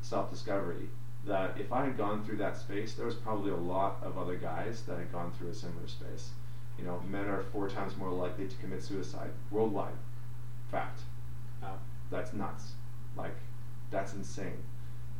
self 0.00 0.30
discovery 0.30 0.88
that 1.26 1.58
if 1.58 1.72
I 1.72 1.84
had 1.84 1.96
gone 1.96 2.24
through 2.24 2.36
that 2.38 2.56
space, 2.56 2.94
there 2.94 3.06
was 3.06 3.14
probably 3.14 3.50
a 3.50 3.56
lot 3.56 3.96
of 4.02 4.16
other 4.18 4.36
guys 4.36 4.82
that 4.82 4.98
had 4.98 5.10
gone 5.12 5.32
through 5.32 5.50
a 5.50 5.54
similar 5.54 5.86
space. 5.88 6.30
You 6.78 6.84
know, 6.84 7.02
men 7.10 7.26
are 7.26 7.42
four 7.42 7.68
times 7.68 7.96
more 7.96 8.10
likely 8.10 8.46
to 8.46 8.56
commit 8.56 8.82
suicide 8.82 9.30
worldwide. 9.50 9.94
Fact. 10.70 11.00
Wow. 11.62 11.78
That's 12.10 12.32
nuts. 12.32 12.72
Like, 13.16 13.36
that's 13.90 14.14
insane. 14.14 14.62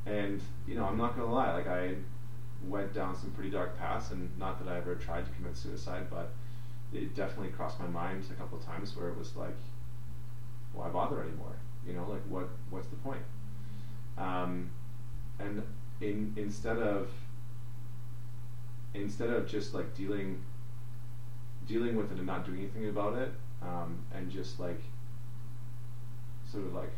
And 0.05 0.41
you 0.67 0.77
know, 0.77 0.85
I'm 0.85 0.99
not 0.99 1.17
gonna 1.17 1.33
lie, 1.33 1.53
like 1.53 1.67
I 1.67 1.95
went 2.69 2.95
down 2.95 3.17
some 3.17 3.31
pretty 3.33 3.51
dark 3.51 3.77
paths, 3.79 4.11
and 4.12 4.31
not 4.39 4.65
that 4.65 4.73
I 4.73 4.79
ever 4.79 4.95
tried 4.95 5.25
to 5.25 5.31
commit 5.33 5.57
suicide, 5.57 6.07
but 6.11 6.31
it 6.92 7.14
definitely 7.14 7.53
crossed 7.53 7.81
my 7.81 7.87
mind 7.87 8.25
a 8.31 8.35
couple 8.35 8.59
of 8.59 8.64
times 8.64 8.96
where 8.96 9.09
it 9.09 9.18
was 9.18 9.37
like, 9.37 9.57
why 10.72 10.88
bother 10.88 11.22
anymore? 11.22 11.57
You 11.87 11.94
know, 11.94 12.07
like 12.09 12.22
what 12.29 12.49
what's 12.70 12.88
the 12.88 12.96
point? 12.96 13.22
Um, 14.18 14.70
and 15.38 15.62
in 16.01 16.33
instead 16.37 16.79
of 16.79 17.11
instead 18.94 19.31
of 19.31 19.46
just 19.46 19.75
like 19.75 19.94
dealing 19.94 20.40
dealing 21.66 21.96
with 21.96 22.11
it 22.12 22.18
and 22.18 22.27
not 22.27 22.44
doing 22.44 22.59
anything 22.59 22.88
about 22.88 23.16
it, 23.16 23.33
um, 23.62 23.99
and 24.14 24.31
just 24.31 24.61
like 24.61 24.81
sort 26.51 26.64
of 26.64 26.72
like 26.72 26.92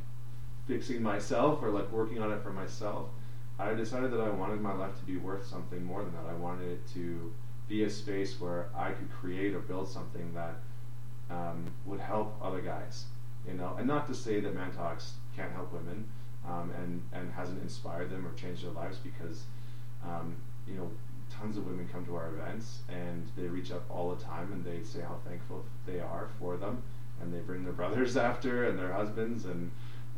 fixing 0.67 1.03
myself 1.03 1.63
or 1.63 1.71
like 1.71 1.91
working 1.91 2.19
on 2.19 2.31
it 2.31 2.43
for 2.43 2.53
myself, 2.53 3.09
I 3.59 3.73
decided 3.75 4.11
that 4.13 4.21
I 4.21 4.29
wanted 4.29 4.61
my 4.61 4.73
life 4.73 4.97
to 4.99 5.05
be 5.05 5.17
worth 5.17 5.47
something 5.47 5.83
more 5.85 6.03
than 6.03 6.13
that. 6.13 6.27
I 6.27 6.35
wanted 6.35 6.69
it 6.69 6.87
to 6.95 7.33
be 7.69 7.85
a 7.85 7.91
space 7.91 8.41
where 8.41 8.71
I 8.75 8.93
could 8.93 9.11
create 9.11 9.55
or 9.55 9.61
build 9.61 9.89
something 9.89 10.33
that 10.35 10.55
um, 11.31 11.67
would 11.85 12.01
help 12.01 12.35
other 12.43 12.61
guys, 12.61 13.05
you 13.47 13.55
know. 13.55 13.75
And 13.79 13.87
not 13.87 14.07
to 14.07 14.15
say 14.15 14.41
that 14.41 14.55
Man 14.55 14.73
Talks 14.73 15.15
can't 15.37 15.53
help 15.53 15.73
women 15.73 16.09
um, 16.47 16.71
and 16.73 17.03
and 17.13 17.31
hasn't 17.33 17.63
inspired 17.63 18.11
them 18.11 18.27
or 18.27 18.33
changed 18.35 18.65
their 18.65 18.73
lives 18.73 18.97
because, 18.99 19.45
um, 20.05 20.37
you 20.67 20.75
know, 20.75 20.91
tons 21.31 21.57
of 21.59 21.67
women 21.67 21.87
come 21.93 22.05
to 22.07 22.17
our 22.17 22.29
events 22.29 22.81
and 22.89 23.27
they 23.37 23.47
reach 23.47 23.71
up 23.71 23.85
all 23.91 24.15
the 24.15 24.23
time 24.23 24.53
and 24.53 24.65
they 24.65 24.83
say 24.83 25.01
how 25.01 25.19
thankful 25.27 25.63
they 25.87 26.01
are 26.01 26.29
for 26.39 26.57
them 26.57 26.83
and 27.21 27.33
they 27.33 27.41
bring 27.41 27.63
their 27.65 27.73
brothers 27.75 28.17
after 28.29 28.67
and 28.67 28.79
their 28.79 28.93
husbands 28.93 29.45
and 29.45 29.71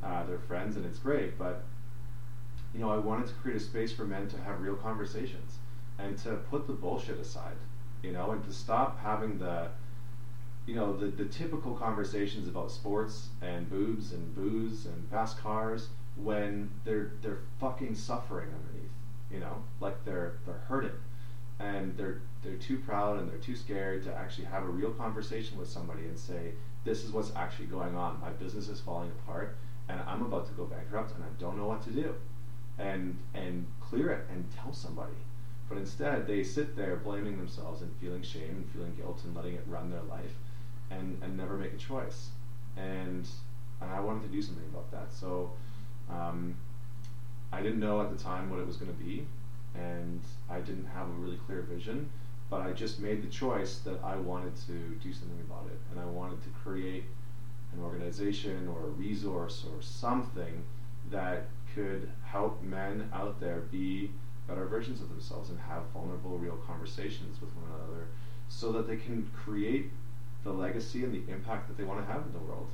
uh, 0.02 0.24
their 0.24 0.38
friends, 0.38 0.76
and 0.76 0.86
it's 0.86 0.98
great. 0.98 1.36
But 1.36 1.64
you 2.72 2.78
know, 2.78 2.90
I 2.90 2.96
wanted 2.98 3.26
to 3.26 3.34
create 3.34 3.56
a 3.56 3.60
space 3.60 3.90
for 3.90 4.04
men 4.04 4.28
to 4.28 4.38
have 4.38 4.60
real 4.60 4.76
conversations 4.76 5.58
and 6.00 6.16
to 6.18 6.36
put 6.50 6.66
the 6.66 6.72
bullshit 6.72 7.18
aside, 7.18 7.56
you 8.02 8.12
know, 8.12 8.30
and 8.30 8.44
to 8.44 8.52
stop 8.52 9.00
having 9.00 9.38
the 9.38 9.68
you 10.66 10.74
know 10.74 10.96
the, 10.96 11.06
the 11.06 11.24
typical 11.24 11.74
conversations 11.74 12.46
about 12.46 12.70
sports 12.70 13.28
and 13.40 13.68
boobs 13.70 14.12
and 14.12 14.34
booze 14.34 14.86
and 14.86 15.08
fast 15.08 15.38
cars 15.38 15.88
when 16.16 16.70
they're 16.84 17.12
they're 17.22 17.40
fucking 17.58 17.94
suffering 17.94 18.48
underneath 18.48 18.90
you 19.30 19.40
know 19.40 19.62
like 19.80 20.04
they're 20.04 20.34
they're 20.44 20.62
hurting 20.68 20.92
and 21.58 21.96
they're 21.96 22.20
they're 22.42 22.56
too 22.56 22.78
proud 22.78 23.18
and 23.18 23.30
they're 23.30 23.38
too 23.38 23.56
scared 23.56 24.04
to 24.04 24.14
actually 24.14 24.44
have 24.44 24.62
a 24.62 24.68
real 24.68 24.90
conversation 24.90 25.56
with 25.56 25.68
somebody 25.68 26.04
and 26.04 26.18
say 26.18 26.52
this 26.84 27.04
is 27.04 27.10
what's 27.10 27.32
actually 27.34 27.66
going 27.66 27.96
on 27.96 28.20
my 28.20 28.30
business 28.30 28.68
is 28.68 28.80
falling 28.80 29.10
apart 29.10 29.56
and 29.90 30.00
I'm 30.06 30.22
about 30.22 30.46
to 30.46 30.52
go 30.52 30.64
bankrupt 30.64 31.14
and 31.14 31.24
I 31.24 31.28
don't 31.38 31.56
know 31.56 31.66
what 31.66 31.82
to 31.82 31.90
do. 31.90 32.14
And 32.78 33.18
and 33.34 33.66
clear 33.80 34.10
it 34.10 34.26
and 34.30 34.46
tell 34.56 34.72
somebody. 34.72 35.16
But 35.70 35.78
instead 35.78 36.26
they 36.26 36.42
sit 36.42 36.76
there 36.76 36.96
blaming 36.96 37.38
themselves 37.38 37.80
and 37.80 37.96
feeling 37.98 38.22
shame 38.22 38.56
and 38.56 38.70
feeling 38.70 38.92
guilt 38.96 39.22
and 39.24 39.34
letting 39.36 39.54
it 39.54 39.62
run 39.68 39.88
their 39.88 40.02
life 40.02 40.34
and, 40.90 41.22
and 41.22 41.36
never 41.36 41.56
make 41.56 41.72
a 41.72 41.76
choice. 41.78 42.30
And, 42.76 43.26
I 43.82 43.98
wanted 43.98 44.22
to 44.24 44.28
do 44.28 44.42
something 44.42 44.66
about 44.66 44.90
that. 44.90 45.10
So 45.10 45.52
um, 46.10 46.54
I 47.50 47.62
didn't 47.62 47.80
know 47.80 48.02
at 48.02 48.10
the 48.10 48.22
time 48.22 48.50
what 48.50 48.58
it 48.58 48.66
was 48.66 48.76
going 48.76 48.92
to 48.92 49.02
be, 49.02 49.24
and 49.74 50.20
I 50.50 50.60
didn't 50.60 50.84
have 50.84 51.08
a 51.08 51.12
really 51.12 51.38
clear 51.46 51.62
vision, 51.62 52.10
but 52.50 52.60
I 52.60 52.72
just 52.72 53.00
made 53.00 53.22
the 53.22 53.28
choice 53.28 53.78
that 53.78 54.04
I 54.04 54.16
wanted 54.16 54.54
to 54.66 54.94
do 55.02 55.14
something 55.14 55.40
about 55.40 55.66
it, 55.68 55.78
and 55.90 55.98
I 55.98 56.04
wanted 56.04 56.42
to 56.42 56.50
create 56.50 57.04
an 57.72 57.82
organization 57.82 58.68
or 58.68 58.82
a 58.82 58.88
resource 58.88 59.64
or 59.64 59.80
something 59.80 60.62
that 61.10 61.44
could 61.74 62.10
help 62.22 62.62
men 62.62 63.08
out 63.14 63.40
there 63.40 63.60
be 63.60 64.10
better 64.50 64.66
versions 64.66 65.00
of 65.00 65.08
themselves 65.08 65.48
and 65.50 65.58
have 65.60 65.82
vulnerable, 65.94 66.36
real 66.36 66.58
conversations 66.66 67.40
with 67.40 67.50
one 67.54 67.66
another 67.78 68.08
so 68.48 68.72
that 68.72 68.88
they 68.88 68.96
can 68.96 69.30
create 69.34 69.90
the 70.42 70.50
legacy 70.50 71.04
and 71.04 71.14
the 71.14 71.32
impact 71.32 71.68
that 71.68 71.78
they 71.78 71.84
want 71.84 72.04
to 72.04 72.12
have 72.12 72.22
in 72.26 72.32
the 72.32 72.38
world. 72.40 72.68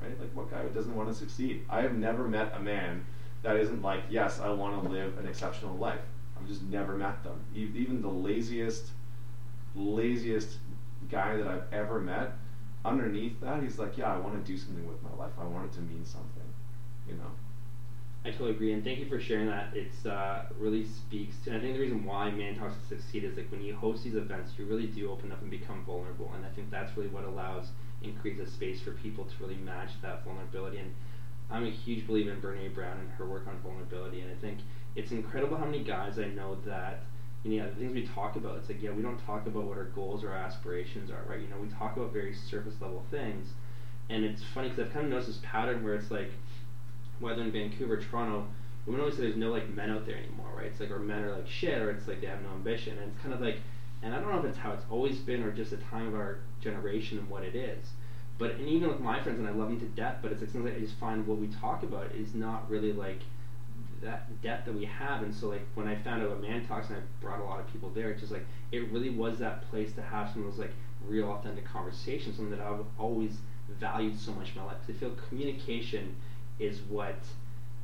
Right? 0.00 0.18
Like, 0.20 0.34
what 0.34 0.50
guy 0.50 0.62
doesn't 0.74 0.94
want 0.94 1.08
to 1.08 1.14
succeed? 1.14 1.64
I 1.70 1.80
have 1.80 1.94
never 1.94 2.28
met 2.28 2.52
a 2.54 2.60
man 2.60 3.04
that 3.42 3.56
isn't 3.56 3.82
like, 3.82 4.02
yes, 4.10 4.40
I 4.40 4.50
want 4.50 4.82
to 4.82 4.88
live 4.88 5.18
an 5.18 5.26
exceptional 5.26 5.76
life. 5.76 6.00
I've 6.38 6.46
just 6.46 6.62
never 6.64 6.96
met 6.96 7.22
them. 7.24 7.40
Even 7.54 8.02
the 8.02 8.08
laziest, 8.08 8.90
laziest 9.74 10.58
guy 11.10 11.36
that 11.36 11.46
I've 11.46 11.72
ever 11.72 12.00
met 12.00 12.32
underneath 12.84 13.40
that, 13.40 13.62
he's 13.62 13.78
like, 13.78 13.96
yeah, 13.96 14.12
I 14.12 14.18
want 14.18 14.44
to 14.44 14.52
do 14.52 14.58
something 14.58 14.86
with 14.86 15.02
my 15.02 15.14
life. 15.16 15.32
I 15.40 15.44
want 15.44 15.72
it 15.72 15.74
to 15.76 15.80
mean 15.80 16.04
something, 16.04 16.42
you 17.08 17.14
know. 17.14 17.30
I 18.24 18.30
totally 18.30 18.52
agree, 18.52 18.72
and 18.72 18.84
thank 18.84 19.00
you 19.00 19.06
for 19.08 19.18
sharing 19.18 19.48
that. 19.48 19.74
It's 19.74 20.06
uh, 20.06 20.44
really 20.56 20.84
speaks 20.84 21.36
to. 21.44 21.56
I 21.56 21.60
think 21.60 21.74
the 21.74 21.80
reason 21.80 22.04
why 22.04 22.30
Man 22.30 22.56
Talks 22.56 22.76
to 22.76 22.86
succeed 22.86 23.24
is 23.24 23.36
like 23.36 23.50
when 23.50 23.62
you 23.62 23.74
host 23.74 24.04
these 24.04 24.14
events, 24.14 24.52
you 24.56 24.64
really 24.64 24.86
do 24.86 25.10
open 25.10 25.32
up 25.32 25.40
and 25.42 25.50
become 25.50 25.84
vulnerable, 25.84 26.30
and 26.34 26.46
I 26.46 26.48
think 26.50 26.70
that's 26.70 26.96
really 26.96 27.08
what 27.08 27.24
allows 27.24 27.70
and 28.04 28.16
creates 28.20 28.40
a 28.40 28.46
space 28.46 28.80
for 28.80 28.92
people 28.92 29.24
to 29.24 29.34
really 29.40 29.56
match 29.56 29.90
that 30.02 30.24
vulnerability. 30.24 30.78
And 30.78 30.94
I'm 31.50 31.64
a 31.64 31.70
huge 31.70 32.06
believer 32.06 32.30
in 32.30 32.40
Brene 32.40 32.72
Brown 32.72 32.98
and 32.98 33.10
her 33.10 33.26
work 33.26 33.48
on 33.48 33.58
vulnerability, 33.58 34.20
and 34.20 34.30
I 34.30 34.36
think 34.40 34.58
it's 34.94 35.10
incredible 35.10 35.56
how 35.56 35.64
many 35.64 35.82
guys 35.82 36.18
I 36.18 36.26
know 36.26 36.58
that 36.66 37.00
you 37.44 37.58
know, 37.58 37.68
the 37.70 37.74
things 37.74 37.92
we 37.92 38.06
talk 38.06 38.36
about, 38.36 38.56
it's 38.58 38.68
like, 38.68 38.80
yeah, 38.80 38.92
we 38.92 39.02
don't 39.02 39.18
talk 39.26 39.46
about 39.48 39.64
what 39.64 39.76
our 39.76 39.86
goals 39.86 40.22
or 40.22 40.30
our 40.30 40.36
aspirations 40.36 41.10
are, 41.10 41.24
right? 41.28 41.40
You 41.40 41.48
know, 41.48 41.58
we 41.60 41.66
talk 41.66 41.96
about 41.96 42.12
very 42.12 42.32
surface 42.32 42.74
level 42.80 43.04
things. 43.10 43.48
And 44.10 44.24
it's 44.24 44.44
funny 44.54 44.68
because 44.68 44.86
I've 44.86 44.92
kind 44.92 45.06
of 45.06 45.10
noticed 45.10 45.28
this 45.28 45.40
pattern 45.42 45.82
where 45.82 45.94
it's 45.94 46.12
like, 46.12 46.30
whether 47.22 47.42
in 47.42 47.52
Vancouver, 47.52 47.96
Toronto, 47.96 48.46
women 48.86 49.00
always 49.00 49.16
say 49.16 49.22
there's 49.22 49.36
no 49.36 49.50
like 49.50 49.68
men 49.70 49.90
out 49.90 50.06
there 50.06 50.16
anymore, 50.16 50.50
right? 50.56 50.66
It's 50.66 50.80
like, 50.80 50.90
or 50.90 50.98
men 50.98 51.22
are 51.22 51.32
like 51.36 51.48
shit, 51.48 51.80
or 51.80 51.90
it's 51.90 52.08
like 52.08 52.20
they 52.20 52.26
have 52.26 52.42
no 52.42 52.50
ambition. 52.50 52.98
And 52.98 53.12
it's 53.12 53.20
kind 53.22 53.32
of 53.32 53.40
like, 53.40 53.58
and 54.02 54.14
I 54.14 54.20
don't 54.20 54.30
know 54.30 54.38
if 54.40 54.44
it's 54.44 54.58
how 54.58 54.72
it's 54.72 54.84
always 54.90 55.18
been 55.18 55.42
or 55.42 55.52
just 55.52 55.72
a 55.72 55.76
time 55.76 56.08
of 56.08 56.14
our 56.14 56.40
generation 56.60 57.18
and 57.18 57.28
what 57.30 57.44
it 57.44 57.54
is. 57.54 57.88
But 58.38 58.52
and 58.52 58.68
even 58.68 58.88
with 58.88 59.00
my 59.00 59.22
friends, 59.22 59.38
and 59.38 59.48
I 59.48 59.52
love 59.52 59.68
them 59.68 59.80
to 59.80 59.86
death, 59.86 60.18
but 60.20 60.32
it's 60.32 60.40
like 60.40 60.50
something 60.50 60.74
I 60.74 60.78
just 60.80 60.98
find 60.98 61.26
what 61.26 61.38
we 61.38 61.46
talk 61.48 61.82
about 61.82 62.12
is 62.12 62.34
not 62.34 62.68
really 62.68 62.92
like 62.92 63.20
that 64.02 64.42
depth 64.42 64.66
that 64.66 64.74
we 64.74 64.84
have. 64.84 65.22
And 65.22 65.34
so 65.34 65.48
like 65.48 65.62
when 65.74 65.86
I 65.86 65.94
found 65.94 66.22
out 66.22 66.26
about 66.26 66.42
Man 66.42 66.66
Talks 66.66 66.88
and 66.88 66.98
I 66.98 67.00
brought 67.20 67.40
a 67.40 67.44
lot 67.44 67.60
of 67.60 67.72
people 67.72 67.90
there, 67.90 68.10
it's 68.10 68.20
just 68.20 68.32
like 68.32 68.44
it 68.72 68.90
really 68.90 69.10
was 69.10 69.38
that 69.38 69.70
place 69.70 69.92
to 69.92 70.02
have 70.02 70.30
some 70.32 70.44
of 70.44 70.50
those 70.50 70.58
like 70.58 70.72
real 71.06 71.30
authentic 71.30 71.64
conversations, 71.64 72.36
something 72.36 72.56
that 72.56 72.64
I've 72.64 72.84
always 72.98 73.36
valued 73.78 74.18
so 74.18 74.32
much 74.32 74.54
in 74.54 74.60
my 74.60 74.66
life. 74.66 74.76
I 74.88 74.92
feel 74.92 75.12
communication 75.28 76.16
is 76.58 76.80
what 76.88 77.16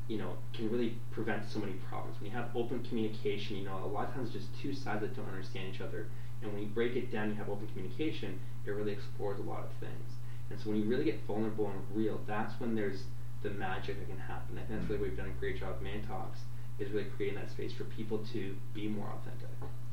you 0.08 0.18
know 0.18 0.32
can 0.52 0.70
really 0.70 0.96
prevent 1.10 1.48
so 1.48 1.58
many 1.58 1.72
problems. 1.88 2.16
When 2.20 2.30
you 2.30 2.36
have 2.36 2.48
open 2.54 2.82
communication, 2.84 3.56
you 3.56 3.64
know 3.64 3.78
a 3.84 3.86
lot 3.86 4.08
of 4.08 4.14
times 4.14 4.30
just 4.32 4.46
two 4.60 4.74
sides 4.74 5.00
that 5.00 5.14
don't 5.16 5.28
understand 5.28 5.74
each 5.74 5.80
other. 5.80 6.06
And 6.42 6.52
when 6.52 6.62
you 6.62 6.68
break 6.68 6.94
it 6.94 7.10
down, 7.10 7.30
you 7.30 7.34
have 7.34 7.48
open 7.48 7.66
communication. 7.68 8.38
It 8.64 8.70
really 8.70 8.92
explores 8.92 9.40
a 9.40 9.42
lot 9.42 9.64
of 9.64 9.70
things. 9.80 10.12
And 10.50 10.58
so 10.58 10.70
when 10.70 10.78
you 10.78 10.84
really 10.88 11.04
get 11.04 11.24
vulnerable 11.26 11.66
and 11.66 11.80
real, 11.92 12.20
that's 12.26 12.58
when 12.60 12.74
there's 12.74 13.02
the 13.42 13.50
magic 13.50 13.98
that 13.98 14.08
can 14.08 14.18
happen. 14.18 14.56
I 14.56 14.62
think 14.62 14.80
that's 14.80 14.90
really 14.90 15.08
we've 15.08 15.16
done 15.16 15.28
a 15.28 15.40
great 15.40 15.58
job 15.58 15.76
of 15.76 15.82
Man 15.82 16.02
Talks 16.06 16.40
is 16.78 16.90
really 16.90 17.06
creating 17.16 17.38
that 17.38 17.50
space 17.50 17.72
for 17.72 17.84
people 17.84 18.18
to 18.32 18.56
be 18.72 18.88
more 18.88 19.08
authentic. 19.08 19.48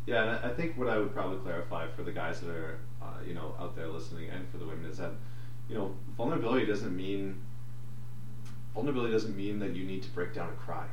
Yeah, 0.05 0.23
and 0.23 0.51
I 0.51 0.53
think 0.53 0.77
what 0.77 0.87
I 0.87 0.99
would 0.99 1.13
probably 1.13 1.39
clarify 1.39 1.87
for 1.87 2.03
the 2.03 2.11
guys 2.11 2.39
that 2.41 2.49
are, 2.49 2.79
uh, 3.01 3.05
you 3.27 3.33
know, 3.33 3.55
out 3.59 3.75
there 3.75 3.87
listening, 3.87 4.29
and 4.29 4.47
for 4.49 4.57
the 4.57 4.65
women 4.65 4.85
is 4.85 4.97
that, 4.97 5.11
you 5.67 5.75
know, 5.75 5.95
vulnerability 6.15 6.65
doesn't 6.67 6.95
mean 6.95 7.41
vulnerability 8.75 9.13
doesn't 9.13 9.35
mean 9.35 9.57
that 9.59 9.75
you 9.75 9.85
need 9.85 10.03
to 10.03 10.09
break 10.11 10.33
down 10.33 10.49
and 10.49 10.57
cry. 10.57 10.85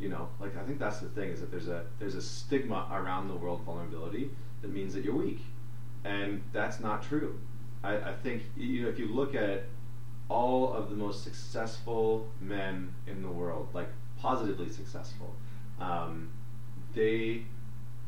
You 0.00 0.08
know, 0.08 0.28
like 0.40 0.56
I 0.56 0.62
think 0.62 0.78
that's 0.78 0.98
the 0.98 1.10
thing 1.10 1.28
is 1.30 1.40
that 1.40 1.50
there's 1.50 1.68
a 1.68 1.84
there's 1.98 2.14
a 2.14 2.22
stigma 2.22 2.88
around 2.90 3.28
the 3.28 3.36
world 3.36 3.60
vulnerability 3.62 4.30
that 4.62 4.72
means 4.72 4.94
that 4.94 5.04
you're 5.04 5.14
weak, 5.14 5.42
and 6.04 6.42
that's 6.52 6.80
not 6.80 7.02
true. 7.02 7.38
I, 7.84 7.96
I 7.96 8.14
think 8.14 8.42
you 8.56 8.82
know 8.82 8.88
if 8.88 8.98
you 8.98 9.06
look 9.06 9.34
at 9.34 9.64
all 10.30 10.72
of 10.72 10.88
the 10.88 10.96
most 10.96 11.22
successful 11.22 12.26
men 12.40 12.94
in 13.06 13.20
the 13.20 13.28
world, 13.28 13.68
like 13.74 13.88
positively 14.18 14.70
successful, 14.70 15.34
um, 15.78 16.30
they 16.94 17.42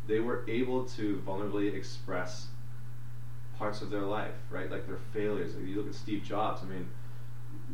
they 0.06 0.20
were 0.20 0.44
able 0.48 0.84
to 0.84 1.22
vulnerably 1.26 1.74
express 1.74 2.46
parts 3.58 3.82
of 3.82 3.90
their 3.90 4.02
life, 4.02 4.34
right? 4.50 4.70
Like 4.70 4.86
their 4.86 4.98
failures. 5.12 5.54
Like 5.54 5.66
you 5.66 5.76
look 5.76 5.88
at 5.88 5.94
Steve 5.94 6.22
Jobs. 6.24 6.62
I 6.62 6.66
mean, 6.66 6.88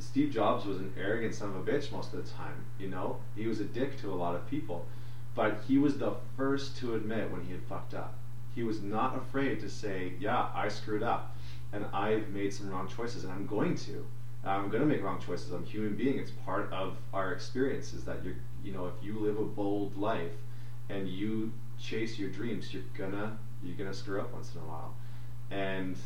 Steve 0.00 0.30
Jobs 0.30 0.64
was 0.64 0.78
an 0.78 0.92
arrogant 0.98 1.34
son 1.34 1.50
of 1.50 1.56
a 1.56 1.70
bitch 1.70 1.90
most 1.92 2.12
of 2.12 2.24
the 2.24 2.30
time. 2.30 2.64
You 2.78 2.88
know, 2.88 3.16
he 3.34 3.46
was 3.46 3.60
a 3.60 3.64
dick 3.64 3.98
to 4.00 4.12
a 4.12 4.14
lot 4.14 4.34
of 4.34 4.46
people, 4.48 4.84
but 5.34 5.60
he 5.66 5.78
was 5.78 5.98
the 5.98 6.14
first 6.36 6.76
to 6.78 6.94
admit 6.94 7.30
when 7.30 7.44
he 7.44 7.52
had 7.52 7.62
fucked 7.62 7.94
up. 7.94 8.14
He 8.54 8.62
was 8.62 8.82
not 8.82 9.16
afraid 9.16 9.60
to 9.60 9.68
say, 9.68 10.14
"Yeah, 10.18 10.48
I 10.54 10.68
screwed 10.68 11.02
up, 11.02 11.36
and 11.72 11.84
I've 11.92 12.28
made 12.30 12.52
some 12.52 12.70
wrong 12.70 12.88
choices, 12.88 13.24
and 13.24 13.32
I'm 13.32 13.46
going 13.46 13.76
to. 13.76 14.04
I'm 14.44 14.68
going 14.68 14.80
to 14.80 14.86
make 14.86 15.02
wrong 15.02 15.20
choices. 15.20 15.52
I'm 15.52 15.62
a 15.62 15.66
human 15.66 15.96
being. 15.96 16.18
It's 16.18 16.30
part 16.30 16.72
of 16.72 16.96
our 17.12 17.32
experience. 17.32 17.92
Is 17.92 18.04
that 18.04 18.24
you're, 18.24 18.36
you 18.62 18.72
know, 18.72 18.86
if 18.86 18.94
you 19.02 19.18
live 19.18 19.38
a 19.38 19.44
bold 19.44 19.96
life, 19.96 20.32
and 20.88 21.08
you 21.08 21.52
chase 21.78 22.18
your 22.18 22.30
dreams, 22.30 22.72
you're 22.72 22.82
gonna 22.96 23.38
you're 23.62 23.76
gonna 23.76 23.94
screw 23.94 24.20
up 24.20 24.32
once 24.32 24.54
in 24.54 24.60
a 24.60 24.64
while, 24.64 24.94
and 25.50 25.96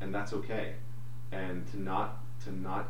and 0.00 0.14
that's 0.14 0.32
okay, 0.32 0.74
and 1.32 1.66
to 1.68 1.80
not 1.80 2.18
to 2.44 2.52
not 2.52 2.88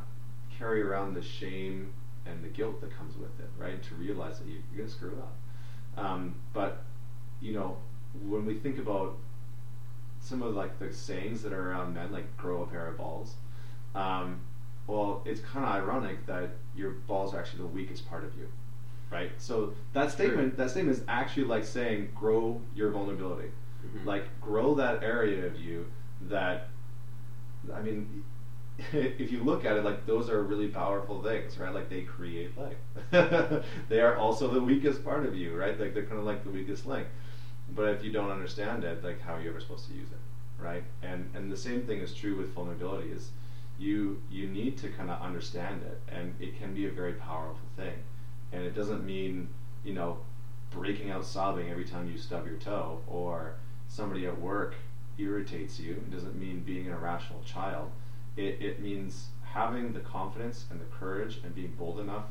carry 0.60 0.82
around 0.82 1.14
the 1.14 1.22
shame 1.22 1.92
and 2.26 2.44
the 2.44 2.48
guilt 2.48 2.80
that 2.82 2.96
comes 2.96 3.16
with 3.16 3.40
it, 3.40 3.50
right? 3.58 3.82
To 3.82 3.94
realize 3.94 4.38
that 4.38 4.46
you, 4.46 4.58
are 4.58 4.76
going 4.76 4.88
to 4.88 4.94
screw 4.94 5.18
up. 5.18 5.36
Um, 5.96 6.34
but, 6.52 6.84
you 7.40 7.52
know, 7.52 7.78
when 8.28 8.44
we 8.44 8.54
think 8.54 8.78
about 8.78 9.16
some 10.20 10.42
of 10.42 10.54
like 10.54 10.78
the 10.78 10.92
sayings 10.92 11.42
that 11.42 11.52
are 11.52 11.70
around 11.70 11.94
men, 11.94 12.12
like 12.12 12.36
grow 12.36 12.62
a 12.62 12.66
pair 12.66 12.86
of 12.86 12.98
balls, 12.98 13.34
um, 13.94 14.40
well, 14.86 15.22
it's 15.24 15.40
kind 15.40 15.64
of 15.64 15.72
ironic 15.72 16.26
that 16.26 16.50
your 16.76 16.90
balls 16.90 17.34
are 17.34 17.40
actually 17.40 17.62
the 17.62 17.68
weakest 17.68 18.08
part 18.08 18.24
of 18.24 18.36
you, 18.36 18.46
right? 19.10 19.30
So 19.38 19.72
that 19.94 20.10
statement, 20.10 20.56
that 20.58 20.70
statement 20.70 20.98
is 20.98 21.04
actually 21.08 21.44
like 21.44 21.64
saying 21.64 22.10
grow 22.14 22.60
your 22.74 22.90
vulnerability, 22.90 23.48
mm-hmm. 23.84 24.06
like 24.06 24.24
grow 24.40 24.74
that 24.74 25.02
area 25.02 25.46
of 25.46 25.58
you 25.58 25.86
that, 26.22 26.68
I 27.74 27.80
mean, 27.80 28.24
if 28.92 29.30
you 29.30 29.42
look 29.42 29.64
at 29.64 29.76
it, 29.76 29.84
like 29.84 30.06
those 30.06 30.30
are 30.30 30.42
really 30.42 30.68
powerful 30.68 31.22
things, 31.22 31.58
right? 31.58 31.72
Like 31.74 31.88
they 31.88 32.02
create 32.02 32.50
life. 32.56 33.64
they 33.88 34.00
are 34.00 34.16
also 34.16 34.48
the 34.48 34.60
weakest 34.60 35.04
part 35.04 35.26
of 35.26 35.34
you, 35.34 35.56
right? 35.56 35.78
Like 35.78 35.94
they're 35.94 36.04
kind 36.04 36.18
of 36.18 36.24
like 36.24 36.44
the 36.44 36.50
weakest 36.50 36.86
link. 36.86 37.06
But 37.74 37.90
if 37.90 38.04
you 38.04 38.12
don't 38.12 38.30
understand 38.30 38.84
it, 38.84 39.04
like 39.04 39.20
how 39.20 39.34
are 39.34 39.40
you 39.40 39.50
ever 39.50 39.60
supposed 39.60 39.86
to 39.88 39.94
use 39.94 40.08
it, 40.10 40.62
right? 40.62 40.82
And 41.02 41.30
and 41.34 41.50
the 41.52 41.56
same 41.56 41.82
thing 41.82 42.00
is 42.00 42.14
true 42.14 42.36
with 42.36 42.52
vulnerability. 42.54 43.10
Is 43.10 43.30
you 43.78 44.22
you 44.30 44.46
need 44.46 44.78
to 44.78 44.88
kind 44.88 45.10
of 45.10 45.20
understand 45.20 45.82
it, 45.82 46.00
and 46.08 46.34
it 46.40 46.58
can 46.58 46.74
be 46.74 46.86
a 46.86 46.90
very 46.90 47.14
powerful 47.14 47.68
thing. 47.76 47.94
And 48.52 48.62
it 48.64 48.74
doesn't 48.74 49.04
mean 49.04 49.48
you 49.84 49.94
know 49.94 50.18
breaking 50.70 51.10
out 51.10 51.24
sobbing 51.24 51.68
every 51.68 51.84
time 51.84 52.10
you 52.10 52.16
stub 52.18 52.46
your 52.46 52.56
toe, 52.56 53.00
or 53.06 53.54
somebody 53.88 54.26
at 54.26 54.40
work 54.40 54.74
irritates 55.18 55.78
you. 55.78 55.92
It 55.92 56.10
doesn't 56.10 56.36
mean 56.38 56.60
being 56.60 56.86
an 56.86 56.92
irrational 56.92 57.42
child 57.44 57.90
it, 58.36 58.60
it 58.60 58.80
means 58.80 59.28
having 59.42 59.92
the 59.92 60.00
confidence 60.00 60.64
and 60.70 60.80
the 60.80 60.84
courage 60.84 61.40
and 61.44 61.54
being 61.54 61.74
bold 61.78 62.00
enough 62.00 62.26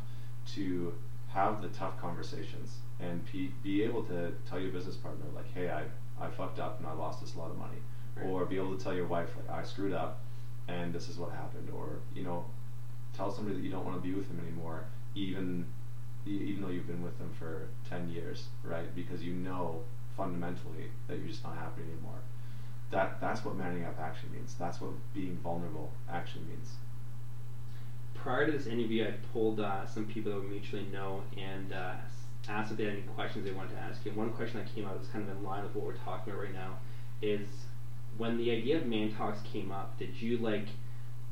to 0.54 0.94
have 1.30 1.62
the 1.62 1.68
tough 1.70 2.00
conversations 2.00 2.78
and 3.00 3.24
be, 3.32 3.52
be 3.62 3.84
able 3.84 4.04
to 4.04 4.32
tell 4.50 4.60
your 4.60 4.72
business 4.72 4.96
partner 4.96 5.26
like 5.36 5.46
hey 5.54 5.70
I, 5.70 5.84
I 6.24 6.30
fucked 6.30 6.60
up 6.60 6.80
and 6.80 6.88
I 6.88 6.94
lost 6.94 7.22
this 7.22 7.36
lot 7.36 7.52
of 7.52 7.58
money. 7.58 7.78
Right. 8.16 8.26
or 8.26 8.46
be 8.46 8.58
able 8.58 8.76
to 8.76 8.84
tell 8.84 8.96
your 8.96 9.06
wife 9.06 9.30
like 9.36 9.50
I 9.56 9.64
screwed 9.64 9.94
up 9.94 10.22
and 10.68 10.92
this 10.94 11.08
is 11.10 11.18
what 11.18 11.32
happened. 11.32 11.70
Or 11.76 12.00
you 12.16 12.24
know 12.24 12.46
tell 13.16 13.32
somebody 13.32 13.58
that 13.58 13.64
you 13.64 13.72
don't 13.72 13.86
want 13.86 14.02
to 14.02 14.08
be 14.08 14.14
with 14.14 14.28
them 14.28 14.40
anymore 14.46 14.86
even 15.16 15.66
even 16.26 16.62
though 16.62 16.70
you've 16.70 16.88
been 16.88 17.02
with 17.02 17.18
them 17.18 17.32
for 17.38 17.68
10 17.90 18.10
years 18.10 18.46
right? 18.64 18.94
Because 18.96 19.24
you 19.24 19.34
know 19.34 19.82
fundamentally 20.16 20.92
that 21.08 21.18
you're 21.18 21.28
just 21.28 21.44
not 21.44 21.56
happy 21.56 21.82
anymore 21.82 22.20
that 22.92 23.20
that's 23.22 23.46
what 23.46 23.56
manning 23.56 23.86
up 23.86 24.00
actually 24.00 24.30
means. 24.30 24.56
That's 24.58 24.82
what 24.82 24.92
being 25.14 25.38
vulnerable 25.44 25.92
actually 26.12 26.46
means. 26.46 26.76
Prior 28.16 28.46
to 28.46 28.52
this 28.52 28.68
interview, 28.68 29.06
I 29.06 29.12
pulled 29.32 29.60
uh, 29.60 29.86
some 29.86 30.06
people 30.06 30.34
that 30.34 30.42
we 30.42 30.48
mutually 30.48 30.86
know 30.92 31.24
and 31.38 31.72
uh, 31.72 31.94
asked 32.50 32.72
if 32.72 32.78
they 32.78 32.86
had 32.86 32.94
any 32.94 33.02
questions 33.04 33.46
they 33.46 33.52
wanted 33.52 33.76
to 33.76 33.82
ask 33.82 34.04
you. 34.06 34.12
One 34.12 34.32
question 34.32 34.60
that 34.60 34.74
came 34.74 34.86
out 34.86 34.98
was 34.98 35.08
kind 35.08 35.28
of 35.28 35.38
in 35.38 35.44
line 35.44 35.64
with 35.64 35.76
what 35.76 35.86
we're 35.86 35.94
talking 35.94 36.34
about 36.34 36.44
right 36.44 36.54
now 36.54 36.80
is 37.22 37.48
when 38.18 38.38
the 38.38 38.52
idea 38.52 38.78
of 38.78 38.86
man 38.86 39.14
talks 39.14 39.40
came 39.42 39.72
up, 39.72 39.98
did 40.00 40.20
you 40.22 40.38
like 40.38 40.68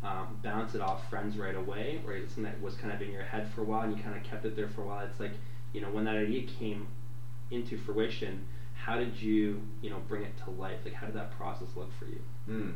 um, 0.03 0.39
bounce 0.43 0.75
it 0.75 0.81
off 0.81 1.09
friends 1.09 1.37
right 1.37 1.55
away, 1.55 2.01
or 2.05 2.13
is 2.13 2.23
it 2.23 2.27
something 2.27 2.43
that 2.43 2.61
was 2.61 2.75
kind 2.75 2.93
of 2.93 3.01
in 3.01 3.11
your 3.11 3.23
head 3.23 3.49
for 3.53 3.61
a 3.61 3.63
while 3.63 3.81
and 3.81 3.97
you 3.97 4.01
kind 4.01 4.15
of 4.15 4.23
kept 4.23 4.45
it 4.45 4.55
there 4.55 4.69
for 4.69 4.83
a 4.83 4.85
while? 4.85 5.05
It's 5.05 5.19
like 5.19 5.33
you 5.73 5.81
know 5.81 5.89
when 5.89 6.05
that 6.05 6.15
idea 6.15 6.47
came 6.59 6.87
into 7.51 7.77
fruition 7.77 8.45
how 8.77 8.97
did 8.97 9.19
you 9.21 9.61
you 9.81 9.89
know 9.89 10.01
bring 10.07 10.23
it 10.23 10.33
to 10.45 10.51
life? 10.51 10.79
Like 10.85 10.93
how 10.93 11.07
did 11.07 11.15
that 11.15 11.37
process 11.37 11.67
look 11.75 11.89
for 11.97 12.05
you? 12.05 12.21
Mm. 12.49 12.73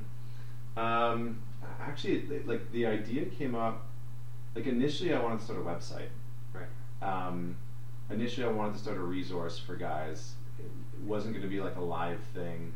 Um, 0.78 1.42
actually, 1.80 2.26
like 2.46 2.72
the 2.72 2.86
idea 2.86 3.26
came 3.26 3.56
up. 3.56 3.86
Like 4.56 4.68
initially, 4.68 5.14
I 5.14 5.22
wanted 5.22 5.40
to 5.40 5.46
start 5.46 5.60
a 5.60 5.64
website. 5.64 6.10
Right. 6.54 6.68
Um, 7.02 7.56
initially, 8.10 8.46
I 8.46 8.52
wanted 8.52 8.74
to 8.74 8.80
start 8.80 8.98
a 8.98 9.02
resource 9.02 9.58
for 9.58 9.76
guys. 9.76 10.34
It 10.60 10.66
wasn't 11.06 11.34
going 11.34 11.44
to 11.44 11.50
be 11.50 11.62
like 11.62 11.78
a 11.78 11.82
live 11.82 12.20
thing. 12.34 12.74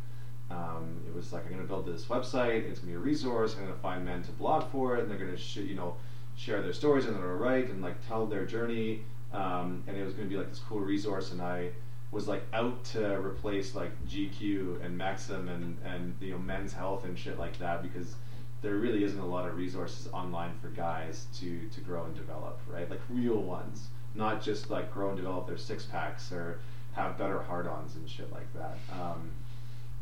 Um, 0.50 1.02
it 1.08 1.14
was 1.16 1.34
like 1.34 1.44
I'm 1.44 1.50
going 1.50 1.62
to 1.62 1.68
build 1.68 1.86
this 1.86 2.06
website. 2.06 2.64
It's 2.70 2.80
going 2.80 2.94
to 2.94 2.94
be 2.94 2.94
a 2.94 3.00
resource. 3.00 3.54
I'm 3.54 3.64
going 3.64 3.74
to 3.74 3.80
find 3.80 4.06
men 4.06 4.24
to 4.24 4.32
blog 4.32 4.72
for 4.72 4.96
it, 4.96 5.02
and 5.02 5.12
they're 5.12 5.18
going 5.18 5.32
to 5.32 5.38
sh- 5.38 5.58
you 5.58 5.76
know 5.76 5.96
share 6.38 6.62
their 6.62 6.74
stories 6.74 7.06
and 7.06 7.16
they're 7.16 7.24
going 7.24 7.38
to 7.38 7.44
write 7.44 7.70
and 7.70 7.82
like 7.82 7.96
tell 8.08 8.26
their 8.26 8.46
journey. 8.46 9.04
Um, 9.34 9.84
and 9.88 9.98
it 9.98 10.04
was 10.04 10.14
going 10.14 10.28
to 10.28 10.34
be 10.34 10.38
like 10.38 10.50
this 10.50 10.60
cool 10.60 10.80
resource. 10.80 11.32
And 11.32 11.42
I 11.42 11.72
was 12.12 12.28
like 12.28 12.44
out 12.54 12.84
to 12.86 13.20
replace 13.20 13.76
like 13.76 13.92
GQ 14.08 14.84
and 14.86 14.98
Maxim 14.98 15.50
and 15.50 15.78
and 15.84 16.16
you 16.22 16.32
know 16.32 16.40
Men's 16.40 16.74
Health 16.74 17.06
and 17.06 17.18
shit 17.18 17.38
like 17.38 17.58
that 17.60 17.82
because 17.82 18.16
there 18.62 18.76
really 18.76 19.04
isn't 19.04 19.20
a 19.20 19.26
lot 19.26 19.48
of 19.48 19.58
resources 19.58 20.08
online 20.12 20.54
for 20.62 20.70
guys 20.70 21.28
to 21.40 21.68
to 21.70 21.82
grow 21.82 22.06
and 22.06 22.16
develop, 22.16 22.60
right? 22.68 22.90
Like 22.90 23.02
real 23.10 23.42
ones, 23.42 23.88
not 24.14 24.42
just 24.42 24.70
like 24.70 24.92
grow 24.94 25.10
and 25.10 25.18
develop 25.18 25.48
their 25.48 25.58
six 25.58 25.86
packs 25.86 26.32
or 26.32 26.60
have 26.94 27.18
better 27.18 27.42
hard-ons 27.42 27.96
and 27.96 28.10
shit 28.10 28.32
like 28.32 28.52
that. 28.54 28.78
Um, 28.94 29.32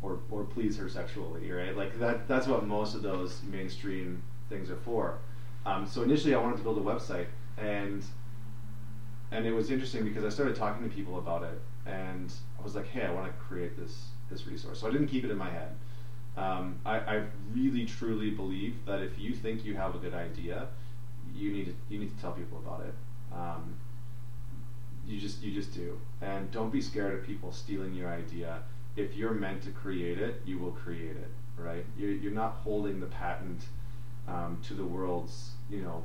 or, 0.04 0.20
or 0.30 0.44
please 0.44 0.78
her 0.78 0.90
sexually, 0.90 1.50
right? 1.50 1.76
Like 1.76 1.98
that. 2.00 2.28
That's 2.28 2.46
what 2.46 2.66
most 2.66 2.94
of 2.94 3.02
those 3.02 3.42
mainstream 3.50 4.22
things 4.50 4.70
are 4.70 4.76
for. 4.78 5.18
Um, 5.66 5.88
so 5.88 6.04
initially, 6.04 6.36
I 6.36 6.42
wanted 6.42 6.58
to 6.58 6.64
build 6.64 6.78
a 6.78 6.82
website, 6.82 7.28
and 7.58 8.04
and 9.32 9.46
it 9.46 9.54
was 9.54 9.72
interesting 9.72 10.04
because 10.04 10.26
I 10.26 10.30
started 10.30 10.56
talking 10.56 10.88
to 10.88 10.94
people 10.94 11.18
about 11.18 11.44
it, 11.44 11.60
and 11.86 12.32
I 12.60 12.64
was 12.64 12.76
like, 12.76 12.88
hey, 12.88 13.06
I 13.06 13.12
want 13.12 13.28
to 13.28 13.34
create 13.34 13.78
this 13.78 14.06
this 14.30 14.48
resource. 14.48 14.80
So 14.80 14.88
I 14.88 14.92
didn't 14.92 15.08
keep 15.08 15.24
it 15.24 15.32
in 15.32 15.38
my 15.38 15.50
head. 15.50 15.76
Um, 16.36 16.80
I, 16.86 16.98
I 17.00 17.26
really 17.54 17.86
truly 17.86 18.32
believe 18.32 18.76
that 18.86 19.02
if 19.02 19.20
you 19.20 19.34
think 19.34 19.64
you 19.64 19.76
have 19.76 19.94
a 19.94 20.00
good 20.00 20.14
idea, 20.14 20.68
you 21.34 21.52
need 21.52 21.66
to 21.66 21.74
you 21.90 22.00
need 22.00 22.16
to 22.16 22.22
tell 22.22 22.32
people 22.32 22.58
about 22.60 22.82
it. 22.86 22.94
Um, 23.34 23.76
you 25.06 25.20
just 25.20 25.44
you 25.44 25.54
just 25.54 25.74
do, 25.74 26.00
and 26.22 26.50
don't 26.52 26.72
be 26.72 26.82
scared 26.82 27.14
of 27.20 27.26
people 27.26 27.52
stealing 27.52 27.94
your 27.94 28.10
idea. 28.10 28.60
If 28.96 29.16
you're 29.16 29.34
meant 29.34 29.64
to 29.64 29.72
create 29.72 30.20
it, 30.20 30.42
you 30.46 30.60
will 30.60 30.72
create 30.72 31.18
it. 31.18 31.32
Right? 31.58 31.86
You're, 31.98 32.12
you're 32.12 32.32
not 32.32 32.54
holding 32.64 33.00
the 33.00 33.06
patent 33.06 33.66
um, 34.28 34.60
to 34.68 34.74
the 34.74 34.86
world's 34.86 35.52
you 35.70 35.82
know 35.82 36.04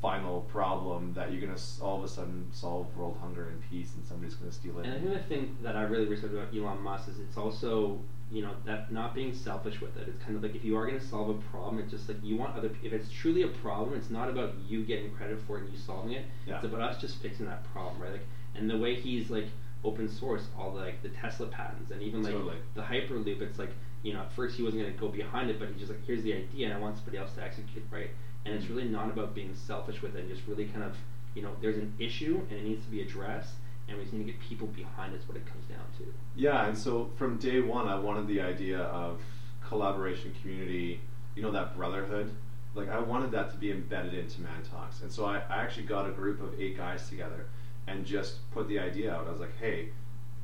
final 0.00 0.42
problem 0.42 1.12
that 1.14 1.32
you're 1.32 1.40
gonna 1.40 1.58
all 1.82 1.98
of 1.98 2.04
a 2.04 2.08
sudden 2.08 2.46
solve 2.52 2.94
world 2.96 3.16
hunger 3.20 3.48
and 3.48 3.60
peace, 3.70 3.94
and 3.96 4.06
somebody's 4.06 4.34
gonna 4.34 4.52
steal 4.52 4.78
it. 4.78 4.86
And 4.86 4.94
I 4.94 4.98
think 4.98 5.12
the 5.12 5.28
thing 5.28 5.56
that 5.62 5.76
I 5.76 5.82
really 5.82 6.06
respect 6.06 6.32
about 6.32 6.54
Elon 6.54 6.80
Musk 6.82 7.08
is 7.08 7.18
it's 7.18 7.36
also 7.36 7.98
you 8.30 8.42
know 8.42 8.52
that 8.64 8.92
not 8.92 9.14
being 9.14 9.34
selfish 9.34 9.80
with 9.80 9.96
it. 9.96 10.08
It's 10.08 10.22
kind 10.22 10.36
of 10.36 10.42
like 10.42 10.54
if 10.54 10.64
you 10.64 10.76
are 10.76 10.86
gonna 10.86 11.00
solve 11.00 11.30
a 11.30 11.40
problem, 11.50 11.78
it's 11.78 11.90
just 11.90 12.08
like 12.08 12.18
you 12.22 12.36
want 12.36 12.56
other. 12.56 12.70
If 12.82 12.92
it's 12.92 13.10
truly 13.10 13.42
a 13.42 13.48
problem, 13.48 13.94
it's 13.94 14.10
not 14.10 14.28
about 14.28 14.54
you 14.68 14.84
getting 14.84 15.10
credit 15.12 15.40
for 15.46 15.58
it 15.58 15.64
and 15.64 15.72
you 15.72 15.78
solving 15.78 16.12
it. 16.12 16.26
Yeah. 16.46 16.56
It's 16.56 16.64
about 16.64 16.80
us 16.80 17.00
just 17.00 17.16
fixing 17.16 17.46
that 17.46 17.64
problem, 17.72 18.00
right? 18.00 18.12
Like, 18.12 18.26
and 18.54 18.70
the 18.70 18.78
way 18.78 18.94
he's 18.94 19.30
like 19.30 19.46
open 19.84 20.08
source 20.08 20.42
all 20.58 20.72
the 20.72 20.80
like 20.80 21.02
the 21.02 21.08
Tesla 21.08 21.46
patents 21.46 21.92
and 21.92 22.02
even 22.02 22.22
like 22.22 22.32
totally. 22.32 22.56
the 22.74 22.82
Hyperloop. 22.82 23.40
It's 23.40 23.58
like 23.58 23.70
you 24.02 24.12
know 24.12 24.20
at 24.20 24.32
first 24.32 24.56
he 24.56 24.62
wasn't 24.62 24.82
gonna 24.82 24.94
go 24.94 25.08
behind 25.08 25.50
it, 25.50 25.58
but 25.58 25.68
he's 25.70 25.78
just 25.78 25.90
like 25.90 26.06
here's 26.06 26.22
the 26.22 26.34
idea, 26.34 26.66
and 26.66 26.74
I 26.76 26.78
want 26.78 26.96
somebody 26.96 27.18
else 27.18 27.32
to 27.32 27.42
execute 27.42 27.84
right 27.90 28.10
and 28.48 28.58
it's 28.58 28.70
really 28.70 28.88
not 28.88 29.08
about 29.08 29.34
being 29.34 29.54
selfish 29.54 30.02
with 30.02 30.16
it 30.16 30.28
just 30.28 30.42
really 30.46 30.66
kind 30.66 30.84
of 30.84 30.96
you 31.34 31.42
know 31.42 31.50
there's 31.60 31.76
an 31.76 31.92
issue 31.98 32.40
and 32.50 32.58
it 32.58 32.64
needs 32.64 32.84
to 32.84 32.90
be 32.90 33.02
addressed 33.02 33.54
and 33.88 33.96
we 33.96 34.02
just 34.02 34.14
need 34.14 34.26
to 34.26 34.32
get 34.32 34.40
people 34.40 34.66
behind 34.68 35.14
us 35.14 35.22
what 35.26 35.36
it 35.36 35.46
comes 35.46 35.64
down 35.66 35.84
to 35.96 36.04
yeah 36.36 36.66
and 36.66 36.76
so 36.76 37.10
from 37.16 37.36
day 37.38 37.60
one 37.60 37.86
i 37.88 37.98
wanted 37.98 38.26
the 38.26 38.40
idea 38.40 38.78
of 38.78 39.20
collaboration 39.66 40.34
community 40.40 41.00
you 41.34 41.42
know 41.42 41.50
that 41.50 41.76
brotherhood 41.76 42.30
like 42.74 42.90
I 42.90 43.00
wanted 43.00 43.30
that 43.32 43.50
to 43.50 43.56
be 43.56 43.70
embedded 43.70 44.14
into 44.14 44.40
Man 44.40 44.62
Talks, 44.70 45.02
and 45.02 45.10
so 45.10 45.24
I, 45.24 45.38
I 45.48 45.56
actually 45.62 45.84
got 45.84 46.08
a 46.08 46.12
group 46.12 46.40
of 46.40 46.58
eight 46.60 46.76
guys 46.76 47.08
together 47.08 47.46
and 47.86 48.04
just 48.04 48.48
put 48.52 48.68
the 48.68 48.78
idea 48.78 49.12
out. 49.12 49.26
I 49.26 49.30
was 49.30 49.40
like, 49.40 49.56
hey, 49.58 49.88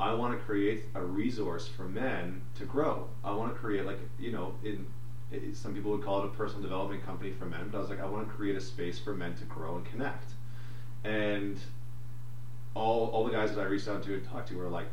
I 0.01 0.13
want 0.15 0.37
to 0.37 0.45
create 0.45 0.85
a 0.95 1.05
resource 1.05 1.69
for 1.69 1.85
men 1.85 2.43
to 2.57 2.65
grow. 2.65 3.09
I 3.23 3.33
want 3.33 3.53
to 3.53 3.59
create 3.59 3.85
like 3.85 3.99
you 4.19 4.33
know 4.33 4.55
in 4.65 4.87
some 5.53 5.75
people 5.75 5.91
would 5.93 6.03
call 6.03 6.23
it 6.23 6.27
a 6.27 6.29
personal 6.29 6.63
development 6.63 7.05
company 7.05 7.33
for 7.33 7.47
men, 7.47 7.69
but 7.71 7.79
I 7.79 7.81
was 7.81 7.91
like, 7.91 8.01
I 8.01 8.07
want 8.07 8.29
to 8.29 8.35
create 8.35 8.57
a 8.57 8.61
space 8.61 8.99
for 8.99 9.15
men 9.15 9.35
to 9.37 9.45
grow 9.45 9.77
and 9.77 9.85
connect. 9.85 10.33
And 11.05 11.59
all 12.75 13.07
all 13.09 13.25
the 13.25 13.33
guys 13.33 13.55
that 13.55 13.61
I 13.61 13.65
reached 13.65 13.89
out 13.89 14.03
to 14.05 14.15
and 14.15 14.25
talked 14.25 14.49
to 14.49 14.57
were 14.57 14.69
like, 14.69 14.87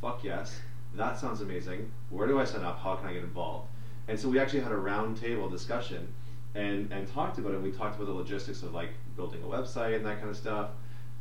fuck 0.00 0.22
yes, 0.24 0.60
that 0.94 1.18
sounds 1.18 1.40
amazing. 1.40 1.90
Where 2.10 2.26
do 2.26 2.40
I 2.40 2.44
sign 2.44 2.62
up? 2.62 2.78
How 2.78 2.96
can 2.96 3.08
I 3.08 3.12
get 3.12 3.22
involved? 3.22 3.68
And 4.08 4.18
so 4.18 4.28
we 4.28 4.38
actually 4.38 4.60
had 4.60 4.72
a 4.72 4.76
round 4.76 5.16
table 5.16 5.48
discussion 5.48 6.12
and 6.54 6.90
and 6.92 7.06
talked 7.08 7.38
about 7.38 7.52
it. 7.54 7.62
We 7.62 7.70
talked 7.70 7.96
about 7.96 8.06
the 8.06 8.12
logistics 8.12 8.62
of 8.62 8.72
like 8.72 8.90
building 9.16 9.42
a 9.42 9.46
website 9.46 9.96
and 9.96 10.06
that 10.06 10.18
kind 10.18 10.30
of 10.30 10.36
stuff. 10.36 10.70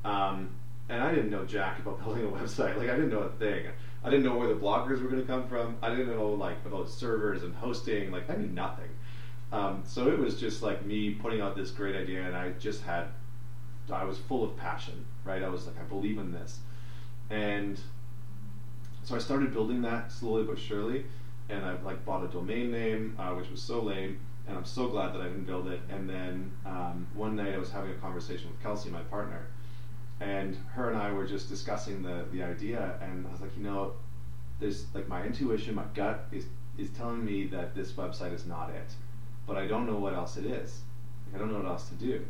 Um, 0.03 0.49
and 0.87 1.01
I 1.01 1.09
didn't 1.13 1.31
know 1.31 1.45
jack 1.45 1.79
about 1.79 1.99
building 2.03 2.25
a 2.25 2.29
website. 2.29 2.77
Like 2.77 2.89
I 2.89 2.95
didn't 2.95 3.09
know 3.09 3.19
a 3.19 3.29
thing. 3.29 3.65
I 4.05 4.11
didn't 4.11 4.23
know 4.23 4.37
where 4.37 4.47
the 4.47 4.53
bloggers 4.53 5.01
were 5.01 5.09
going 5.09 5.21
to 5.21 5.27
come 5.27 5.47
from. 5.47 5.77
I 5.81 5.89
didn't 5.89 6.15
know 6.15 6.27
like 6.27 6.57
about 6.63 6.89
servers 6.89 7.41
and 7.41 7.55
hosting. 7.55 8.11
Like 8.11 8.29
I 8.29 8.35
knew 8.35 8.47
nothing. 8.47 8.89
Um, 9.51 9.81
so 9.83 10.07
it 10.09 10.19
was 10.19 10.39
just 10.39 10.61
like 10.61 10.85
me 10.85 11.11
putting 11.11 11.41
out 11.41 11.55
this 11.55 11.71
great 11.71 11.95
idea, 11.95 12.23
and 12.23 12.35
I 12.35 12.51
just 12.59 12.83
had, 12.83 13.05
I 13.91 14.03
was 14.03 14.17
full 14.17 14.43
of 14.43 14.55
passion, 14.57 15.05
right? 15.23 15.41
I 15.41 15.49
was 15.49 15.65
like, 15.65 15.79
I 15.79 15.83
believe 15.83 16.17
in 16.17 16.31
this, 16.31 16.59
and 17.29 17.79
so 19.03 19.15
I 19.15 19.19
started 19.19 19.53
building 19.53 19.81
that 19.83 20.11
slowly 20.11 20.43
but 20.43 20.59
surely, 20.59 21.05
and 21.49 21.63
I 21.63 21.79
like 21.81 22.03
bought 22.05 22.23
a 22.23 22.27
domain 22.27 22.71
name, 22.71 23.15
uh, 23.19 23.29
which 23.29 23.49
was 23.49 23.61
so 23.61 23.81
lame, 23.81 24.19
and 24.47 24.57
I'm 24.57 24.65
so 24.65 24.87
glad 24.87 25.13
that 25.13 25.21
I 25.21 25.25
didn't 25.25 25.45
build 25.45 25.67
it. 25.67 25.79
And 25.89 26.09
then 26.09 26.51
um, 26.65 27.07
one 27.13 27.35
night 27.35 27.53
I 27.53 27.57
was 27.57 27.71
having 27.71 27.91
a 27.91 27.95
conversation 27.95 28.49
with 28.49 28.61
Kelsey, 28.61 28.89
my 28.89 29.01
partner, 29.03 29.45
and 30.19 30.55
her 30.73 30.89
and 30.89 30.97
I 30.97 31.11
were 31.11 31.25
just 31.25 31.49
discussing 31.49 32.01
the 32.01 32.25
the 32.31 32.43
idea, 32.43 32.97
and 33.01 33.27
I 33.27 33.31
was 33.31 33.41
like, 33.41 33.55
you 33.57 33.63
know, 33.63 33.93
there's 34.59 34.85
like 34.93 35.07
my 35.07 35.23
intuition, 35.23 35.75
my 35.75 35.85
gut 35.93 36.27
is 36.31 36.45
is 36.77 36.89
telling 36.91 37.23
me 37.23 37.47
that 37.47 37.75
this 37.75 37.93
website 37.93 38.33
is 38.33 38.45
not 38.45 38.69
it, 38.69 38.93
but 39.47 39.57
I 39.57 39.67
don't 39.67 39.85
know 39.85 39.97
what 39.97 40.13
else 40.13 40.37
it 40.37 40.45
is. 40.45 40.81
Like, 41.25 41.35
I 41.35 41.37
don't 41.39 41.51
know 41.51 41.59
what 41.59 41.67
else 41.67 41.89
to 41.89 41.95
do. 41.95 42.25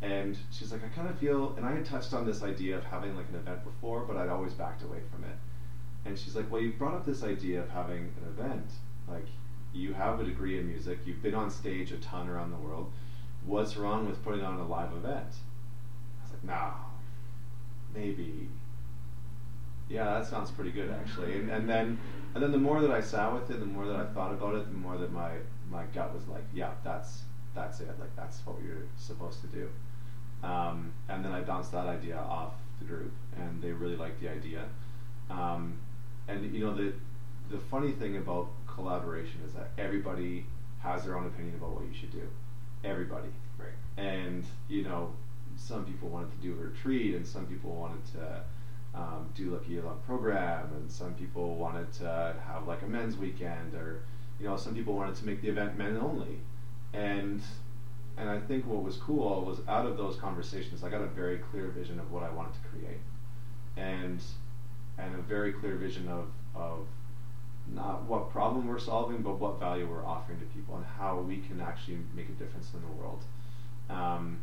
And 0.00 0.36
she's 0.50 0.72
like, 0.72 0.84
I 0.84 0.88
kind 0.88 1.08
of 1.08 1.18
feel, 1.18 1.54
and 1.56 1.64
I 1.64 1.72
had 1.72 1.84
touched 1.84 2.12
on 2.12 2.26
this 2.26 2.42
idea 2.42 2.76
of 2.76 2.84
having 2.84 3.16
like 3.16 3.28
an 3.28 3.36
event 3.36 3.64
before, 3.64 4.00
but 4.00 4.16
I'd 4.16 4.28
always 4.28 4.52
backed 4.52 4.82
away 4.82 4.98
from 5.12 5.24
it. 5.24 5.36
And 6.04 6.18
she's 6.18 6.34
like, 6.34 6.50
Well, 6.50 6.60
you 6.60 6.72
brought 6.72 6.94
up 6.94 7.06
this 7.06 7.22
idea 7.22 7.60
of 7.60 7.70
having 7.70 8.12
an 8.20 8.28
event. 8.28 8.70
Like, 9.08 9.26
you 9.72 9.92
have 9.94 10.20
a 10.20 10.24
degree 10.24 10.58
in 10.58 10.66
music, 10.68 10.98
you've 11.04 11.22
been 11.22 11.34
on 11.34 11.50
stage 11.50 11.92
a 11.92 11.98
ton 11.98 12.28
around 12.28 12.50
the 12.50 12.56
world. 12.56 12.90
What's 13.44 13.76
wrong 13.76 14.06
with 14.06 14.22
putting 14.24 14.44
on 14.44 14.58
a 14.58 14.66
live 14.66 14.92
event? 14.92 15.34
I 16.18 16.22
was 16.22 16.32
like, 16.32 16.44
Nah, 16.44 16.72
maybe. 17.94 18.48
Yeah, 19.88 20.04
that 20.04 20.26
sounds 20.26 20.50
pretty 20.50 20.70
good 20.70 20.90
actually. 20.90 21.34
And, 21.34 21.50
and 21.50 21.68
then, 21.68 21.98
and 22.34 22.42
then 22.42 22.52
the 22.52 22.58
more 22.58 22.80
that 22.80 22.90
I 22.90 23.00
sat 23.00 23.32
with 23.32 23.50
it, 23.50 23.60
the 23.60 23.66
more 23.66 23.86
that 23.86 23.96
I 23.96 24.06
thought 24.06 24.32
about 24.32 24.54
it, 24.54 24.66
the 24.70 24.78
more 24.78 24.96
that 24.96 25.12
my 25.12 25.32
my 25.70 25.84
gut 25.94 26.14
was 26.14 26.26
like, 26.28 26.44
yeah, 26.54 26.70
that's 26.84 27.22
that's 27.54 27.80
it. 27.80 27.90
Like 27.98 28.14
that's 28.16 28.38
what 28.44 28.56
you're 28.64 28.86
supposed 28.96 29.40
to 29.42 29.46
do. 29.48 29.68
Um, 30.42 30.92
and 31.08 31.24
then 31.24 31.32
I 31.32 31.40
bounced 31.40 31.72
that 31.72 31.86
idea 31.86 32.16
off 32.16 32.54
the 32.80 32.86
group, 32.86 33.12
and 33.36 33.62
they 33.62 33.70
really 33.70 33.96
liked 33.96 34.20
the 34.20 34.28
idea. 34.28 34.64
Um, 35.30 35.78
and 36.28 36.54
you 36.54 36.64
know 36.64 36.74
the 36.74 36.92
the 37.50 37.58
funny 37.58 37.92
thing 37.92 38.16
about 38.16 38.48
collaboration 38.66 39.40
is 39.46 39.52
that 39.52 39.70
everybody 39.78 40.46
has 40.80 41.04
their 41.04 41.16
own 41.16 41.26
opinion 41.26 41.54
about 41.56 41.70
what 41.70 41.84
you 41.84 41.94
should 41.98 42.12
do. 42.12 42.26
Everybody. 42.84 43.28
Right. 43.58 44.04
And 44.04 44.44
you 44.68 44.82
know, 44.82 45.12
some 45.56 45.84
people 45.84 46.08
wanted 46.08 46.30
to 46.32 46.38
do 46.38 46.52
a 46.52 46.56
retreat, 46.56 47.14
and 47.14 47.26
some 47.26 47.46
people 47.46 47.74
wanted 47.74 48.04
to 48.12 48.44
um, 48.94 49.30
do 49.34 49.50
like 49.50 49.66
a 49.66 49.70
year-long 49.70 50.00
program, 50.06 50.70
and 50.76 50.90
some 50.90 51.14
people 51.14 51.56
wanted 51.56 51.92
to 51.94 52.34
have 52.46 52.66
like 52.66 52.82
a 52.82 52.86
men's 52.86 53.16
weekend, 53.16 53.74
or 53.74 54.02
you 54.40 54.46
know, 54.48 54.56
some 54.56 54.74
people 54.74 54.94
wanted 54.94 55.14
to 55.16 55.26
make 55.26 55.40
the 55.42 55.48
event 55.48 55.78
men 55.78 55.96
only. 55.96 56.38
And 56.92 57.40
and 58.18 58.28
I 58.28 58.38
think 58.38 58.66
what 58.66 58.82
was 58.82 58.96
cool 58.96 59.44
was 59.44 59.60
out 59.68 59.86
of 59.86 59.96
those 59.96 60.16
conversations, 60.16 60.84
I 60.84 60.90
got 60.90 61.00
a 61.00 61.06
very 61.06 61.38
clear 61.38 61.68
vision 61.68 61.98
of 61.98 62.12
what 62.12 62.22
I 62.22 62.30
wanted 62.30 62.52
to 62.54 62.60
create, 62.68 63.00
and 63.76 64.20
and 64.98 65.14
a 65.14 65.22
very 65.22 65.52
clear 65.52 65.76
vision 65.76 66.08
of 66.08 66.26
of 66.54 66.86
not 67.72 68.02
what 68.04 68.30
problem 68.30 68.66
we're 68.66 68.78
solving, 68.78 69.22
but 69.22 69.38
what 69.38 69.58
value 69.58 69.86
we're 69.86 70.04
offering 70.04 70.38
to 70.40 70.46
people 70.46 70.76
and 70.76 70.84
how 70.84 71.20
we 71.20 71.38
can 71.38 71.60
actually 71.60 71.98
make 72.14 72.28
a 72.28 72.32
difference 72.32 72.72
in 72.74 72.80
the 72.80 72.88
world. 72.88 73.22
Um, 73.88 74.40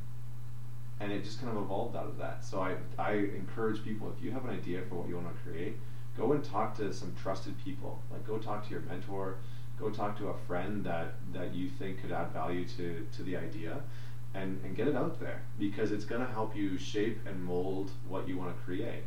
and 1.00 1.12
it 1.12 1.24
just 1.24 1.40
kind 1.42 1.56
of 1.56 1.64
evolved 1.64 1.96
out 1.96 2.06
of 2.08 2.18
that. 2.18 2.44
So 2.44 2.62
I, 2.62 2.76
I 2.98 3.14
encourage 3.14 3.84
people 3.84 4.14
if 4.16 4.24
you 4.24 4.32
have 4.32 4.44
an 4.46 4.52
idea 4.52 4.82
for 4.90 4.96
what 4.96 5.08
you 5.08 5.16
want 5.16 5.28
to 5.28 5.50
create, 5.50 5.78
go 6.18 6.34
and 6.34 6.44
talk 6.44 6.76
to 6.78 6.94
some 6.94 7.14
trusted 7.22 7.56
people. 7.64 8.02
Like 8.12 8.26
go 8.28 8.38
talk 8.38 8.66
to 8.66 8.72
your 8.72 8.82
mentor, 8.82 9.38
go 9.80 9.90
talk 9.90 10.18
to 10.18 10.28
a 10.30 10.38
friend 10.46 10.84
that, 10.84 11.14
that 11.34 11.54
you 11.56 11.70
think 11.70 12.02
could 12.02 12.12
add 12.12 12.32
value 12.32 12.68
to, 12.78 13.08
to 13.16 13.24
the 13.24 13.38
idea 13.38 13.82
and, 14.34 14.60
and 14.64 14.76
get 14.76 14.88
it 14.88 14.96
out 14.96 15.20
there 15.20 15.42
because 15.58 15.92
it's 15.92 16.06
going 16.06 16.22
to 16.22 16.32
help 16.32 16.56
you 16.56 16.78
shape 16.78 17.20
and 17.26 17.42
mold 17.42 17.92
what 18.08 18.28
you 18.28 18.38
want 18.38 18.56
to 18.56 18.64
create. 18.64 19.04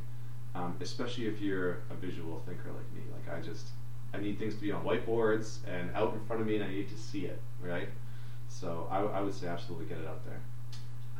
Um, 0.54 0.76
especially 0.80 1.26
if 1.26 1.40
you're 1.40 1.78
a 1.90 1.94
visual 1.98 2.42
thinker 2.46 2.68
like 2.68 2.92
me. 2.94 3.02
Like 3.10 3.38
I 3.38 3.40
just, 3.40 3.68
I 4.12 4.18
need 4.18 4.38
things 4.38 4.54
to 4.54 4.60
be 4.60 4.70
on 4.72 4.84
whiteboards 4.84 5.58
and 5.66 5.90
out 5.94 6.12
in 6.12 6.20
front 6.26 6.42
of 6.42 6.48
me 6.48 6.56
and 6.56 6.64
I 6.64 6.68
need 6.68 6.90
to 6.90 6.98
see 6.98 7.24
it, 7.26 7.40
right? 7.60 7.88
So 8.48 8.86
I, 8.90 9.00
I 9.00 9.20
would 9.20 9.34
say 9.34 9.46
absolutely 9.46 9.86
get 9.86 9.98
it 9.98 10.06
out 10.06 10.24
there. 10.26 10.40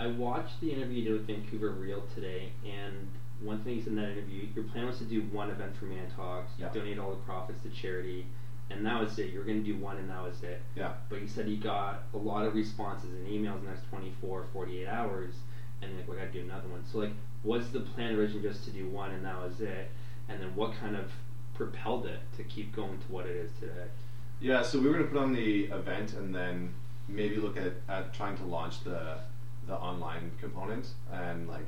I 0.03 0.09
watched 0.09 0.61
the 0.61 0.73
interview 0.73 0.99
you 0.99 1.05
did 1.05 1.13
with 1.13 1.27
Vancouver 1.29 1.71
Real 1.71 2.03
today, 2.13 2.51
and 2.69 3.07
one 3.41 3.63
thing 3.63 3.77
you 3.77 3.83
said 3.83 3.91
in 3.93 3.97
that 3.97 4.11
interview, 4.11 4.49
your 4.53 4.65
plan 4.65 4.87
was 4.87 4.99
to 4.99 5.05
do 5.05 5.21
one 5.31 5.49
event 5.49 5.77
for 5.77 5.85
Man 5.85 6.11
Talks, 6.17 6.51
you 6.59 6.65
Yeah. 6.65 6.73
donate 6.73 6.99
all 6.99 7.11
the 7.11 7.23
profits 7.23 7.63
to 7.63 7.69
charity, 7.69 8.27
and 8.69 8.85
that 8.85 9.01
was 9.01 9.17
it. 9.21 9.31
You 9.33 9.39
were 9.39 9.45
going 9.45 9.63
to 9.63 9.73
do 9.73 9.79
one, 9.79 9.99
and 9.99 10.11
that 10.11 10.21
was 10.21 10.43
it. 10.43 10.61
Yeah. 10.75 10.95
But 11.09 11.21
you 11.23 11.29
said 11.29 11.49
you 11.49 11.57
got 11.57 12.03
a 12.15 12.17
lot 12.17 12.45
of 12.45 12.55
responses 12.57 13.11
and 13.13 13.29
emails 13.29 13.61
in 13.61 13.67
the 13.67 13.71
next 13.71 13.89
24, 13.91 14.47
48 14.53 14.89
hours, 14.89 15.35
and 15.83 15.97
like, 15.97 16.09
we 16.09 16.17
got 16.17 16.33
to 16.33 16.33
do 16.33 16.41
another 16.41 16.67
one. 16.67 16.85
So, 16.85 16.99
like, 16.99 17.13
was 17.45 17.71
the 17.71 17.81
plan 17.81 18.17
originally 18.17 18.49
just 18.49 18.65
to 18.65 18.71
do 18.73 18.89
one, 18.89 19.13
and 19.13 19.25
that 19.25 19.41
was 19.41 19.61
it? 19.61 19.89
And 20.29 20.41
then 20.41 20.53
what 20.57 20.75
kind 20.75 20.97
of 20.97 21.13
propelled 21.55 22.07
it 22.07 22.19
to 22.39 22.43
keep 22.43 22.75
going 22.75 22.99
to 22.99 23.05
what 23.13 23.27
it 23.27 23.37
is 23.37 23.53
today? 23.61 23.87
Yeah, 24.41 24.63
so 24.63 24.81
we 24.81 24.89
were 24.89 24.95
going 24.95 25.05
to 25.05 25.13
put 25.13 25.23
on 25.23 25.33
the 25.33 25.67
event 25.67 26.15
and 26.15 26.35
then 26.35 26.75
maybe 27.07 27.37
look 27.37 27.57
at, 27.57 27.75
at 27.89 28.13
trying 28.13 28.37
to 28.39 28.45
launch 28.45 28.83
the 28.83 29.19
the 29.73 29.79
online 29.79 30.31
component 30.39 30.89
and 31.11 31.49
like 31.49 31.67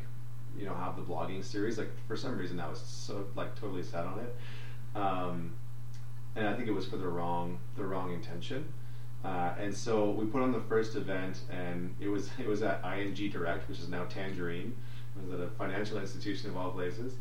you 0.57 0.66
know 0.66 0.74
have 0.74 0.96
the 0.96 1.02
blogging 1.02 1.42
series. 1.42 1.78
Like 1.78 1.90
for 2.07 2.16
some 2.16 2.36
reason 2.36 2.61
I 2.61 2.68
was 2.68 2.80
so 2.80 3.26
like 3.34 3.59
totally 3.59 3.82
set 3.82 4.05
on 4.05 4.18
it, 4.20 4.36
um, 4.94 5.55
and 6.36 6.46
I 6.46 6.55
think 6.55 6.68
it 6.68 6.72
was 6.72 6.86
for 6.86 6.96
the 6.98 7.09
wrong 7.09 7.59
the 7.76 7.84
wrong 7.84 8.12
intention. 8.12 8.72
Uh, 9.24 9.55
and 9.59 9.74
so 9.74 10.11
we 10.11 10.26
put 10.26 10.42
on 10.42 10.52
the 10.52 10.61
first 10.61 10.96
event, 10.96 11.40
and 11.50 11.94
it 11.98 12.09
was 12.09 12.30
it 12.38 12.46
was 12.46 12.62
at 12.62 12.84
ING 12.84 13.30
Direct, 13.30 13.68
which 13.68 13.78
is 13.78 13.88
now 13.88 14.05
Tangerine. 14.05 14.76
It 15.16 15.30
was 15.30 15.40
at 15.40 15.46
a 15.46 15.50
financial 15.50 15.98
institution 15.98 16.50
of 16.50 16.57
all 16.57 16.72
places. 16.72 17.14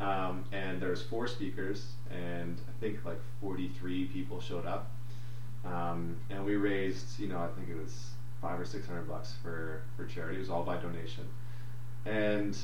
Um, 0.00 0.44
and 0.50 0.80
there 0.80 0.88
was 0.88 1.02
four 1.02 1.26
speakers, 1.28 1.92
and 2.10 2.58
I 2.66 2.72
think 2.80 3.04
like 3.04 3.20
43 3.42 4.06
people 4.06 4.40
showed 4.40 4.64
up. 4.64 4.90
Um, 5.62 6.16
and 6.30 6.42
we 6.42 6.56
raised, 6.56 7.20
you 7.20 7.28
know, 7.28 7.38
I 7.38 7.48
think 7.48 7.68
it 7.68 7.76
was 7.76 8.12
five 8.40 8.58
or 8.58 8.64
six 8.64 8.86
hundred 8.86 9.08
bucks 9.08 9.34
for 9.42 9.82
for 9.96 10.04
charity. 10.06 10.36
It 10.36 10.40
was 10.40 10.50
all 10.50 10.64
by 10.64 10.76
donation, 10.76 11.24
and 12.06 12.56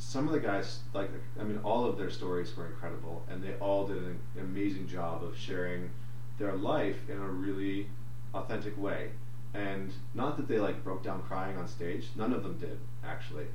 some 0.00 0.26
of 0.26 0.32
the 0.32 0.40
guys, 0.40 0.80
like 0.94 1.10
I 1.38 1.44
mean, 1.44 1.58
all 1.62 1.84
of 1.84 1.98
their 1.98 2.10
stories 2.10 2.56
were 2.56 2.66
incredible, 2.66 3.22
and 3.28 3.42
they 3.42 3.54
all 3.60 3.86
did 3.86 3.98
an 3.98 4.18
amazing 4.40 4.88
job 4.88 5.22
of 5.22 5.36
sharing 5.36 5.90
their 6.38 6.54
life 6.54 6.96
in 7.08 7.18
a 7.18 7.28
really 7.28 7.86
authentic 8.32 8.80
way. 8.80 9.10
And 9.52 9.92
not 10.14 10.36
that 10.38 10.48
they 10.48 10.58
like 10.58 10.82
broke 10.82 11.02
down 11.02 11.22
crying 11.22 11.58
on 11.58 11.68
stage. 11.68 12.08
None 12.16 12.32
of 12.32 12.42
them 12.42 12.56
did 12.58 12.78
actually, 13.04 13.46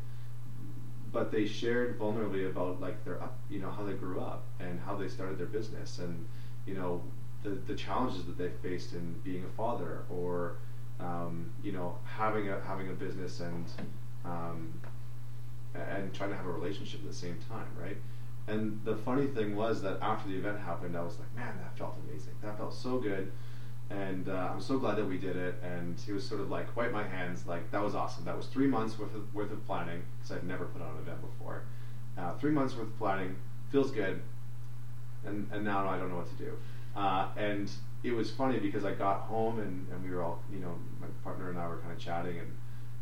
but 1.11 1.31
they 1.31 1.47
shared 1.47 1.97
vulnerably 1.97 2.49
about 2.49 2.79
like 2.79 3.03
their 3.03 3.21
up, 3.23 3.39
you 3.49 3.59
know, 3.59 3.71
how 3.71 3.83
they 3.83 3.93
grew 3.93 4.19
up 4.19 4.43
and 4.59 4.79
how 4.79 4.95
they 4.95 5.07
started 5.07 5.39
their 5.39 5.47
business, 5.47 5.99
and 5.99 6.25
you 6.67 6.75
know, 6.75 7.01
the 7.43 7.51
the 7.65 7.75
challenges 7.75 8.23
that 8.25 8.37
they 8.37 8.49
faced 8.61 8.93
in 8.93 9.15
being 9.23 9.43
a 9.43 9.57
father 9.57 10.03
or 10.09 10.57
um, 10.99 11.51
you 11.63 11.71
know 11.71 11.97
having 12.05 12.49
a 12.49 12.59
having 12.61 12.89
a 12.89 12.93
business 12.93 13.39
and 13.39 13.65
um, 14.25 14.73
and 15.75 16.13
trying 16.13 16.29
to 16.29 16.35
have 16.35 16.45
a 16.45 16.51
relationship 16.51 17.01
at 17.01 17.07
the 17.07 17.13
same 17.15 17.37
time, 17.49 17.67
right? 17.79 17.97
And 18.47 18.79
the 18.85 18.95
funny 18.95 19.27
thing 19.27 19.55
was 19.55 19.81
that 19.81 19.97
after 20.01 20.29
the 20.29 20.35
event 20.35 20.59
happened, 20.59 20.95
I 20.95 21.01
was 21.01 21.17
like, 21.17 21.35
man, 21.35 21.57
that 21.57 21.77
felt 21.77 21.97
amazing. 22.07 22.33
That 22.43 22.57
felt 22.57 22.73
so 22.73 22.99
good. 22.99 23.31
And 23.89 24.29
uh, 24.29 24.49
I'm 24.53 24.61
so 24.61 24.77
glad 24.77 24.97
that 24.97 25.05
we 25.05 25.17
did 25.17 25.35
it. 25.35 25.55
And 25.63 25.99
he 25.99 26.11
was 26.11 26.27
sort 26.27 26.41
of 26.41 26.49
like, 26.49 26.75
wipe 26.75 26.91
my 26.91 27.03
hands, 27.03 27.45
like, 27.47 27.71
that 27.71 27.83
was 27.83 27.95
awesome. 27.95 28.25
That 28.25 28.37
was 28.37 28.47
three 28.47 28.67
months 28.67 28.97
worth 28.99 29.13
of, 29.15 29.33
worth 29.33 29.51
of 29.51 29.65
planning, 29.65 30.03
because 30.17 30.37
I'd 30.37 30.43
never 30.43 30.65
put 30.65 30.81
on 30.81 30.89
an 30.95 30.99
event 30.99 31.21
before. 31.21 31.63
Uh, 32.17 32.33
three 32.35 32.51
months 32.51 32.75
worth 32.75 32.87
of 32.87 32.97
planning, 32.97 33.35
feels 33.71 33.91
good. 33.91 34.21
And, 35.25 35.47
and 35.51 35.65
now 35.65 35.87
I 35.89 35.97
don't 35.97 36.09
know 36.09 36.17
what 36.17 36.29
to 36.29 36.43
do. 36.43 36.55
Uh, 36.95 37.27
and 37.37 37.69
it 38.03 38.11
was 38.11 38.31
funny 38.31 38.59
because 38.59 38.85
I 38.85 38.93
got 38.93 39.21
home 39.21 39.59
and, 39.59 39.87
and 39.91 40.03
we 40.03 40.15
were 40.15 40.23
all, 40.23 40.39
you 40.51 40.59
know, 40.59 40.75
my 40.99 41.07
partner 41.23 41.49
and 41.49 41.59
I 41.59 41.67
were 41.67 41.77
kind 41.77 41.91
of 41.91 41.99
chatting 41.99 42.37
and, 42.37 42.51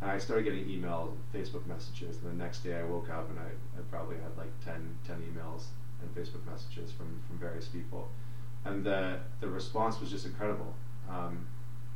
and 0.02 0.10
I 0.10 0.18
started 0.18 0.44
getting 0.44 0.66
emails, 0.66 1.14
Facebook 1.34 1.66
messages. 1.68 2.18
And 2.18 2.32
the 2.32 2.44
next 2.44 2.64
day 2.64 2.78
I 2.78 2.84
woke 2.84 3.10
up 3.10 3.30
and 3.30 3.40
I, 3.40 3.44
I 3.78 3.82
probably 3.92 4.16
had 4.18 4.36
like 4.38 4.52
10, 4.66 4.98
10 5.06 5.18
emails 5.18 5.66
and 6.02 6.16
Facebook 6.16 6.46
messages 6.50 6.92
from, 6.92 7.22
from 7.28 7.38
various 7.38 7.68
people. 7.68 8.10
And 8.66 8.84
the, 8.84 9.20
the 9.42 9.48
response 9.48 10.00
was 10.00 10.10
just 10.10 10.26
incredible. 10.26 10.74
Um, 11.10 11.46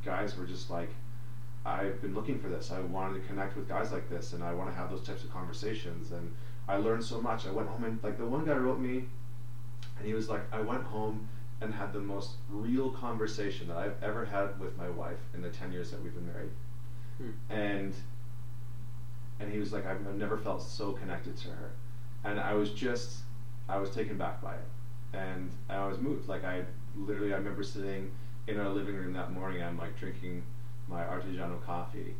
guys 0.04 0.36
were 0.36 0.46
just 0.46 0.70
like, 0.70 0.90
I've 1.64 2.00
been 2.00 2.14
looking 2.14 2.38
for 2.38 2.48
this. 2.48 2.70
I 2.70 2.80
wanted 2.80 3.20
to 3.20 3.26
connect 3.26 3.56
with 3.56 3.68
guys 3.68 3.92
like 3.92 4.08
this, 4.08 4.32
and 4.32 4.42
I 4.42 4.54
want 4.54 4.70
to 4.70 4.76
have 4.76 4.90
those 4.90 5.02
types 5.02 5.24
of 5.24 5.32
conversations. 5.32 6.12
And 6.12 6.34
I 6.68 6.76
learned 6.76 7.04
so 7.04 7.20
much. 7.20 7.46
I 7.46 7.50
went 7.50 7.68
home 7.68 7.84
and 7.84 8.02
like 8.02 8.18
the 8.18 8.26
one 8.26 8.44
guy 8.44 8.54
wrote 8.54 8.78
me, 8.78 9.04
and 9.98 10.06
he 10.06 10.14
was 10.14 10.28
like, 10.28 10.42
I 10.52 10.60
went 10.60 10.84
home 10.84 11.28
and 11.60 11.74
had 11.74 11.92
the 11.92 12.00
most 12.00 12.36
real 12.48 12.90
conversation 12.90 13.68
that 13.68 13.76
I've 13.76 14.02
ever 14.02 14.24
had 14.24 14.58
with 14.60 14.76
my 14.76 14.88
wife 14.88 15.18
in 15.34 15.42
the 15.42 15.50
ten 15.50 15.72
years 15.72 15.90
that 15.90 16.02
we've 16.02 16.14
been 16.14 16.26
married. 16.26 16.50
Hmm. 17.18 17.30
And 17.50 17.94
and 19.40 19.50
he 19.52 19.58
was 19.58 19.72
like, 19.72 19.86
I've 19.86 20.04
never 20.16 20.36
felt 20.36 20.62
so 20.62 20.92
connected 20.92 21.36
to 21.38 21.48
her, 21.48 21.70
and 22.24 22.40
I 22.40 22.54
was 22.54 22.70
just, 22.70 23.22
I 23.68 23.78
was 23.78 23.90
taken 23.90 24.16
back 24.16 24.40
by 24.42 24.54
it, 24.54 24.66
and 25.12 25.50
I 25.68 25.86
was 25.86 25.98
moved. 25.98 26.28
Like 26.28 26.44
I 26.44 26.64
literally, 26.96 27.32
I 27.32 27.36
remember 27.36 27.62
sitting 27.62 28.10
in 28.48 28.58
our 28.58 28.68
living 28.68 28.96
room 28.96 29.12
that 29.12 29.30
morning. 29.32 29.62
I'm 29.62 29.76
like 29.78 29.96
drinking 29.96 30.42
my 30.88 31.02
artigiano 31.02 31.60
coffee, 31.60 32.14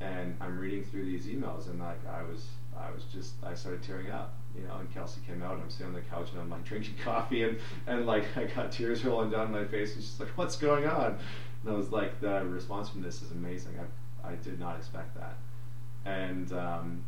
and 0.00 0.34
I'm 0.40 0.58
reading 0.58 0.82
through 0.82 1.04
these 1.04 1.26
emails, 1.26 1.68
and 1.68 1.78
like 1.78 2.06
I 2.06 2.22
was, 2.22 2.46
I 2.78 2.90
was 2.90 3.04
just, 3.04 3.34
I 3.44 3.54
started 3.54 3.82
tearing 3.82 4.10
up, 4.10 4.34
you 4.56 4.62
know. 4.62 4.76
And 4.78 4.92
Kelsey 4.92 5.20
came 5.26 5.42
out, 5.42 5.54
and 5.54 5.62
I'm 5.62 5.70
sitting 5.70 5.88
on 5.88 5.92
the 5.92 6.00
couch, 6.00 6.30
and 6.32 6.40
I'm 6.40 6.50
like 6.50 6.64
drinking 6.70 6.94
coffee, 7.04 7.44
and 7.44 7.58
and 7.86 8.06
like 8.06 8.24
I 8.36 8.44
got 8.44 8.72
tears 8.72 9.04
rolling 9.04 9.30
down 9.30 9.52
my 9.52 9.64
face, 9.64 9.94
and 9.94 10.02
she's 10.02 10.18
like, 10.18 10.30
"What's 10.36 10.56
going 10.56 10.86
on?" 10.86 11.18
And 11.62 11.72
I 11.72 11.76
was 11.76 11.90
like, 11.90 12.20
"The 12.20 12.44
response 12.44 12.88
from 12.88 13.02
this 13.02 13.22
is 13.22 13.30
amazing. 13.32 13.72
I, 14.24 14.32
I 14.32 14.34
did 14.36 14.58
not 14.58 14.76
expect 14.76 15.14
that." 15.16 15.36
And 16.04 16.52
um, 16.52 17.04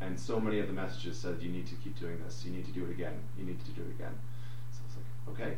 and 0.00 0.18
so 0.18 0.40
many 0.40 0.58
of 0.58 0.66
the 0.66 0.72
messages 0.72 1.18
said, 1.18 1.38
"You 1.40 1.50
need 1.50 1.66
to 1.66 1.74
keep 1.76 1.98
doing 1.98 2.18
this. 2.24 2.44
You 2.44 2.52
need 2.52 2.64
to 2.66 2.72
do 2.72 2.84
it 2.84 2.90
again. 2.90 3.18
You 3.38 3.44
need 3.44 3.64
to 3.64 3.70
do 3.72 3.82
it 3.82 3.90
again." 3.90 4.16
So 4.70 4.78
I 4.82 4.86
was 4.86 4.96
like, 4.96 5.46
"Okay, 5.46 5.56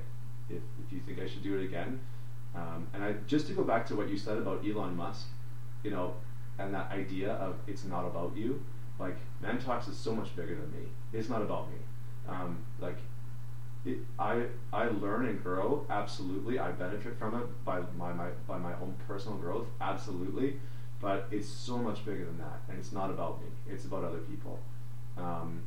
if 0.49 0.63
if 0.85 0.93
you 0.93 1.01
think 1.01 1.21
I 1.21 1.27
should 1.27 1.43
do 1.43 1.59
it 1.59 1.65
again." 1.65 2.01
Um, 2.55 2.87
and 2.95 3.03
I 3.03 3.15
just 3.27 3.49
to 3.49 3.53
go 3.53 3.65
back 3.65 3.85
to 3.87 3.97
what 3.97 4.09
you 4.09 4.17
said 4.17 4.39
about 4.39 4.65
Elon 4.65 4.97
Musk, 4.97 5.27
you 5.83 5.91
know, 5.91 6.15
and 6.59 6.73
that 6.73 6.91
idea 6.93 7.33
of 7.33 7.57
it's 7.67 7.85
not 7.85 8.05
about 8.05 8.37
you. 8.37 8.63
Like 8.99 9.17
Man 9.43 9.59
Talks 9.59 9.89
is 9.89 9.97
so 9.97 10.15
much 10.15 10.35
bigger 10.37 10.55
than 10.55 10.71
me. 10.73 10.89
It's 11.13 11.29
not 11.29 11.43
about 11.43 11.69
me. 11.71 11.77
Um, 12.29 12.59
like 12.81 12.99
it, 13.85 13.99
I 14.19 14.47
I 14.73 14.87
learn 14.89 15.27
and 15.27 15.43
grow 15.43 15.87
absolutely. 15.91 16.59
I 16.59 16.71
benefit 16.71 17.19
from 17.19 17.35
it 17.35 17.65
by 17.65 17.83
my, 17.99 18.13
my 18.13 18.29
by 18.47 18.59
my 18.59 18.73
own 18.75 18.95
personal 19.07 19.37
growth 19.39 19.67
absolutely. 19.81 20.59
But 21.01 21.27
it's 21.31 21.49
so 21.49 21.77
much 21.77 22.05
bigger 22.05 22.25
than 22.25 22.39
that, 22.39 22.61
and 22.69 22.79
it's 22.79 22.93
not 22.93 23.11
about 23.11 23.41
me. 23.41 23.49
It's 23.69 23.85
about 23.85 24.05
other 24.05 24.21
people. 24.21 24.59
Um, 25.19 25.61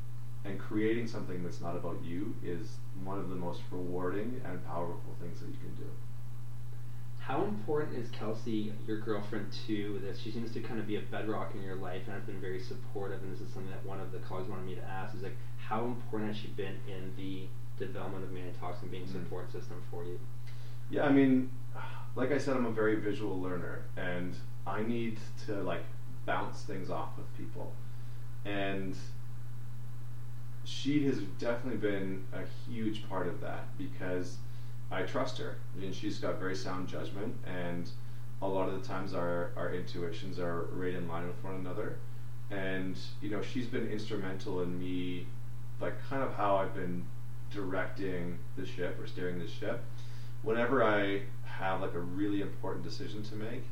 and 0.45 0.57
creating 0.57 1.07
something 1.07 1.43
that's 1.43 1.61
not 1.61 1.75
about 1.75 2.03
you 2.03 2.33
is 2.43 2.77
one 3.03 3.19
of 3.19 3.29
the 3.29 3.35
most 3.35 3.61
rewarding 3.69 4.41
and 4.45 4.65
powerful 4.65 5.13
things 5.19 5.39
that 5.41 5.47
you 5.47 5.57
can 5.61 5.75
do. 5.75 5.89
How 7.27 7.43
important 7.43 7.93
is 7.93 8.09
Kelsey, 8.09 8.71
your 8.87 9.01
girlfriend, 9.01 9.51
to 9.67 9.99
this? 9.99 10.17
She 10.17 10.31
seems 10.31 10.49
to 10.53 10.61
kind 10.61 10.79
of 10.79 10.87
be 10.87 10.95
a 10.95 11.01
bedrock 11.01 11.55
in 11.55 11.61
your 11.61 11.75
life 11.75 12.03
and 12.05 12.13
has 12.13 12.23
been 12.23 12.39
very 12.39 12.61
supportive. 12.61 13.21
And 13.21 13.33
this 13.33 13.41
is 13.41 13.51
something 13.51 13.69
that 13.69 13.85
one 13.85 13.99
of 13.99 14.13
the 14.13 14.19
colleagues 14.19 14.47
wanted 14.47 14.65
me 14.65 14.75
to 14.75 14.81
ask: 14.85 15.13
is 15.13 15.23
like, 15.23 15.35
how 15.57 15.83
important 15.83 16.31
has 16.31 16.41
she 16.41 16.47
been 16.47 16.79
in 16.87 17.11
the 17.17 17.49
development 17.75 18.23
of 18.23 18.31
Man 18.31 18.53
Talks 18.53 18.81
and 18.81 18.89
being 18.89 19.03
a 19.03 19.07
Mhm. 19.07 19.11
support 19.11 19.51
system 19.51 19.81
for 19.91 20.05
you? 20.05 20.17
Yeah, 20.89 21.05
I 21.05 21.11
mean, 21.11 21.49
like 22.15 22.31
I 22.31 22.37
said, 22.37 22.55
I'm 22.55 22.65
a 22.65 22.71
very 22.71 22.95
visual 22.95 23.41
learner, 23.41 23.83
and 23.97 24.37
I 24.65 24.81
need 24.83 25.19
to 25.47 25.61
like 25.63 25.83
bounce 26.25 26.63
things 26.63 26.89
off 26.89 27.17
with 27.17 27.27
people, 27.35 27.73
and 28.45 28.97
she 30.63 31.03
has 31.03 31.19
definitely 31.39 31.75
been 31.75 32.23
a 32.31 32.43
huge 32.45 33.03
part 33.09 33.27
of 33.27 33.41
that 33.41 33.65
because 33.77 34.37
I 34.89 35.03
trust 35.03 35.37
her, 35.39 35.57
and 35.81 35.93
she's 35.93 36.19
got 36.19 36.39
very 36.39 36.55
sound 36.55 36.87
judgment, 36.87 37.35
and 37.45 37.89
a 38.41 38.47
lot 38.47 38.69
of 38.69 38.81
the 38.81 38.87
times 38.87 39.13
our 39.13 39.51
our 39.57 39.73
intuitions 39.73 40.39
are 40.39 40.69
right 40.71 40.93
in 40.93 41.07
line 41.07 41.27
with 41.27 41.43
one 41.43 41.55
another, 41.55 41.97
and 42.51 42.97
you 43.21 43.29
know 43.29 43.41
she's 43.41 43.67
been 43.67 43.87
instrumental 43.87 44.61
in 44.61 44.79
me, 44.79 45.27
like 45.81 45.95
kind 46.09 46.23
of 46.23 46.33
how 46.33 46.57
I've 46.57 46.73
been 46.73 47.05
directing 47.51 48.37
the 48.55 48.65
ship 48.65 48.99
or 48.99 49.07
steering 49.07 49.39
the 49.39 49.47
ship. 49.47 49.83
Whenever 50.43 50.83
I 50.83 51.21
have 51.43 51.81
like 51.81 51.93
a 51.93 51.99
really 51.99 52.41
important 52.41 52.83
decision 52.83 53.23
to 53.23 53.35
make, 53.35 53.63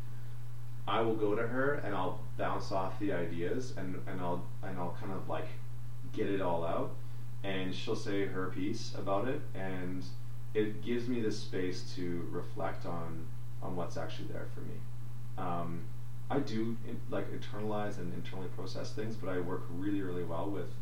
I 0.88 1.02
will 1.02 1.16
go 1.16 1.36
to 1.36 1.48
her 1.48 1.76
and 1.86 1.96
I'll 1.96 2.20
bounce 2.38 2.72
off 2.72 3.00
the 3.00 3.14
ideas 3.14 3.74
and, 3.78 4.02
and 4.08 4.20
I'll 4.20 4.44
and 4.64 4.78
I'll 4.78 4.98
kind 5.00 5.12
of 5.12 5.28
like 5.30 5.48
get 6.14 6.28
it 6.28 6.42
all 6.42 6.66
out. 6.66 6.92
And 7.44 7.74
she'll 7.74 7.96
say 7.96 8.26
her 8.26 8.48
piece 8.50 8.94
about 8.96 9.28
it 9.28 9.40
and 9.54 10.04
it 10.56 10.82
gives 10.82 11.08
me 11.08 11.22
the 11.22 11.32
space 11.32 11.94
to 11.96 12.28
reflect 12.32 12.86
on 12.86 13.28
on 13.62 13.76
what's 13.76 13.98
actually 13.98 14.30
there 14.30 14.48
for 14.54 14.62
me. 14.62 14.76
Um, 15.38 15.82
I 16.30 16.40
do 16.40 16.78
in, 16.88 17.00
like 17.10 17.30
internalize 17.32 17.98
and 17.98 18.14
internally 18.14 18.48
process 18.50 18.94
things, 18.94 19.16
but 19.16 19.30
I 19.30 19.40
work 19.40 19.64
really 19.70 20.02
really 20.02 20.24
well 20.24 20.50
with 20.50 20.74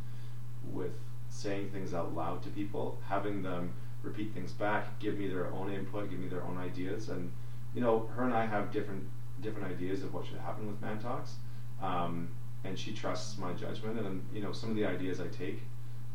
with 0.72 0.94
saying 1.30 1.70
things 1.70 1.94
out 1.94 2.14
loud 2.14 2.44
to 2.44 2.50
people, 2.50 2.98
having 3.08 3.42
them 3.42 3.74
repeat 4.04 4.32
things 4.34 4.52
back, 4.52 5.00
give 5.00 5.18
me 5.18 5.28
their 5.28 5.48
own 5.52 5.72
input, 5.72 6.10
give 6.10 6.20
me 6.20 6.28
their 6.28 6.44
own 6.44 6.58
ideas, 6.58 7.10
and 7.10 7.32
you 7.74 7.82
know, 7.82 8.08
her 8.16 8.24
and 8.24 8.34
I 8.34 8.46
have 8.46 8.72
different 8.72 9.08
different 9.42 9.68
ideas 9.68 10.04
of 10.04 10.14
what 10.14 10.26
should 10.26 10.38
happen 10.38 10.68
with 10.68 10.80
Man 10.82 11.00
Talks, 11.00 11.38
um, 11.82 12.30
and 12.64 12.78
she 12.78 12.94
trusts 12.94 13.38
my 13.40 13.54
judgment, 13.54 13.98
and 13.98 14.24
you 14.32 14.42
know, 14.42 14.52
some 14.52 14.70
of 14.70 14.76
the 14.76 14.86
ideas 14.86 15.20
I 15.20 15.28
take 15.28 15.64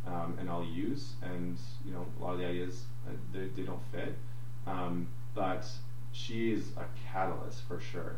um, 0.08 0.36
and 0.40 0.48
I'll 0.48 0.64
use, 0.64 1.12
and 1.22 1.58
you 1.84 1.92
know, 1.92 2.06
a 2.18 2.24
lot 2.24 2.32
of 2.34 2.38
the 2.38 2.46
ideas 2.46 2.84
uh, 3.06 3.12
they, 3.32 3.48
they 3.48 3.62
don't 3.62 3.82
fit, 3.92 4.16
um, 4.66 5.08
but 5.34 5.68
she 6.12 6.52
is 6.52 6.70
a 6.76 6.84
catalyst 7.10 7.62
for 7.68 7.78
sure. 7.78 8.16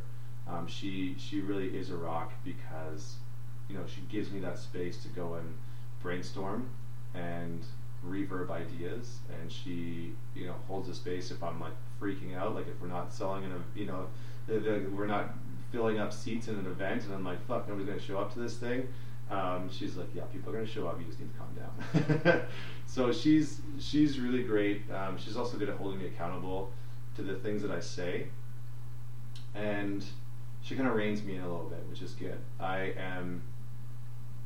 Um, 0.48 0.66
she 0.66 1.14
she 1.18 1.40
really 1.40 1.76
is 1.76 1.90
a 1.90 1.96
rock 1.96 2.32
because 2.44 3.16
you 3.68 3.76
know 3.76 3.84
she 3.86 4.00
gives 4.08 4.30
me 4.30 4.40
that 4.40 4.58
space 4.58 5.02
to 5.02 5.08
go 5.08 5.34
and 5.34 5.54
brainstorm 6.02 6.68
and 7.14 7.64
reverb 8.06 8.50
ideas. 8.50 9.18
And 9.40 9.50
she 9.50 10.12
you 10.34 10.46
know 10.46 10.54
holds 10.66 10.88
a 10.88 10.94
space 10.94 11.30
if 11.30 11.42
I'm 11.42 11.60
like 11.60 11.74
freaking 12.00 12.36
out 12.36 12.54
like 12.54 12.68
if 12.68 12.80
we're 12.80 12.88
not 12.88 13.12
selling 13.12 13.44
in 13.44 13.52
a 13.52 13.78
you 13.78 13.86
know 13.86 14.06
we're 14.48 15.06
not 15.06 15.34
filling 15.70 16.00
up 16.00 16.12
seats 16.12 16.48
in 16.48 16.56
an 16.56 16.66
event 16.66 17.04
and 17.04 17.14
I'm 17.14 17.24
like 17.24 17.44
fuck 17.46 17.68
nobody's 17.68 17.88
gonna 17.88 18.00
show 18.00 18.18
up 18.18 18.32
to 18.32 18.40
this 18.40 18.56
thing 18.56 18.88
um, 19.30 19.68
she's 19.70 19.96
like 19.96 20.08
yeah 20.14 20.24
people 20.32 20.50
are 20.50 20.56
gonna 20.56 20.66
show 20.66 20.86
up 20.86 20.98
you 20.98 21.06
just 21.06 21.20
need 21.20 21.30
to 21.32 21.38
calm 21.38 21.54
down. 21.54 22.42
So 22.86 23.12
she's 23.12 23.60
she's 23.78 24.18
really 24.18 24.42
great. 24.42 24.82
Um, 24.90 25.16
she's 25.16 25.36
also 25.36 25.56
good 25.56 25.68
at 25.68 25.76
holding 25.76 26.00
me 26.00 26.06
accountable 26.06 26.72
to 27.14 27.22
the 27.22 27.34
things 27.36 27.62
that 27.62 27.70
I 27.70 27.78
say. 27.78 28.26
And 29.54 30.04
she 30.62 30.74
kind 30.74 30.88
of 30.88 30.94
reins 30.94 31.22
me 31.22 31.36
in 31.36 31.42
a 31.42 31.48
little 31.48 31.68
bit 31.68 31.84
which 31.88 32.02
is 32.02 32.12
good. 32.14 32.38
I 32.58 32.92
am 32.98 33.42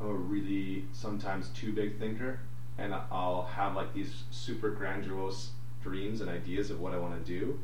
I'm 0.00 0.08
a 0.08 0.12
really 0.12 0.84
sometimes 0.92 1.48
too 1.50 1.72
big 1.72 1.98
thinker 1.98 2.40
and 2.78 2.94
I'll 2.94 3.48
have 3.50 3.76
like 3.76 3.94
these 3.94 4.24
super 4.30 4.70
grandiose 4.70 5.52
dreams 5.82 6.20
and 6.20 6.28
ideas 6.28 6.70
of 6.70 6.80
what 6.80 6.92
I 6.92 6.98
want 6.98 7.24
to 7.24 7.32
do 7.38 7.58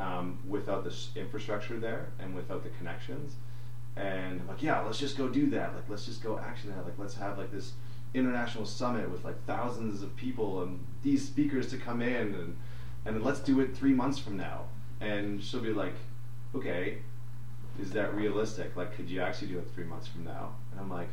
um, 0.00 0.38
without 0.48 0.84
the 0.84 0.94
infrastructure 1.14 1.78
there 1.78 2.08
and 2.18 2.34
without 2.34 2.62
the 2.62 2.70
connections. 2.70 3.34
And 3.96 4.40
I'm 4.40 4.46
like, 4.46 4.62
yeah, 4.62 4.80
let's 4.82 4.98
just 4.98 5.16
go 5.16 5.28
do 5.28 5.48
that. 5.50 5.74
Like, 5.74 5.84
let's 5.88 6.04
just 6.04 6.22
go 6.22 6.38
action 6.38 6.70
that. 6.70 6.84
Like, 6.84 6.98
let's 6.98 7.14
have 7.14 7.38
like 7.38 7.50
this 7.50 7.72
international 8.14 8.66
summit 8.66 9.10
with 9.10 9.24
like 9.24 9.42
thousands 9.46 10.02
of 10.02 10.14
people 10.16 10.62
and 10.62 10.84
these 11.02 11.26
speakers 11.26 11.68
to 11.70 11.76
come 11.76 12.00
in 12.00 12.34
and 12.34 12.56
and 13.04 13.22
let's 13.22 13.40
do 13.40 13.60
it 13.60 13.76
three 13.76 13.92
months 13.92 14.18
from 14.18 14.36
now. 14.36 14.64
And 15.00 15.42
she'll 15.42 15.60
be 15.60 15.72
like, 15.72 15.94
okay, 16.54 16.98
is 17.80 17.92
that 17.92 18.14
realistic? 18.14 18.74
Like, 18.76 18.96
could 18.96 19.08
you 19.08 19.20
actually 19.20 19.48
do 19.48 19.58
it 19.58 19.70
three 19.74 19.84
months 19.84 20.06
from 20.08 20.24
now? 20.24 20.54
And 20.72 20.80
I'm 20.80 20.90
like, 20.90 21.08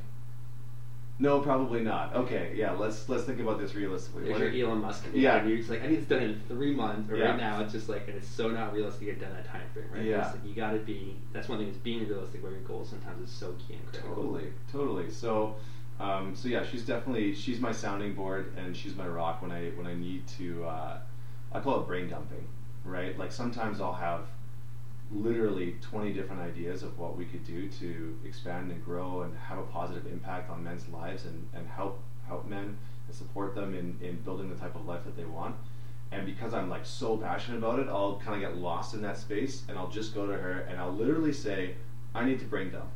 no, 1.20 1.39
probably 1.39 1.82
not. 1.82 2.16
Okay, 2.16 2.53
yeah, 2.55 2.72
let's 2.72 3.07
let's 3.07 3.24
think 3.24 3.39
about 3.39 3.59
this 3.59 3.76
realistically. 3.76 4.24
There's 4.24 4.34
What 4.34 4.39
your 4.41 4.49
if- 4.49 4.68
Elon 4.70 4.82
Musk. 4.82 5.05
Yeah. 5.14 5.38
And 5.38 5.47
you're 5.49 5.57
just 5.59 5.70
like, 5.70 5.84
I 5.84 5.88
need 5.88 5.99
this 6.01 6.07
done 6.07 6.24
in 6.24 6.41
three 6.47 6.74
months, 6.74 7.09
or 7.11 7.16
Yeah. 7.18 7.30
right 7.30 7.38
now. 7.38 7.61
It's 7.61 7.72
just 7.72 7.88
like, 7.88 8.07
and 8.07 8.18
it's 8.18 8.28
so 8.28 8.49
not 8.49 8.74
realistic 8.74 8.99
to 9.01 9.05
get 9.05 9.22
done 9.22 9.32
that 9.34 9.45
time 9.45 9.61
frame, 9.74 9.86
right? 9.93 10.03
Yeah. 10.03 10.32
Like, 10.32 10.45
you 10.45 10.53
got 10.55 10.72
to 10.72 10.80
be. 10.80 11.16
That's 11.32 11.47
one 11.47 11.59
thing 11.59 11.68
is 11.68 11.78
being 11.78 12.07
realistic 12.07 12.41
about 12.41 12.51
your 12.53 12.61
goals. 12.61 12.89
Sometimes 12.89 13.30
is 13.30 13.34
so 13.34 13.53
key 13.68 13.76
and 13.76 13.86
critical. 13.88 14.16
Totally, 14.16 14.53
totally. 14.72 15.11
So, 15.11 15.55
um, 15.99 16.36
so 16.36 16.47
yeah, 16.47 16.64
she's 16.66 16.84
definitely 16.86 17.36
she's 17.36 17.59
my 17.59 17.72
sounding 17.72 18.16
board 18.16 18.51
and 18.57 18.76
she's 18.76 18.95
my 18.95 19.07
rock 19.07 19.41
when 19.41 19.51
I 19.51 19.70
when 19.72 19.86
I 19.88 19.93
need 19.93 20.28
to. 20.39 20.66
Uh, 20.66 20.97
I 21.51 21.59
call 21.59 21.80
it 21.82 21.88
brain 21.88 22.09
dumping, 22.09 22.47
right? 22.84 23.18
Like 23.20 23.32
sometimes 23.32 23.80
I'll 23.80 23.93
have 23.93 24.22
literally 25.16 25.76
20 25.82 26.14
different 26.14 26.41
ideas 26.41 26.84
of 26.84 26.97
what 26.97 27.18
we 27.18 27.26
could 27.26 27.45
do 27.45 27.70
to 27.70 28.18
expand 28.26 28.72
and 28.72 28.84
grow 28.84 29.22
and 29.22 29.36
have 29.38 29.59
a 29.59 29.64
positive 29.64 30.05
impact 30.07 30.49
on 30.49 30.64
men's 30.64 30.88
lives 30.89 31.26
and, 31.26 31.47
and 31.53 31.68
help 31.68 31.99
help 32.28 32.47
men 32.47 32.78
and 33.07 33.16
support 33.16 33.53
them 33.53 33.74
in, 33.76 33.97
in 34.01 34.18
building 34.22 34.49
the 34.49 34.55
type 34.55 34.76
of 34.76 34.86
life 34.88 35.03
that 35.03 35.16
they 35.16 35.26
want. 35.26 35.55
And 36.11 36.26
because 36.26 36.53
I'm 36.53 36.70
like 36.70 36.86
so 36.86 37.18
passionate 37.18 37.57
about 37.57 37.80
it, 37.80 37.88
I'll 37.88 38.22
kind 38.24 38.41
of 38.41 38.49
get 38.49 38.57
lost 38.57 38.93
in 38.93 39.01
that 39.01 39.18
space, 39.18 39.64
and 39.68 39.78
I'll 39.78 39.89
just 39.89 40.14
go 40.14 40.26
to 40.26 40.34
her 40.34 40.59
and 40.61 40.80
I'll 40.80 40.93
literally 40.93 41.34
say, 41.34 41.76
"I 42.14 42.24
need 42.26 42.39
to 42.39 42.45
brain 42.45 42.72
dump," 42.72 42.89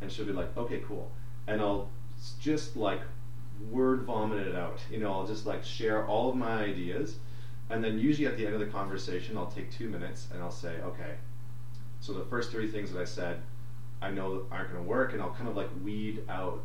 and 0.00 0.10
she'll 0.10 0.26
be 0.26 0.32
like, 0.32 0.56
"Okay, 0.56 0.82
cool," 0.86 1.10
and 1.46 1.60
I'll 1.60 1.88
just 2.40 2.76
like 2.76 3.00
word 3.70 4.02
vomit 4.02 4.46
it 4.46 4.56
out. 4.56 4.80
You 4.90 4.98
know, 4.98 5.12
I'll 5.12 5.26
just 5.26 5.46
like 5.46 5.62
share 5.64 6.06
all 6.06 6.30
of 6.30 6.36
my 6.36 6.62
ideas, 6.62 7.16
and 7.70 7.82
then 7.84 7.98
usually 7.98 8.26
at 8.26 8.36
the 8.36 8.44
end 8.46 8.54
of 8.54 8.60
the 8.60 8.66
conversation, 8.66 9.36
I'll 9.36 9.50
take 9.50 9.70
two 9.70 9.88
minutes 9.88 10.28
and 10.32 10.42
I'll 10.42 10.50
say, 10.50 10.80
"Okay, 10.80 11.14
so 12.04 12.12
the 12.12 12.24
first 12.26 12.50
three 12.50 12.70
things 12.70 12.92
that 12.92 13.00
I 13.00 13.06
said, 13.06 13.40
I 14.02 14.10
know 14.10 14.44
aren't 14.50 14.72
going 14.72 14.84
to 14.84 14.88
work," 14.88 15.14
and 15.14 15.22
I'll 15.22 15.32
kind 15.32 15.48
of 15.48 15.56
like 15.56 15.70
weed 15.82 16.22
out 16.28 16.62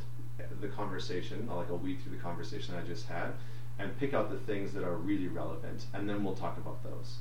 the 0.59 0.67
conversation. 0.67 1.47
I'll 1.49 1.57
like 1.57 1.69
I'll 1.69 1.77
weed 1.77 2.01
through 2.01 2.17
the 2.17 2.21
conversation 2.21 2.75
I 2.75 2.85
just 2.85 3.07
had, 3.07 3.31
and 3.79 3.97
pick 3.97 4.13
out 4.13 4.29
the 4.29 4.37
things 4.37 4.73
that 4.73 4.83
are 4.83 4.95
really 4.95 5.27
relevant, 5.27 5.85
and 5.93 6.09
then 6.09 6.25
we'll 6.25 6.35
talk 6.35 6.57
about 6.57 6.83
those. 6.83 7.19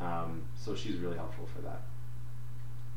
Um, 0.00 0.42
so 0.56 0.74
she's 0.74 0.96
really 0.96 1.16
helpful 1.16 1.46
for 1.54 1.62
that. 1.62 1.82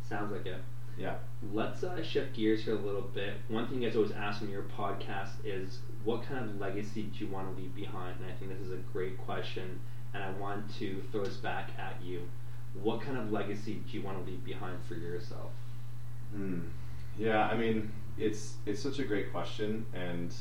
Sounds 0.09 0.31
like 0.31 0.47
it. 0.47 0.61
Yeah. 0.97 1.17
Let's 1.53 1.83
uh, 1.83 2.01
shift 2.01 2.33
gears 2.33 2.63
here 2.63 2.73
a 2.73 2.79
little 2.79 3.01
bit. 3.01 3.33
One 3.49 3.67
thing 3.67 3.83
you 3.83 3.87
guys 3.87 3.95
always 3.95 4.13
ask 4.13 4.41
in 4.41 4.49
your 4.49 4.63
podcast 4.63 5.33
is, 5.43 5.79
what 6.03 6.23
kind 6.23 6.43
of 6.43 6.59
legacy 6.59 7.03
do 7.03 7.23
you 7.23 7.31
want 7.31 7.53
to 7.53 7.61
leave 7.61 7.75
behind? 7.75 8.19
And 8.19 8.31
I 8.31 8.33
think 8.35 8.51
this 8.51 8.61
is 8.61 8.71
a 8.71 8.81
great 8.91 9.19
question, 9.19 9.79
and 10.15 10.23
I 10.23 10.31
want 10.31 10.73
to 10.79 11.03
throw 11.11 11.23
this 11.23 11.37
back 11.37 11.69
at 11.77 12.01
you. 12.03 12.21
What 12.81 13.01
kind 13.01 13.17
of 13.17 13.31
legacy 13.31 13.81
do 13.89 13.97
you 13.97 14.03
want 14.03 14.23
to 14.23 14.29
leave 14.29 14.43
behind 14.43 14.83
for 14.85 14.95
yourself? 14.95 15.51
Hmm. 16.31 16.59
Yeah, 17.17 17.47
I 17.47 17.55
mean, 17.55 17.91
it's 18.17 18.55
it's 18.65 18.81
such 18.81 18.99
a 18.99 19.03
great 19.03 19.31
question, 19.31 19.85
and 19.93 20.33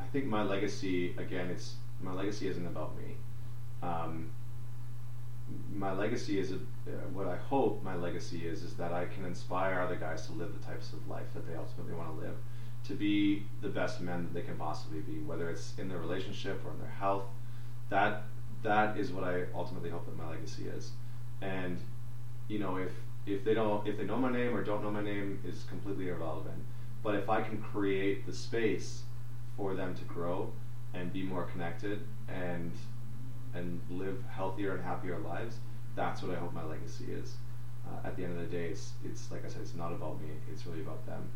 I 0.00 0.04
think 0.04 0.26
my 0.26 0.42
legacy 0.42 1.14
again, 1.16 1.48
it's 1.48 1.76
my 2.02 2.12
legacy 2.12 2.48
isn't 2.48 2.66
about 2.66 2.96
me. 2.96 3.16
Um, 3.82 4.30
my 5.72 5.92
legacy 5.92 6.38
is 6.38 6.52
a, 6.52 6.56
uh, 6.56 6.90
what 7.12 7.26
I 7.26 7.36
hope 7.36 7.82
my 7.82 7.94
legacy 7.94 8.46
is 8.46 8.62
is 8.62 8.74
that 8.74 8.92
I 8.92 9.06
can 9.06 9.24
inspire 9.24 9.80
other 9.80 9.96
guys 9.96 10.26
to 10.26 10.32
live 10.32 10.52
the 10.52 10.66
types 10.66 10.92
of 10.92 11.08
life 11.08 11.26
that 11.34 11.46
they 11.46 11.54
ultimately 11.54 11.94
want 11.94 12.14
to 12.14 12.26
live, 12.26 12.36
to 12.84 12.94
be 12.94 13.44
the 13.62 13.68
best 13.68 14.00
men 14.00 14.24
that 14.24 14.34
they 14.34 14.42
can 14.42 14.56
possibly 14.56 15.00
be, 15.00 15.20
whether 15.20 15.48
it's 15.48 15.72
in 15.78 15.88
their 15.88 15.98
relationship 15.98 16.60
or 16.64 16.72
in 16.72 16.78
their 16.78 16.90
health. 16.90 17.24
That 17.88 18.24
that 18.62 18.98
is 18.98 19.12
what 19.12 19.24
I 19.24 19.44
ultimately 19.54 19.90
hope 19.90 20.04
that 20.06 20.16
my 20.16 20.28
legacy 20.28 20.66
is, 20.66 20.90
and 21.40 21.78
you 22.48 22.58
know 22.58 22.76
if 22.76 22.92
if 23.26 23.44
they 23.44 23.54
don't 23.54 23.86
if 23.86 23.96
they 23.96 24.04
know 24.04 24.16
my 24.16 24.30
name 24.30 24.54
or 24.54 24.62
don't 24.62 24.82
know 24.82 24.90
my 24.90 25.02
name 25.02 25.40
is 25.44 25.64
completely 25.64 26.08
irrelevant. 26.08 26.64
But 27.02 27.14
if 27.14 27.28
I 27.30 27.42
can 27.42 27.60
create 27.60 28.26
the 28.26 28.32
space 28.32 29.04
for 29.56 29.74
them 29.74 29.94
to 29.94 30.04
grow 30.04 30.52
and 30.94 31.12
be 31.12 31.22
more 31.22 31.44
connected 31.44 32.02
and 32.28 32.72
and 33.54 33.80
live 33.90 34.22
healthier 34.30 34.74
and 34.74 34.82
happier 34.82 35.18
lives, 35.18 35.58
that's 35.94 36.22
what 36.22 36.30
I 36.30 36.38
hope 36.38 36.52
my 36.52 36.64
legacy 36.64 37.12
is. 37.12 37.36
Uh, 37.86 38.06
at 38.06 38.16
the 38.16 38.24
end 38.24 38.32
of 38.32 38.38
the 38.38 38.46
day, 38.56 38.66
it's 38.66 38.94
it's 39.04 39.30
like 39.30 39.44
I 39.44 39.48
said, 39.48 39.62
it's 39.62 39.74
not 39.74 39.92
about 39.92 40.20
me. 40.20 40.28
It's 40.50 40.66
really 40.66 40.80
about 40.80 41.04
them. 41.06 41.30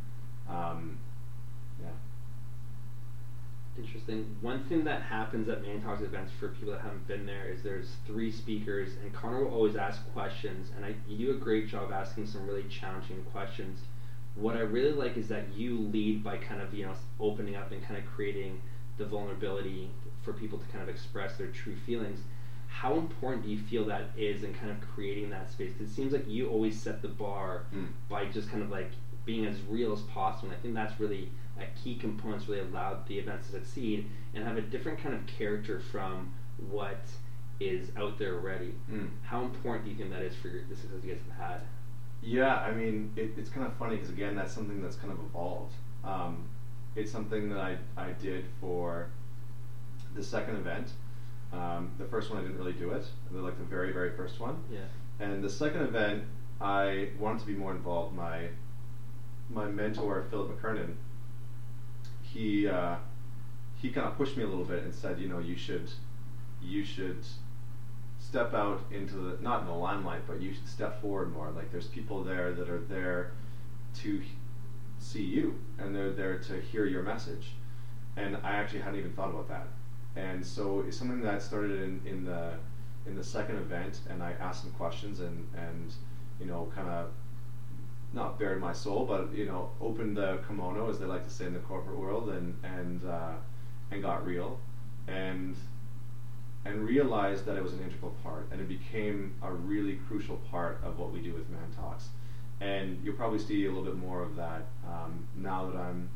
Um, 0.49 0.99
yeah. 1.81 1.91
Interesting. 3.79 4.37
One 4.43 4.65
thing 4.65 4.85
that 4.85 5.01
happens 5.03 5.49
at 5.49 5.63
Man 5.63 5.81
Talks 5.81 6.03
events 6.03 6.31
for 6.39 6.49
people 6.49 6.73
that 6.73 6.83
haven't 6.83 7.07
been 7.07 7.25
there 7.25 7.49
is 7.49 7.63
there's 7.63 7.97
three 8.07 8.31
speakers, 8.31 8.91
and 9.03 9.13
Connor 9.15 9.45
will 9.45 9.53
always 9.55 9.77
ask 9.77 10.07
questions, 10.13 10.71
and 10.77 10.85
I, 10.85 10.95
you 11.09 11.29
do 11.29 11.31
a 11.33 11.41
great 11.41 11.69
job 11.69 11.91
asking 11.91 12.27
some 12.27 12.47
really 12.47 12.65
challenging 12.65 13.25
questions. 13.33 13.81
What 14.35 14.57
I 14.57 14.61
really 14.61 14.93
like 14.93 15.17
is 15.17 15.29
that 15.29 15.55
you 15.55 15.79
lead 15.79 16.23
by 16.23 16.37
kind 16.37 16.61
of 16.61 16.75
you 16.75 16.85
know 16.85 16.93
opening 17.19 17.57
up 17.57 17.73
and 17.73 17.83
kind 17.83 17.97
of 17.99 18.05
creating 18.07 18.61
the 18.99 19.07
vulnerability 19.07 19.91
for 20.23 20.35
people 20.35 20.59
to 20.59 20.67
kind 20.67 20.83
of 20.83 20.89
express 20.91 21.37
their 21.39 21.49
true 21.49 21.75
feelings. 21.87 22.21
How 22.69 22.95
important 22.95 23.43
do 23.45 23.51
you 23.51 23.59
feel 23.59 23.85
that 23.87 24.05
is 24.17 24.45
in 24.45 24.53
kind 24.55 24.71
of 24.71 24.81
creating 24.95 25.31
that 25.31 25.51
space? 25.51 25.73
it 25.81 25.89
seems 25.89 26.13
like 26.13 26.29
you 26.29 26.49
always 26.49 26.79
set 26.81 27.01
the 27.01 27.09
bar 27.09 27.65
Mm. 27.75 27.89
by 28.11 28.27
just 28.27 28.51
kind 28.51 28.63
of 28.63 28.71
like 28.71 28.91
being 29.25 29.47
as 29.47 29.57
real 29.69 29.93
as 29.93 30.01
possible. 30.03 30.49
And 30.49 30.59
I 30.59 30.61
think 30.61 30.75
that's 30.75 30.99
really 30.99 31.31
a 31.59 31.67
key 31.83 31.97
component 31.97 32.41
that's 32.41 32.49
really 32.49 32.63
allowed 32.63 33.07
the 33.07 33.19
events 33.19 33.47
to 33.47 33.53
succeed 33.53 34.09
and 34.35 34.45
have 34.45 34.57
a 34.57 34.63
different 34.63 34.99
kind 34.99 35.15
of 35.15 35.27
character 35.27 35.81
from 35.81 36.33
what 36.71 37.01
is 37.61 37.91
out 37.97 38.19
there 38.19 38.35
already. 38.35 38.75
Mm. 38.91 39.11
How 39.23 39.43
important 39.43 39.85
do 39.85 39.91
you 39.91 39.97
think 39.97 40.11
that 40.11 40.23
is 40.23 40.35
for 40.35 40.49
your, 40.49 40.63
the 40.69 40.77
success 40.77 40.99
you 41.03 41.13
guys 41.13 41.21
have 41.29 41.51
had? 41.51 41.61
Yeah, 42.23 42.57
I 42.57 42.73
mean, 42.73 43.13
it, 43.17 43.33
it's 43.37 43.51
kind 43.51 43.67
of 43.67 43.75
funny 43.75 43.97
because 43.97 44.11
again, 44.11 44.37
that's 44.37 44.53
something 44.53 44.81
that's 44.81 44.97
kind 44.97 45.13
of 45.13 45.19
evolved. 45.19 45.75
Um, 46.05 46.49
it's 46.95 47.11
something 47.11 47.49
that 47.51 47.59
I, 47.59 47.77
I 47.97 48.13
did 48.13 48.45
for 48.61 49.09
the 50.15 50.23
second 50.23 50.57
event. 50.57 50.91
Um, 51.53 51.91
the 51.99 52.05
first 52.05 52.31
one 52.31 52.39
I 52.39 52.43
didn't 52.43 52.59
really 52.59 52.73
do 52.73 52.93
it, 52.93 53.05
like 53.31 53.59
the 53.59 53.65
very 53.65 53.93
very 53.93 54.11
first 54.17 54.41
one. 54.41 54.57
Yeah. 54.71 54.81
And 55.21 55.43
the 55.43 55.51
second 55.51 55.83
event, 55.83 56.25
I 56.61 57.11
wanted 57.19 57.41
to 57.41 57.47
be 57.47 57.55
more 57.55 57.73
involved. 57.73 58.15
My 58.15 58.49
my 59.53 59.67
mentor 59.67 60.25
Philip 60.31 60.61
McKernan, 60.61 60.95
he 62.23 62.69
uh, 62.69 62.97
he 63.81 63.91
kind 63.91 64.07
of 64.07 64.17
pushed 64.17 64.37
me 64.37 64.45
a 64.45 64.47
little 64.47 64.65
bit 64.65 64.85
and 64.85 64.95
said, 64.95 65.19
you 65.19 65.29
know, 65.29 65.39
you 65.39 65.57
should 65.57 65.91
you 66.63 66.85
should 66.85 67.25
step 68.19 68.55
out 68.55 68.81
into 68.91 69.15
the 69.15 69.43
not 69.43 69.61
in 69.61 69.67
the 69.67 69.73
limelight, 69.73 70.23
but 70.27 70.41
you 70.41 70.53
should 70.53 70.69
step 70.69 71.01
forward 71.01 71.33
more. 71.33 71.51
Like 71.51 71.71
there's 71.71 71.89
people 71.89 72.23
there 72.23 72.53
that 72.53 72.69
are 72.69 72.81
there 72.89 73.33
to 73.97 74.23
see 74.99 75.23
you, 75.23 75.59
and 75.79 75.95
they're 75.95 76.13
there 76.13 76.39
to 76.39 76.61
hear 76.61 76.87
your 76.87 77.03
message. 77.03 77.53
And 78.17 78.37
I 78.43 78.53
actually 78.53 78.81
hadn't 78.81 78.99
even 78.99 79.13
thought 79.13 79.31
about 79.31 79.49
that. 79.49 79.67
And 80.15 80.45
so 80.45 80.85
it's 80.87 80.97
something 80.97 81.23
that 81.23 81.43
started 81.43 81.83
in, 81.83 82.01
in 82.07 82.25
the 82.25 82.55
in 83.07 83.17
the 83.17 83.25
second 83.25 83.57
event, 83.57 84.01
and 84.09 84.23
I 84.23 84.33
asked 84.33 84.63
some 84.63 84.73
questions 84.73 85.21
and 85.21 85.49
and 85.57 85.93
you 86.39 86.47
know 86.47 86.71
kind 86.75 86.89
of 86.89 87.09
not 88.13 88.39
bared 88.39 88.61
my 88.61 88.73
soul, 88.73 89.05
but 89.05 89.35
you 89.35 89.47
know 89.47 89.71
opened 89.81 90.17
the 90.17 90.39
kimono 90.47 90.91
as 90.91 90.99
they 90.99 91.07
like 91.07 91.25
to 91.25 91.31
say 91.31 91.47
in 91.47 91.53
the 91.53 91.61
corporate 91.61 91.99
world, 91.99 92.31
and 92.31 92.55
and 92.63 93.05
uh, 93.09 93.33
and 93.91 94.03
got 94.03 94.27
real, 94.27 94.59
and 95.09 95.57
and 96.65 96.85
realized 96.85 97.45
that 97.47 97.57
it 97.57 97.63
was 97.63 97.73
an 97.73 97.83
integral 97.83 98.15
part, 98.23 98.49
and 98.53 98.61
it 98.61 98.69
became 98.69 99.35
a 99.43 99.53
really 99.53 99.99
crucial 100.07 100.37
part 100.51 100.81
of 100.85 100.99
what 100.99 101.13
we 101.13 101.21
do 101.21 101.33
with 101.33 101.49
Man 101.51 101.73
Talks. 101.77 102.09
And 102.61 103.01
you'll 103.03 103.17
probably 103.17 103.41
see 103.41 103.67
a 103.67 103.69
little 103.69 103.85
bit 103.85 103.97
more 103.97 104.23
of 104.23 104.37
that 104.37 104.67
um, 104.87 105.27
now 105.35 105.69
that 105.69 105.77
I'm 105.77 106.09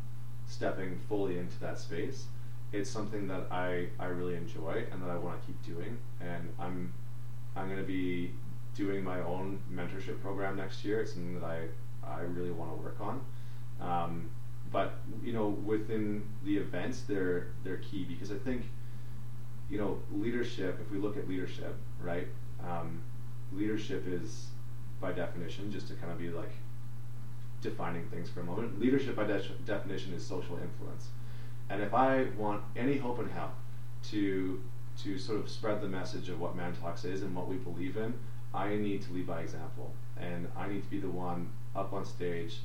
stepping 0.47 1.01
fully 1.09 1.39
into 1.39 1.59
that 1.61 1.79
space. 1.79 2.27
It's 2.73 2.89
something 2.89 3.27
that 3.29 3.47
I, 3.51 3.89
I 3.99 4.07
really 4.07 4.37
enjoy 4.37 4.85
and 4.93 5.03
that 5.03 5.11
I 5.11 5.17
want 5.17 5.41
to 5.41 5.47
keep 5.47 5.61
doing. 5.65 5.99
And 6.21 6.49
I'm 6.61 6.93
I'm 7.57 7.67
going 7.67 7.81
to 7.81 7.87
be 7.87 8.33
doing 8.77 9.03
my 9.03 9.21
own 9.21 9.59
mentorship 9.73 10.21
program 10.21 10.57
next 10.57 10.85
year. 10.85 11.01
It's 11.01 11.13
something 11.15 11.41
that 11.41 11.47
I 11.47 11.63
I 12.09 12.21
really 12.21 12.51
want 12.51 12.77
to 12.77 12.83
work 12.83 12.99
on. 13.01 13.21
Um, 13.81 14.31
but 14.73 14.95
you 15.23 15.33
know, 15.33 15.49
within 15.49 16.27
the 16.45 16.57
events, 16.57 17.03
they're 17.03 17.49
they're 17.65 17.79
key 17.79 18.05
because 18.05 18.31
I 18.33 18.37
think 18.37 18.63
you 19.69 19.79
know, 19.79 19.99
leadership, 20.13 20.79
if 20.81 20.91
we 20.91 20.99
look 20.99 21.17
at 21.17 21.29
leadership, 21.29 21.75
right? 22.01 22.29
Um, 22.65 23.01
leadership 23.53 24.05
is, 24.07 24.47
by 25.01 25.13
definition, 25.13 25.73
just 25.73 25.89
to 25.89 25.95
kind 25.95 26.13
of 26.13 26.19
be 26.19 26.31
like 26.31 26.53
defining 27.61 28.07
things 28.09 28.31
for 28.31 28.41
a 28.41 28.45
moment, 28.45 28.79
leadership 28.79 29.17
by 29.17 29.25
de- 29.25 29.43
definition 29.65 30.13
is 30.15 30.25
social 30.25 30.59
influence. 30.59 31.09
And 31.69 31.83
if 31.83 31.95
I 31.95 32.27
want 32.37 32.63
any 32.77 32.97
hope 32.97 33.19
in 33.19 33.29
hell 33.29 33.53
to, 34.11 34.63
to 35.03 35.19
sort 35.19 35.41
of 35.41 35.51
spread 35.51 35.81
the 35.81 35.89
message 35.89 36.29
of 36.29 36.41
what 36.41 36.55
Man 36.55 36.75
Talks 36.77 37.05
is 37.05 37.23
and 37.23 37.35
what 37.35 37.49
we 37.49 37.57
believe 37.57 37.97
in, 37.97 38.15
I 38.55 38.77
need 38.77 39.03
to 39.03 39.13
lead 39.13 39.27
by 39.27 39.41
example. 39.41 39.93
And 40.17 40.49
I 40.57 40.69
need 40.69 40.85
to 40.85 40.91
be 40.91 41.01
the 41.01 41.09
one 41.09 41.49
up 41.77 41.93
on 41.93 42.05
stage 42.05 42.61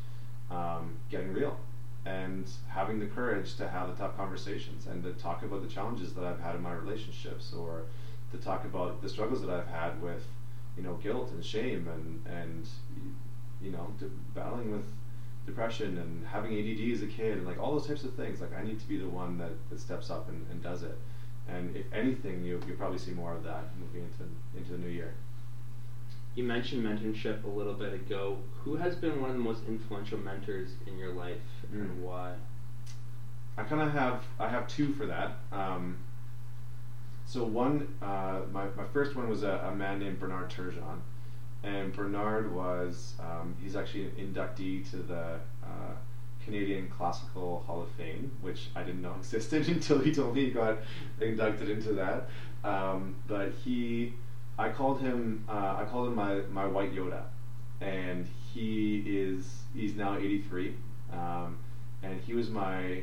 um, 0.50 0.96
getting 1.10 1.32
real 1.32 1.58
and 2.06 2.50
having 2.68 3.00
the 3.00 3.06
courage 3.06 3.56
to 3.56 3.68
have 3.68 3.88
the 3.88 3.94
tough 3.94 4.16
conversations 4.18 4.88
and 4.88 5.04
to 5.04 5.12
talk 5.14 5.44
about 5.44 5.62
the 5.62 5.68
challenges 5.68 6.14
that 6.14 6.24
I've 6.24 6.40
had 6.40 6.56
in 6.56 6.62
my 6.62 6.74
relationships 6.74 7.54
or 7.54 7.84
to 8.32 8.38
talk 8.38 8.66
about 8.66 9.02
the 9.02 9.10
struggles 9.10 9.42
that 9.42 9.50
I've 9.50 9.68
had 9.68 10.02
with 10.02 10.26
you 10.76 10.84
know 10.84 10.96
guilt 10.96 11.32
and 11.32 11.44
shame 11.44 11.88
and 11.88 12.26
and 12.26 12.68
you 13.62 13.72
know 13.72 13.94
de- 14.00 14.10
battling 14.34 14.72
with 14.72 14.86
depression 15.46 15.98
and 15.98 16.26
having 16.26 16.54
ADD 16.54 16.92
as 16.94 17.02
a 17.02 17.08
kid 17.08 17.38
and 17.38 17.46
like 17.46 17.60
all 17.60 17.72
those 17.72 17.88
types 17.88 18.04
of 18.04 18.14
things. 18.16 18.42
Like 18.42 18.58
I 18.58 18.64
need 18.64 18.80
to 18.80 18.88
be 18.88 18.98
the 18.98 19.08
one 19.08 19.38
that, 19.38 19.52
that 19.70 19.80
steps 19.80 20.10
up 20.10 20.30
and, 20.30 20.46
and 20.52 20.62
does 20.62 20.84
it. 20.84 20.98
And 21.48 21.76
if 21.76 21.92
anything 21.92 22.44
you, 22.44 22.62
you'll 22.68 22.78
probably 22.78 23.00
see 23.00 23.12
more 23.12 23.34
of 23.34 23.44
that 23.44 23.66
moving 23.80 24.04
into 24.04 24.24
into 24.58 24.72
the 24.72 24.78
new 24.78 24.92
year 24.92 25.14
You 26.36 26.44
mentioned 26.44 26.86
mentorship 26.86 27.44
a 27.44 27.48
little 27.48 27.74
bit 27.74 27.94
ago. 27.94 28.38
Who 28.64 28.76
has 28.76 28.96
been 28.96 29.20
one 29.22 29.30
of 29.30 29.36
the 29.36 29.42
most 29.42 29.66
influential 29.68 30.18
mentors 30.18 30.76
in 30.88 30.98
your 30.98 31.12
life 31.14 31.40
and 31.72 31.90
Mm. 31.90 32.02
why? 32.02 32.36
I 33.58 33.64
kind 33.64 33.82
of 33.82 33.92
have 33.92 34.24
I 34.40 34.48
have 34.48 34.68
two 34.68 34.94
for 34.94 35.06
that. 35.08 35.38
Um, 35.52 35.98
so 37.26 37.44
one, 37.44 37.94
uh, 38.02 38.42
my 38.52 38.68
my 38.76 38.86
first 38.86 39.16
one 39.16 39.30
was 39.30 39.44
a, 39.44 39.62
a 39.66 39.72
man 39.72 40.00
named 40.00 40.20
Bernard 40.20 40.50
Turgeon, 40.50 41.00
and 41.64 41.92
Bernard 41.94 42.52
was 42.54 43.14
um, 43.20 43.56
he's 43.62 43.76
actually 43.76 44.06
an 44.06 44.12
inductee 44.34 44.90
to 44.90 44.98
the 44.98 45.40
uh, 45.64 45.94
Canadian 46.46 46.88
Classical 46.90 47.64
Hall 47.68 47.82
of 47.82 47.90
Fame, 47.90 48.32
which 48.42 48.70
I 48.76 48.84
didn't 48.84 49.02
know 49.02 49.14
existed 49.18 49.68
until 49.68 50.00
he 50.00 50.12
told 50.14 50.34
me 50.36 50.46
he 50.46 50.52
got 50.52 50.78
inducted 51.20 51.70
into 51.70 51.92
that. 51.94 52.28
Um, 52.64 53.16
but 53.28 53.50
he, 53.64 54.14
I 54.62 54.70
called 54.70 55.02
him, 55.02 55.44
uh, 55.50 55.78
I 55.80 55.86
called 55.90 56.10
him 56.10 56.16
my, 56.16 56.42
my 56.52 56.66
white 56.66 56.94
Yoda, 56.94 57.24
and 57.82 58.28
he 58.54 59.04
is 59.06 59.64
he's 59.74 59.96
now 59.96 60.18
83, 60.18 60.76
um, 61.12 61.58
and 62.04 62.20
he 62.22 62.34
was 62.34 62.50
my 62.50 63.02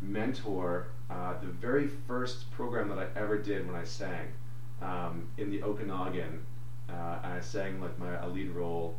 mentor. 0.00 0.86
Uh, 1.10 1.34
the 1.40 1.48
very 1.48 1.88
first 2.06 2.50
program 2.52 2.88
that 2.88 2.98
I 2.98 3.06
ever 3.18 3.36
did 3.36 3.66
when 3.66 3.76
I 3.76 3.84
sang 3.84 4.28
um, 4.80 5.28
in 5.36 5.50
the 5.50 5.62
Okanagan, 5.62 6.46
uh, 6.88 7.18
I 7.22 7.40
sang 7.40 7.80
like 7.80 7.98
my 7.98 8.14
a 8.22 8.28
lead 8.28 8.50
role 8.50 8.96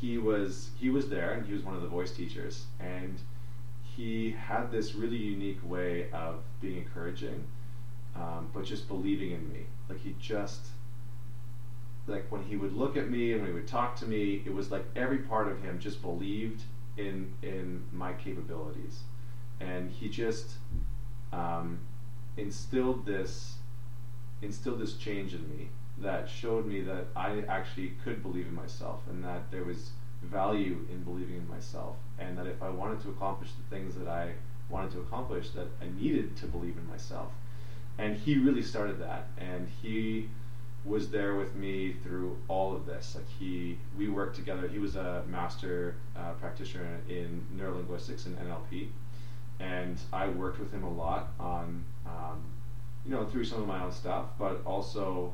he 0.00 0.18
was 0.18 0.70
he 0.78 0.90
was 0.90 1.08
there 1.08 1.32
and 1.32 1.46
he 1.46 1.52
was 1.52 1.62
one 1.62 1.74
of 1.74 1.82
the 1.82 1.88
voice 1.88 2.10
teachers 2.10 2.66
and 2.78 3.18
he 3.82 4.30
had 4.30 4.70
this 4.70 4.94
really 4.94 5.16
unique 5.16 5.58
way 5.68 6.10
of 6.12 6.42
being 6.60 6.78
encouraging 6.78 7.44
um, 8.14 8.48
but 8.52 8.64
just 8.64 8.86
believing 8.86 9.32
in 9.32 9.52
me 9.52 9.66
like 9.88 9.98
he 10.00 10.14
just 10.20 10.66
like 12.08 12.30
when 12.30 12.42
he 12.42 12.56
would 12.56 12.72
look 12.72 12.96
at 12.96 13.10
me 13.10 13.32
and 13.32 13.42
when 13.42 13.50
he 13.50 13.54
would 13.54 13.68
talk 13.68 13.96
to 13.96 14.06
me 14.06 14.42
it 14.44 14.52
was 14.52 14.70
like 14.70 14.84
every 14.96 15.18
part 15.18 15.48
of 15.48 15.60
him 15.60 15.78
just 15.78 16.00
believed 16.02 16.64
in 16.96 17.32
in 17.42 17.84
my 17.92 18.12
capabilities 18.12 19.02
and 19.60 19.90
he 19.90 20.08
just 20.08 20.56
um, 21.32 21.78
instilled 22.36 23.04
this 23.04 23.58
instilled 24.42 24.78
this 24.78 24.94
change 24.94 25.34
in 25.34 25.48
me 25.48 25.68
that 25.98 26.28
showed 26.28 26.66
me 26.66 26.80
that 26.80 27.06
I 27.16 27.42
actually 27.48 27.94
could 28.04 28.22
believe 28.22 28.46
in 28.46 28.54
myself 28.54 29.00
and 29.08 29.24
that 29.24 29.50
there 29.50 29.64
was 29.64 29.90
value 30.22 30.84
in 30.90 31.02
believing 31.02 31.36
in 31.36 31.48
myself 31.48 31.96
and 32.18 32.38
that 32.38 32.46
if 32.46 32.62
I 32.62 32.68
wanted 32.68 33.00
to 33.00 33.08
accomplish 33.08 33.52
the 33.52 33.62
things 33.62 33.94
that 33.96 34.06
I 34.08 34.34
wanted 34.68 34.90
to 34.92 35.00
accomplish 35.00 35.50
that 35.50 35.68
I 35.80 35.86
needed 35.86 36.36
to 36.36 36.46
believe 36.46 36.76
in 36.76 36.86
myself. 36.86 37.32
And 37.96 38.16
he 38.16 38.36
really 38.36 38.62
started 38.62 38.98
that 39.00 39.24
and 39.38 39.68
he 39.82 40.28
was 40.88 41.10
there 41.10 41.36
with 41.36 41.54
me 41.54 41.94
through 42.02 42.36
all 42.48 42.74
of 42.74 42.86
this. 42.86 43.14
Like 43.14 43.28
he, 43.38 43.78
we 43.96 44.08
worked 44.08 44.36
together. 44.36 44.68
He 44.68 44.78
was 44.78 44.96
a 44.96 45.22
master 45.28 45.96
uh, 46.16 46.32
practitioner 46.40 47.00
in 47.08 47.44
neurolinguistics 47.56 48.26
and 48.26 48.36
NLP, 48.38 48.88
and 49.60 49.98
I 50.12 50.28
worked 50.28 50.58
with 50.58 50.72
him 50.72 50.84
a 50.84 50.92
lot 50.92 51.28
on 51.38 51.84
um, 52.06 52.42
you 53.08 53.14
know, 53.14 53.24
through 53.24 53.44
some 53.44 53.60
of 53.62 53.66
my 53.66 53.82
own 53.82 53.90
stuff, 53.90 54.26
but 54.38 54.60
also 54.66 55.32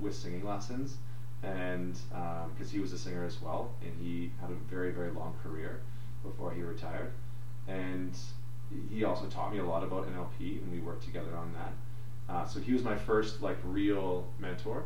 with 0.00 0.14
singing 0.14 0.44
lessons. 0.44 0.96
And 1.42 1.94
because 1.94 2.68
um, 2.68 2.72
he 2.72 2.78
was 2.78 2.92
a 2.92 2.98
singer 2.98 3.24
as 3.24 3.40
well, 3.40 3.70
and 3.82 3.92
he 4.00 4.30
had 4.40 4.50
a 4.50 4.54
very, 4.70 4.90
very 4.90 5.10
long 5.10 5.34
career 5.42 5.80
before 6.22 6.50
he 6.50 6.62
retired. 6.62 7.12
And 7.68 8.16
he 8.90 9.04
also 9.04 9.26
taught 9.26 9.52
me 9.52 9.58
a 9.58 9.64
lot 9.64 9.82
about 9.82 10.06
NLP, 10.08 10.62
and 10.62 10.72
we 10.72 10.80
worked 10.80 11.04
together 11.04 11.34
on 11.36 11.52
that. 11.54 11.72
Uh, 12.28 12.44
so 12.44 12.60
he 12.60 12.72
was 12.72 12.82
my 12.82 12.96
first 12.96 13.42
like 13.42 13.56
real 13.64 14.26
mentor. 14.38 14.84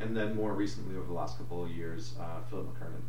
And 0.00 0.16
then 0.16 0.34
more 0.34 0.52
recently, 0.52 0.96
over 0.96 1.06
the 1.06 1.12
last 1.12 1.38
couple 1.38 1.64
of 1.64 1.70
years, 1.70 2.14
uh, 2.20 2.40
Philip 2.50 2.66
McKernan. 2.74 3.02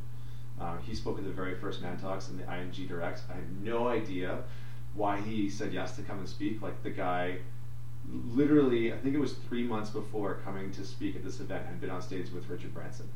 Uh, 0.62 0.78
he 0.78 0.96
spoke 0.96 1.18
at 1.18 1.26
the 1.26 1.32
very 1.32 1.56
first 1.56 1.82
Man 1.82 1.98
Talks 1.98 2.30
in 2.30 2.38
the 2.38 2.44
ING 2.44 2.88
Direct. 2.88 3.22
I 3.30 3.36
have 3.36 3.50
no 3.62 3.88
idea 3.88 4.40
why 4.94 5.20
he 5.20 5.50
said 5.50 5.74
yes 5.74 5.96
to 5.98 6.02
come 6.04 6.20
and 6.20 6.30
speak. 6.30 6.62
Like 6.62 6.82
the 6.84 6.92
guy 6.92 7.38
literally, 8.34 8.94
I 8.94 8.98
think 8.98 9.16
it 9.16 9.20
was 9.20 9.34
three 9.34 9.64
months 9.64 9.90
before 9.90 10.36
coming 10.46 10.72
to 10.74 10.86
speak 10.86 11.16
at 11.16 11.24
this 11.24 11.40
event, 11.40 11.66
had 11.66 11.82
been 11.82 11.90
on 11.90 12.02
stage 12.02 12.32
with 12.32 12.48
Richard 12.50 12.74
Branson. 12.74 13.10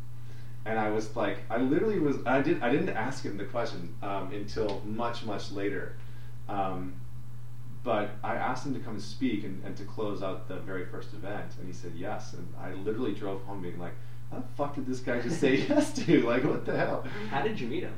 And 0.65 0.77
I 0.77 0.89
was 0.89 1.15
like, 1.15 1.39
I 1.49 1.57
literally 1.57 1.99
was, 1.99 2.17
I, 2.25 2.41
did, 2.41 2.61
I 2.61 2.69
didn't 2.69 2.89
ask 2.89 3.23
him 3.23 3.37
the 3.37 3.45
question 3.45 3.95
um, 4.01 4.31
until 4.33 4.81
much, 4.85 5.23
much 5.23 5.51
later. 5.51 5.93
Um, 6.49 6.93
but 7.83 8.11
I 8.23 8.35
asked 8.35 8.65
him 8.65 8.73
to 8.73 8.79
come 8.79 8.93
and 8.93 9.01
speak 9.01 9.43
and, 9.43 9.63
and 9.63 9.75
to 9.77 9.83
close 9.83 10.21
out 10.21 10.47
the 10.47 10.57
very 10.57 10.85
first 10.85 11.13
event, 11.13 11.53
and 11.59 11.67
he 11.67 11.73
said 11.73 11.93
yes. 11.95 12.33
And 12.33 12.47
I 12.59 12.73
literally 12.73 13.13
drove 13.13 13.41
home 13.43 13.61
being 13.61 13.79
like, 13.79 13.93
how 14.31 14.37
the 14.39 14.47
fuck 14.57 14.75
did 14.75 14.85
this 14.85 14.99
guy 14.99 15.21
just 15.21 15.39
say 15.39 15.55
yes 15.69 15.93
to? 16.05 16.21
Like, 16.21 16.43
what 16.43 16.65
the 16.65 16.77
hell? 16.77 17.05
How 17.29 17.41
did 17.41 17.59
you 17.59 17.67
meet 17.67 17.83
him? 17.83 17.93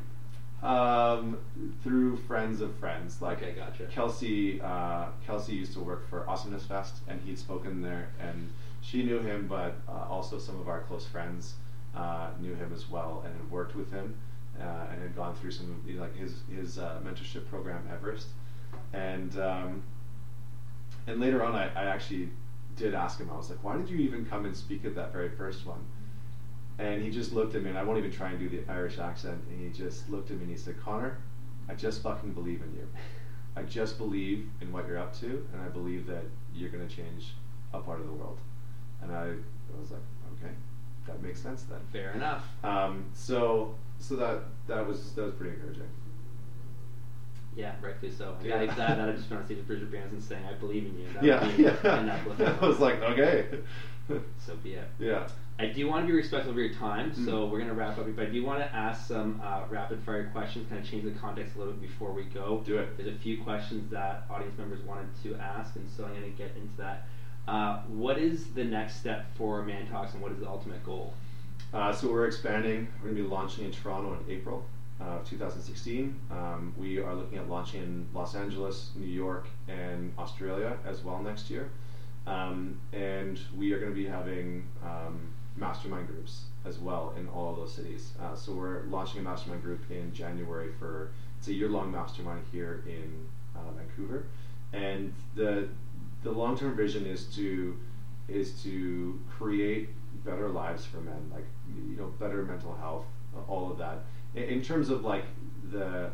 Um, 0.63 1.39
through 1.83 2.17
friends 2.17 2.61
of 2.61 2.75
friends. 2.75 3.19
Like 3.19 3.41
okay, 3.41 3.53
gotcha. 3.53 3.85
Kelsey, 3.85 4.61
uh, 4.61 5.07
Kelsey 5.25 5.53
used 5.53 5.73
to 5.73 5.79
work 5.79 6.07
for 6.07 6.29
Awesomeness 6.29 6.65
Fest, 6.65 6.97
and 7.07 7.19
he'd 7.21 7.39
spoken 7.39 7.81
there, 7.81 8.09
and 8.19 8.51
she 8.81 9.01
knew 9.01 9.19
him, 9.19 9.47
but 9.47 9.73
uh, 9.89 10.05
also 10.07 10.37
some 10.37 10.59
of 10.59 10.67
our 10.67 10.81
close 10.81 11.05
friends 11.05 11.55
uh, 11.95 12.29
knew 12.39 12.53
him 12.53 12.71
as 12.73 12.87
well, 12.89 13.23
and 13.25 13.35
had 13.35 13.49
worked 13.49 13.75
with 13.75 13.91
him, 13.91 14.13
uh, 14.59 14.85
and 14.91 15.01
had 15.01 15.15
gone 15.15 15.33
through 15.33 15.51
some 15.51 15.71
of 15.71 15.89
you 15.89 15.99
like 15.99 16.15
his 16.15 16.35
his 16.55 16.77
uh, 16.77 16.99
mentorship 17.03 17.47
program, 17.49 17.81
Everest, 17.91 18.27
and 18.93 19.37
um, 19.39 19.83
and 21.07 21.19
later 21.19 21.43
on, 21.43 21.55
I, 21.55 21.67
I 21.73 21.85
actually 21.85 22.29
did 22.75 22.93
ask 22.93 23.19
him. 23.19 23.29
I 23.31 23.37
was 23.37 23.49
like, 23.49 23.63
"Why 23.63 23.77
did 23.77 23.89
you 23.89 23.97
even 23.97 24.25
come 24.25 24.45
and 24.45 24.55
speak 24.55 24.85
at 24.85 24.95
that 24.95 25.11
very 25.11 25.29
first 25.29 25.65
one?" 25.65 25.85
And 26.79 27.01
he 27.01 27.11
just 27.11 27.31
looked 27.33 27.53
at 27.55 27.61
me, 27.61 27.69
and 27.69 27.77
I 27.77 27.83
won't 27.83 27.99
even 27.99 28.11
try 28.11 28.29
and 28.29 28.39
do 28.39 28.49
the 28.49 28.69
Irish 28.71 28.97
accent. 28.97 29.41
And 29.49 29.61
he 29.61 29.69
just 29.69 30.09
looked 30.09 30.31
at 30.31 30.37
me 30.37 30.43
and 30.43 30.51
he 30.51 30.57
said, 30.57 30.81
Connor, 30.81 31.17
I 31.69 31.75
just 31.75 32.01
fucking 32.01 32.33
believe 32.33 32.61
in 32.63 32.73
you. 32.73 32.87
I 33.55 33.63
just 33.63 33.97
believe 33.97 34.49
in 34.61 34.71
what 34.71 34.87
you're 34.87 34.97
up 34.97 35.13
to, 35.19 35.45
and 35.53 35.61
I 35.61 35.67
believe 35.67 36.07
that 36.07 36.23
you're 36.55 36.69
going 36.69 36.87
to 36.87 36.93
change 36.93 37.35
a 37.73 37.79
part 37.79 37.99
of 37.99 38.07
the 38.07 38.13
world. 38.13 38.39
And 39.01 39.11
I, 39.11 39.25
I 39.25 39.79
was 39.79 39.91
like, 39.91 40.01
okay, 40.37 40.53
that 41.05 41.21
makes 41.21 41.41
sense 41.41 41.63
then. 41.63 41.79
Fair 41.91 42.13
enough. 42.13 42.47
Um, 42.63 43.05
so, 43.13 43.75
so 43.99 44.15
that 44.15 44.39
that 44.67 44.87
was 44.87 45.13
that 45.13 45.23
was 45.23 45.33
pretty 45.35 45.53
encouraging. 45.55 45.89
Yeah, 47.55 47.73
rightfully 47.81 48.11
so. 48.11 48.37
Yeah, 48.43 48.57
like 48.57 48.75
that, 48.77 48.97
that 48.97 49.09
I 49.09 49.11
just 49.11 49.29
want 49.29 49.43
to 49.43 49.47
see 49.47 49.59
the 49.59 49.73
Richard 49.73 49.91
Branson 49.91 50.21
saying, 50.21 50.45
"I 50.45 50.53
believe 50.53 50.85
in 50.85 50.97
you." 50.97 51.07
That 51.13 51.23
yeah, 51.23 51.51
yeah. 51.57 52.55
I 52.61 52.65
was 52.65 52.79
like, 52.79 53.01
okay. 53.01 53.45
so 54.39 54.55
be 54.63 54.73
it. 54.73 54.87
Yeah. 54.99 55.27
I 55.59 55.67
do 55.67 55.87
want 55.87 56.03
to 56.03 56.07
be 56.07 56.17
respectful 56.17 56.51
of 56.51 56.57
your 56.57 56.73
time, 56.73 57.11
mm-hmm. 57.11 57.25
so 57.25 57.45
we're 57.45 57.59
going 57.59 57.69
to 57.69 57.75
wrap 57.75 57.97
up. 57.97 58.07
But 58.15 58.27
I 58.27 58.29
do 58.29 58.43
want 58.43 58.59
to 58.59 58.75
ask 58.75 59.07
some 59.07 59.39
uh, 59.43 59.63
rapid 59.69 60.01
fire 60.03 60.29
questions, 60.31 60.67
kind 60.69 60.81
of 60.81 60.89
change 60.89 61.03
the 61.03 61.11
context 61.11 61.55
a 61.55 61.59
little 61.59 61.73
bit 61.73 61.81
before 61.81 62.13
we 62.13 62.23
go. 62.23 62.63
Do 62.65 62.77
it. 62.77 62.97
There's 62.97 63.13
a 63.13 63.19
few 63.19 63.43
questions 63.43 63.91
that 63.91 64.23
audience 64.29 64.57
members 64.57 64.81
wanted 64.83 65.09
to 65.23 65.35
ask, 65.35 65.75
and 65.75 65.87
so 65.89 66.05
I'm 66.05 66.11
going 66.11 66.23
to 66.23 66.29
get 66.37 66.55
into 66.55 66.75
that. 66.77 67.07
Uh, 67.47 67.81
what 67.89 68.17
is 68.17 68.47
the 68.53 68.63
next 68.63 68.95
step 68.95 69.25
for 69.35 69.61
Man 69.63 69.87
Talks, 69.87 70.13
and 70.13 70.21
what 70.21 70.31
is 70.31 70.39
the 70.39 70.47
ultimate 70.47 70.83
goal? 70.83 71.13
Uh, 71.73 71.91
so 71.93 72.11
we're 72.11 72.25
expanding. 72.25 72.87
We're 72.99 73.11
going 73.11 73.17
to 73.17 73.23
be 73.23 73.29
launching 73.29 73.65
in 73.65 73.71
Toronto 73.71 74.13
in 74.13 74.31
April 74.31 74.65
of 75.07 75.27
2016. 75.27 76.15
Um, 76.31 76.73
we 76.77 76.99
are 76.99 77.13
looking 77.13 77.37
at 77.37 77.49
launching 77.49 77.81
in 77.81 78.07
Los 78.13 78.35
Angeles, 78.35 78.91
New 78.95 79.07
York, 79.07 79.47
and 79.67 80.13
Australia 80.17 80.77
as 80.85 81.03
well 81.03 81.21
next 81.21 81.49
year. 81.49 81.69
Um, 82.27 82.79
and 82.93 83.39
we 83.57 83.73
are 83.73 83.79
going 83.79 83.91
to 83.91 83.95
be 83.95 84.07
having 84.07 84.67
um, 84.83 85.33
mastermind 85.55 86.07
groups 86.07 86.45
as 86.65 86.79
well 86.79 87.13
in 87.17 87.27
all 87.29 87.51
of 87.51 87.57
those 87.57 87.73
cities. 87.73 88.13
Uh, 88.21 88.35
so 88.35 88.53
we're 88.53 88.83
launching 88.83 89.21
a 89.21 89.23
mastermind 89.23 89.63
group 89.63 89.79
in 89.89 90.13
January 90.13 90.71
for 90.79 91.11
it's 91.37 91.47
a 91.47 91.53
year-long 91.53 91.91
mastermind 91.91 92.43
here 92.51 92.83
in 92.85 93.27
uh, 93.55 93.71
Vancouver, 93.71 94.27
and 94.73 95.11
the 95.35 95.67
the 96.23 96.31
long-term 96.31 96.75
vision 96.77 97.07
is 97.07 97.25
to 97.35 97.75
is 98.27 98.61
to 98.61 99.19
create 99.27 99.89
better 100.23 100.49
lives 100.49 100.85
for 100.85 100.97
men, 100.97 101.31
like 101.33 101.45
you 101.89 101.97
know 101.97 102.13
better 102.19 102.43
mental 102.43 102.75
health, 102.75 103.05
all 103.47 103.71
of 103.71 103.79
that. 103.79 104.03
In, 104.35 104.43
in 104.43 104.61
terms 104.61 104.89
of 104.89 105.03
like 105.03 105.25
the 105.71 106.11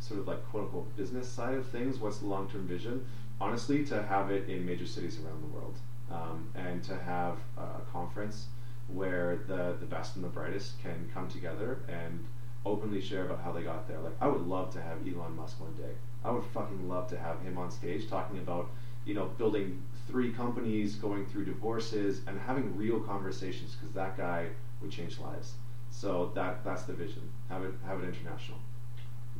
sort 0.00 0.20
of 0.20 0.28
like 0.28 0.44
quote 0.50 0.64
unquote 0.64 0.96
business 0.96 1.28
side 1.28 1.54
of 1.54 1.66
things, 1.66 1.98
what's 2.00 2.18
the 2.18 2.26
long-term 2.26 2.66
vision? 2.66 3.04
Honestly, 3.40 3.84
to 3.86 4.02
have 4.02 4.30
it 4.30 4.48
in 4.48 4.66
major 4.66 4.86
cities 4.86 5.18
around 5.24 5.42
the 5.42 5.54
world, 5.54 5.76
um, 6.10 6.50
and 6.54 6.82
to 6.84 6.96
have 6.96 7.38
a 7.56 7.80
conference 7.92 8.46
where 8.88 9.36
the 9.46 9.76
the 9.78 9.86
best 9.86 10.16
and 10.16 10.24
the 10.24 10.28
brightest 10.28 10.80
can 10.82 11.08
come 11.12 11.28
together 11.28 11.78
and 11.88 12.24
openly 12.64 13.00
share 13.00 13.24
about 13.24 13.40
how 13.40 13.52
they 13.52 13.62
got 13.62 13.86
there. 13.86 13.98
Like 13.98 14.14
I 14.20 14.26
would 14.26 14.42
love 14.42 14.70
to 14.72 14.80
have 14.80 15.06
Elon 15.06 15.36
Musk 15.36 15.60
one 15.60 15.74
day. 15.74 15.92
I 16.24 16.30
would 16.30 16.44
fucking 16.44 16.88
love 16.88 17.08
to 17.08 17.18
have 17.18 17.40
him 17.40 17.56
on 17.58 17.70
stage 17.70 18.08
talking 18.08 18.38
about 18.38 18.68
you 19.04 19.14
know 19.14 19.26
building 19.38 19.80
three 20.06 20.32
companies, 20.32 20.96
going 20.96 21.26
through 21.26 21.44
divorces, 21.44 22.22
and 22.26 22.38
having 22.38 22.76
real 22.76 22.98
conversations 22.98 23.74
because 23.74 23.92
that 23.94 24.16
guy 24.16 24.48
would 24.80 24.90
change 24.90 25.18
lives. 25.18 25.54
So 25.90 26.32
that 26.34 26.64
that's 26.64 26.84
the 26.84 26.92
vision. 26.92 27.22
Have 27.48 27.64
it 27.64 27.72
have 27.86 28.02
it 28.02 28.06
international. 28.06 28.58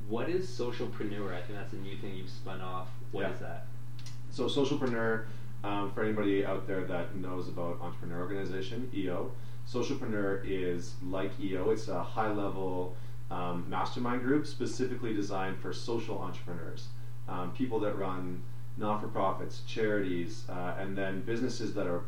What 0.08 0.28
is 0.28 0.48
socialpreneur? 0.48 1.34
I 1.34 1.42
think 1.42 1.58
that's 1.58 1.72
a 1.72 1.76
new 1.76 1.96
thing 1.98 2.14
you've 2.14 2.30
spun 2.30 2.60
off. 2.60 2.88
What 3.12 3.22
yeah. 3.22 3.32
is 3.32 3.40
that? 3.40 3.66
So 4.30 4.44
socialpreneur 4.44 5.24
um, 5.64 5.92
for 5.92 6.02
anybody 6.02 6.44
out 6.46 6.66
there 6.66 6.84
that 6.84 7.16
knows 7.16 7.48
about 7.48 7.80
Entrepreneur 7.80 8.20
Organization, 8.20 8.90
EO, 8.94 9.30
Socialpreneur 9.70 10.42
is 10.46 10.94
like 11.02 11.30
EO. 11.38 11.70
It's 11.70 11.88
a 11.88 12.02
high 12.02 12.32
level 12.32 12.96
um, 13.30 13.66
mastermind 13.68 14.22
group 14.22 14.46
specifically 14.46 15.12
designed 15.12 15.58
for 15.58 15.74
social 15.74 16.18
entrepreneurs, 16.18 16.88
um, 17.28 17.52
people 17.52 17.78
that 17.80 17.98
run 17.98 18.42
not 18.78 19.02
for 19.02 19.08
profits, 19.08 19.62
charities, 19.66 20.44
uh, 20.48 20.76
and 20.78 20.96
then 20.96 21.20
businesses 21.22 21.74
that 21.74 21.86
are 21.86 22.02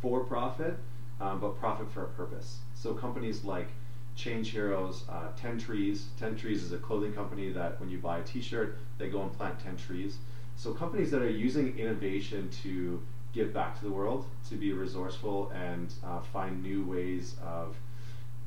for 0.00 0.20
profit 0.20 0.78
um, 1.20 1.40
but 1.40 1.58
profit 1.58 1.90
for 1.92 2.04
a 2.04 2.08
purpose. 2.08 2.60
So 2.76 2.94
companies 2.94 3.42
like 3.42 3.68
Change 4.14 4.50
Heroes, 4.50 5.04
uh, 5.08 5.28
Ten 5.36 5.58
Trees. 5.58 6.06
Ten 6.18 6.36
Trees 6.36 6.62
is 6.62 6.72
a 6.72 6.78
clothing 6.78 7.12
company 7.12 7.50
that 7.52 7.80
when 7.80 7.90
you 7.90 7.98
buy 7.98 8.18
a 8.18 8.22
T-shirt, 8.22 8.78
they 8.98 9.08
go 9.08 9.22
and 9.22 9.32
plant 9.32 9.58
ten 9.58 9.76
trees. 9.76 10.18
So 10.56 10.72
companies 10.72 11.10
that 11.10 11.20
are 11.20 11.28
using 11.28 11.78
innovation 11.78 12.48
to 12.62 13.02
give 13.32 13.52
back 13.52 13.78
to 13.78 13.84
the 13.84 13.90
world, 13.90 14.24
to 14.48 14.56
be 14.56 14.72
resourceful 14.72 15.50
and 15.50 15.92
uh, 16.04 16.20
find 16.20 16.62
new 16.62 16.84
ways 16.84 17.34
of, 17.44 17.76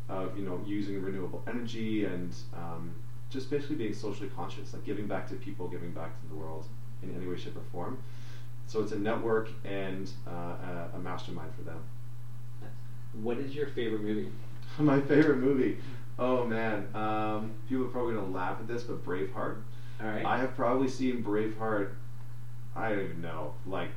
of 0.10 0.38
you 0.38 0.44
know 0.44 0.60
using 0.66 1.02
renewable 1.02 1.44
energy 1.48 2.06
and 2.06 2.34
um, 2.56 2.92
just 3.30 3.52
basically 3.52 3.76
being 3.76 3.94
socially 3.94 4.30
conscious, 4.36 4.74
like 4.74 4.84
giving 4.86 5.08
back 5.08 5.28
to 5.30 5.36
people, 5.36 5.68
giving 5.68 5.92
back 5.92 6.20
to 6.22 6.28
the 6.28 6.36
world 6.36 6.66
in 7.04 7.16
any 7.16 7.28
way, 7.28 7.38
shape, 7.38 7.56
or 7.56 7.64
form. 7.72 8.02
So 8.66 8.82
it's 8.82 8.92
a 8.92 9.00
network 9.00 9.50
and 9.66 10.10
uh, 10.28 10.96
a 10.96 11.00
mastermind 11.00 11.54
for 11.56 11.62
them. 11.62 11.84
What 13.14 13.40
is 13.40 13.56
your 13.56 13.68
favorite 13.68 14.02
movie? 14.02 14.32
My 14.80 15.00
favorite 15.00 15.38
movie. 15.38 15.78
Oh 16.18 16.46
man, 16.46 16.94
um, 16.94 17.52
people 17.68 17.86
are 17.86 17.90
probably 17.90 18.14
gonna 18.14 18.28
laugh 18.28 18.60
at 18.60 18.68
this, 18.68 18.84
but 18.84 19.04
Braveheart. 19.04 19.58
All 20.02 20.08
right. 20.08 20.26
I 20.26 20.38
have 20.38 20.56
probably 20.56 20.88
seen 20.88 21.24
Braveheart. 21.24 21.92
I 22.76 22.90
don't 22.90 23.04
even 23.04 23.22
know, 23.22 23.54
like 23.66 23.90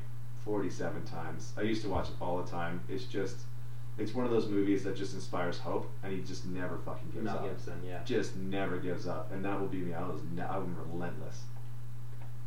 forty-seven 0.44 1.04
times. 1.04 1.52
I 1.56 1.62
used 1.62 1.82
to 1.82 1.88
watch 1.88 2.08
it 2.08 2.14
all 2.20 2.38
the 2.42 2.48
time. 2.48 2.80
It's 2.88 3.04
just, 3.04 3.44
it's 3.98 4.14
one 4.14 4.24
of 4.24 4.30
those 4.30 4.46
movies 4.46 4.82
that 4.84 4.96
just 4.96 5.14
inspires 5.14 5.58
hope, 5.58 5.86
and 6.02 6.12
he 6.12 6.20
just 6.20 6.44
never 6.46 6.78
fucking 6.78 7.10
gives 7.10 7.24
Mel 7.24 7.38
up. 7.38 7.44
Gibson, 7.44 7.82
yeah. 7.84 8.00
Just 8.04 8.34
never 8.36 8.78
gives 8.78 9.06
up, 9.06 9.30
and 9.30 9.44
that 9.44 9.58
will 9.58 9.66
be 9.66 9.80
me. 9.80 9.92
I 9.92 10.06
was, 10.06 10.22
ne- 10.34 10.42
I'm 10.42 10.74
relentless. 10.76 11.44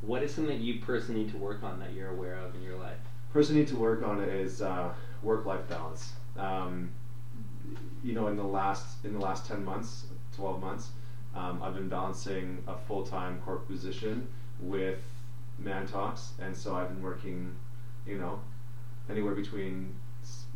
What 0.02 0.24
is 0.24 0.34
something 0.34 0.58
that 0.58 0.64
you 0.64 0.80
personally 0.80 1.22
need 1.22 1.30
to 1.30 1.38
work 1.38 1.64
on 1.64 1.80
that 1.80 1.94
you're 1.94 2.10
aware 2.10 2.36
of 2.36 2.56
in 2.56 2.62
your 2.62 2.76
life? 2.76 2.98
person 3.36 3.54
need 3.56 3.68
to 3.68 3.76
work 3.76 4.02
on 4.02 4.22
is 4.22 4.62
uh, 4.62 4.94
work-life 5.22 5.68
balance. 5.68 6.14
Um, 6.38 6.92
you 8.04 8.14
know, 8.14 8.28
in 8.28 8.36
the 8.36 8.44
last 8.44 9.04
in 9.04 9.14
the 9.14 9.20
last 9.20 9.46
ten 9.46 9.64
months, 9.64 10.06
twelve 10.36 10.60
months, 10.60 10.90
um, 11.34 11.62
I've 11.62 11.74
been 11.74 11.90
balancing 11.90 12.64
a 12.68 12.76
full-time 12.88 13.42
corporate 13.44 13.68
position 13.68 14.28
with 14.60 15.00
Man 15.58 15.88
Talks, 15.88 16.34
and 16.40 16.56
so 16.56 16.76
I've 16.76 16.90
been 16.90 17.02
working, 17.02 17.56
you 18.06 18.18
know, 18.18 18.40
anywhere 19.10 19.34
between 19.34 19.96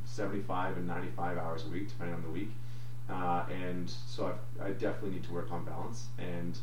seventy-five 0.05 0.77
and 0.77 0.87
ninety-five 0.87 1.37
hours 1.37 1.65
a 1.65 1.69
week, 1.69 1.89
depending 1.89 2.15
on 2.15 2.21
the 2.21 2.29
week. 2.29 2.51
Uh, 3.09 3.43
and 3.51 3.89
so 3.89 4.27
I've, 4.27 4.67
I 4.67 4.71
definitely 4.71 5.11
need 5.11 5.23
to 5.23 5.33
work 5.33 5.51
on 5.51 5.65
balance. 5.65 6.07
And 6.19 6.57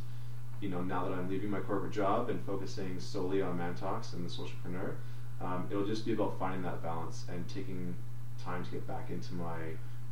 you 0.60 0.68
know, 0.68 0.82
now 0.82 1.04
that 1.04 1.12
I'm 1.12 1.28
leaving 1.28 1.50
my 1.50 1.60
corporate 1.60 1.92
job 1.92 2.30
and 2.30 2.40
focusing 2.44 2.98
solely 2.98 3.42
on 3.42 3.58
Man 3.58 3.74
Talks 3.74 4.12
and 4.12 4.24
the 4.24 4.30
Socialpreneur, 4.30 4.94
um, 5.40 5.66
it'll 5.70 5.84
just 5.86 6.06
be 6.06 6.12
about 6.12 6.38
finding 6.38 6.62
that 6.62 6.82
balance 6.82 7.24
and 7.30 7.46
taking 7.48 7.94
time 8.46 8.64
to 8.64 8.70
get 8.70 8.86
back 8.86 9.10
into 9.10 9.34
my 9.34 9.58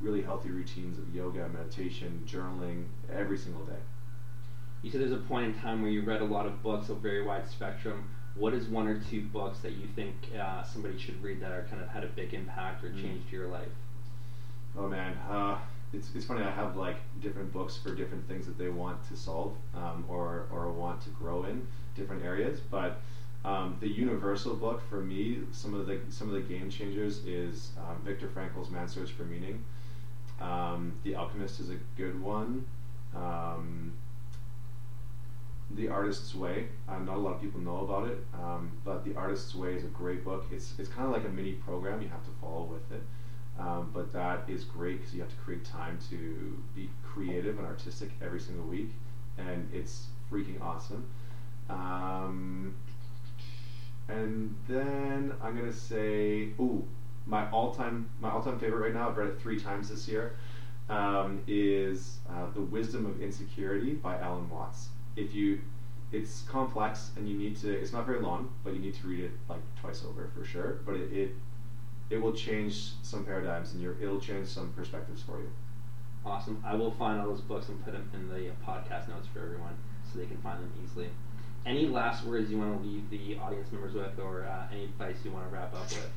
really 0.01 0.21
healthy 0.23 0.51
routines 0.51 0.99
of 0.99 1.15
yoga, 1.15 1.49
meditation, 1.49 2.25
journaling 2.27 2.87
every 3.11 3.39
single 3.39 3.65
day. 3.65 3.79
You 4.83 4.91
said 4.91 5.01
there's 5.01 5.13
a 5.13 5.17
point 5.17 5.47
in 5.47 5.55
time 5.61 5.81
where 5.81 5.91
you 5.91 6.03
read 6.03 6.21
a 6.21 6.25
lot 6.27 6.45
of 6.45 6.63
books, 6.63 6.89
a 6.91 6.95
very 6.95 7.25
wide 7.25 7.49
spectrum. 7.49 8.11
What 8.35 8.53
is 8.53 8.67
one 8.67 8.89
or 8.89 9.01
two 9.01 9.23
books 9.29 9.61
that 9.61 9.73
you 9.73 9.87
think 9.87 10.15
uh, 10.39 10.65
somebody 10.65 10.99
should 10.99 11.23
read 11.23 11.41
that 11.41 11.53
are 11.53 11.63
kind 11.71 11.81
of 11.81 11.89
had 11.89 12.03
a 12.05 12.09
big 12.09 12.35
impact 12.35 12.83
or 12.85 12.91
Mm. 12.91 13.01
changed 13.01 13.33
your 13.33 13.47
life? 13.47 13.71
Oh 14.77 14.89
man, 14.89 15.17
uh, 15.19 15.57
it's, 15.93 16.11
it's 16.17 16.25
funny. 16.25 16.43
I 16.43 16.51
have 16.51 16.77
like 16.77 16.97
different 17.21 17.53
books 17.53 17.77
for 17.77 17.95
different 17.95 18.27
things 18.27 18.45
that 18.47 18.59
they 18.59 18.69
want 18.69 19.07
to 19.09 19.17
solve 19.17 19.57
um, 19.73 20.05
or 20.09 20.47
or 20.51 20.69
want 20.73 21.01
to 21.03 21.11
grow 21.11 21.45
in 21.45 21.69
different 21.95 22.25
areas. 22.25 22.61
But 22.69 22.99
um, 23.45 23.77
the 23.81 23.89
universal 23.89 24.55
book 24.55 24.83
for 24.89 25.01
me, 25.01 25.41
some 25.53 25.75
of 25.75 25.87
the 25.87 26.01
some 26.09 26.29
of 26.29 26.35
the 26.35 26.41
game 26.41 26.71
changers 26.71 27.25
is 27.27 27.73
um, 27.79 28.01
Viktor 28.05 28.29
Frankl's 28.29 28.71
Man's 28.71 28.95
Search 28.95 29.11
for 29.11 29.25
Meaning. 29.25 29.63
Um, 30.41 30.95
the 31.05 31.15
Alchemist 31.15 31.61
is 31.61 31.71
a 31.71 31.77
good 31.97 32.21
one. 32.21 32.65
Um, 33.15 33.93
the 35.71 35.89
Artist's 35.89 36.35
Way. 36.35 36.69
Uh, 36.89 36.99
not 36.99 37.17
a 37.17 37.19
lot 37.19 37.35
of 37.35 37.41
people 37.41 37.61
know 37.61 37.79
about 37.79 38.09
it, 38.09 38.19
um, 38.35 38.71
but 38.85 39.05
The 39.05 39.15
Artist's 39.15 39.55
Way 39.55 39.75
is 39.75 39.85
a 39.85 39.89
great 39.89 40.25
book. 40.25 40.47
It's 40.51 40.75
it's 40.79 40.89
kind 40.89 41.07
of 41.07 41.13
like 41.13 41.25
a 41.25 41.33
mini 41.33 41.53
program 41.53 42.03
you 42.03 42.09
have 42.09 42.25
to 42.25 42.31
follow 42.41 42.65
with 42.65 42.91
it. 42.93 43.03
Um, 43.59 43.91
but 43.95 44.13
that 44.13 44.49
is 44.49 44.65
great 44.65 44.99
because 44.99 45.15
you 45.15 45.21
have 45.21 45.31
to 45.31 45.37
create 45.37 45.65
time 45.65 45.99
to 46.11 46.61
be 46.75 46.91
creative 47.05 47.59
and 47.59 47.67
artistic 47.67 48.11
every 48.21 48.41
single 48.41 48.67
week, 48.67 48.91
and 49.39 49.69
it's 49.73 50.07
freaking 50.31 50.61
awesome. 50.61 51.07
And 54.09 54.55
then 54.69 55.33
I'm 55.43 55.57
gonna 55.57 55.73
say, 55.73 56.51
ooh, 56.61 56.85
my 57.27 57.49
all-time 57.51 58.11
my 58.21 58.31
all-time 58.31 58.59
favorite 58.59 58.81
right 58.81 58.95
now. 58.95 59.09
I've 59.09 59.17
read 59.17 59.29
it 59.29 59.41
three 59.41 59.59
times 59.59 59.89
this 59.89 60.07
year. 60.09 60.35
Um, 60.91 61.43
is 61.47 62.19
uh, 62.29 62.51
The 62.53 62.61
Wisdom 62.61 63.07
of 63.07 63.23
Insecurity 63.23 63.95
by 63.95 64.19
Alan 64.19 64.51
Watts. 64.51 64.89
If 65.17 65.33
you, 65.33 65.61
it's 66.13 66.43
complex 66.43 67.11
and 67.17 67.27
you 67.27 67.35
need 67.35 67.57
to. 67.57 67.73
It's 67.73 67.95
not 67.95 68.05
very 68.05 68.21
long, 68.21 68.51
but 68.63 68.75
you 68.75 68.81
need 68.81 68.95
to 68.95 69.07
read 69.07 69.21
it 69.21 69.31
like 69.49 69.61
twice 69.81 70.05
over 70.05 70.29
for 70.35 70.45
sure. 70.45 70.81
But 70.85 70.97
it, 70.97 71.13
it 71.13 71.35
it 72.11 72.21
will 72.21 72.33
change 72.33 72.93
some 73.03 73.25
paradigms 73.25 73.73
and 73.73 73.81
your 73.81 73.97
it'll 74.01 74.21
change 74.21 74.47
some 74.49 74.73
perspectives 74.75 75.23
for 75.23 75.39
you. 75.39 75.51
Awesome. 76.27 76.63
I 76.65 76.75
will 76.75 76.91
find 76.91 77.21
all 77.21 77.29
those 77.29 77.41
books 77.41 77.69
and 77.69 77.83
put 77.85 77.93
them 77.95 78.11
in 78.13 78.29
the 78.29 78.51
podcast 78.67 79.09
notes 79.09 79.27
for 79.33 79.41
everyone 79.41 79.77
so 80.11 80.19
they 80.19 80.27
can 80.27 80.39
find 80.39 80.63
them 80.63 80.73
easily. 80.83 81.09
Any 81.67 81.87
last 81.87 82.25
words 82.27 82.51
you 82.51 82.59
want 82.59 82.83
to 82.83 82.87
leave 82.87 83.09
the 83.11 83.39
audience 83.39 83.73
members 83.73 83.95
with, 83.95 84.19
or 84.19 84.45
uh, 84.45 84.67
any 84.73 84.85
advice 84.85 85.17
you 85.25 85.31
want 85.31 85.49
to 85.49 85.55
wrap 85.55 85.75
up 85.75 85.89
with? 85.91 86.11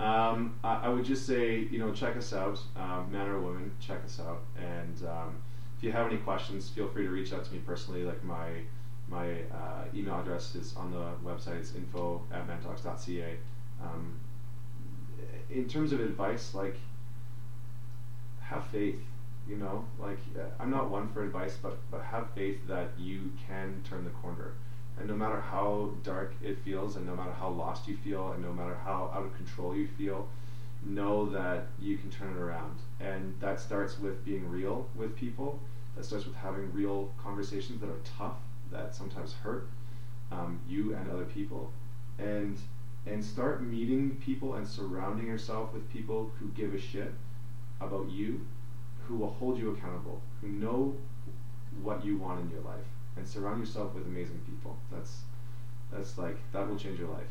Um, 0.00 0.58
I, 0.64 0.86
I 0.86 0.88
would 0.88 1.04
just 1.04 1.26
say, 1.26 1.58
you 1.70 1.78
know, 1.78 1.92
check 1.92 2.16
us 2.16 2.32
out, 2.32 2.58
um, 2.74 3.12
man 3.12 3.28
or 3.28 3.40
woman, 3.40 3.70
check 3.80 4.02
us 4.04 4.18
out. 4.18 4.42
And 4.56 5.06
um, 5.06 5.42
if 5.76 5.84
you 5.84 5.92
have 5.92 6.06
any 6.06 6.16
questions, 6.16 6.68
feel 6.68 6.88
free 6.88 7.04
to 7.04 7.10
reach 7.10 7.32
out 7.32 7.44
to 7.44 7.52
me 7.52 7.58
personally. 7.58 8.02
Like 8.02 8.24
my 8.24 8.48
my 9.08 9.42
uh, 9.52 9.84
email 9.94 10.20
address 10.20 10.54
is 10.54 10.74
on 10.76 10.90
the 10.90 11.12
website. 11.28 11.58
It's 11.58 11.74
info 11.74 12.22
at 12.32 12.46
mantalks.ca. 12.46 13.36
Um, 13.82 14.18
in 15.50 15.68
terms 15.68 15.92
of 15.92 16.00
advice, 16.00 16.54
like 16.54 16.76
have 18.40 18.64
faith. 18.66 19.00
You 19.48 19.56
know, 19.56 19.84
like 19.98 20.18
uh, 20.36 20.42
I'm 20.58 20.70
not 20.70 20.90
one 20.90 21.12
for 21.12 21.24
advice, 21.24 21.58
but 21.60 21.78
but 21.90 22.02
have 22.02 22.30
faith 22.34 22.58
that 22.68 22.90
you 22.98 23.32
can 23.46 23.82
turn 23.88 24.04
the 24.04 24.10
corner. 24.10 24.52
And 25.00 25.08
no 25.08 25.16
matter 25.16 25.40
how 25.40 25.92
dark 26.04 26.34
it 26.42 26.58
feels, 26.58 26.96
and 26.96 27.06
no 27.06 27.16
matter 27.16 27.32
how 27.32 27.48
lost 27.48 27.88
you 27.88 27.96
feel, 27.96 28.32
and 28.32 28.44
no 28.44 28.52
matter 28.52 28.76
how 28.84 29.10
out 29.14 29.24
of 29.24 29.34
control 29.34 29.74
you 29.74 29.88
feel, 29.96 30.28
know 30.84 31.26
that 31.30 31.68
you 31.80 31.96
can 31.96 32.10
turn 32.10 32.36
it 32.36 32.38
around. 32.38 32.78
And 33.00 33.34
that 33.40 33.60
starts 33.60 33.98
with 33.98 34.22
being 34.26 34.48
real 34.48 34.86
with 34.94 35.16
people. 35.16 35.58
That 35.96 36.04
starts 36.04 36.26
with 36.26 36.36
having 36.36 36.70
real 36.72 37.10
conversations 37.22 37.80
that 37.80 37.88
are 37.88 38.00
tough, 38.18 38.36
that 38.70 38.94
sometimes 38.94 39.32
hurt 39.32 39.68
um, 40.30 40.60
you 40.68 40.94
and 40.94 41.10
other 41.10 41.24
people. 41.24 41.72
And 42.18 42.58
and 43.06 43.24
start 43.24 43.62
meeting 43.62 44.16
people 44.24 44.54
and 44.56 44.68
surrounding 44.68 45.26
yourself 45.26 45.72
with 45.72 45.90
people 45.90 46.30
who 46.38 46.48
give 46.48 46.74
a 46.74 46.78
shit 46.78 47.14
about 47.80 48.10
you, 48.10 48.46
who 49.06 49.16
will 49.16 49.30
hold 49.30 49.58
you 49.58 49.70
accountable, 49.70 50.20
who 50.42 50.48
know 50.48 50.94
what 51.82 52.04
you 52.04 52.18
want 52.18 52.40
in 52.40 52.50
your 52.50 52.60
life, 52.60 52.84
and 53.20 53.28
surround 53.28 53.60
yourself 53.60 53.94
with 53.94 54.06
amazing 54.06 54.40
people. 54.46 54.76
That's 54.90 55.20
that's 55.92 56.18
like 56.18 56.38
that 56.52 56.68
will 56.68 56.78
change 56.78 56.98
your 56.98 57.10
life. 57.10 57.28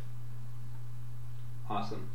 Awesome. 1.69 2.09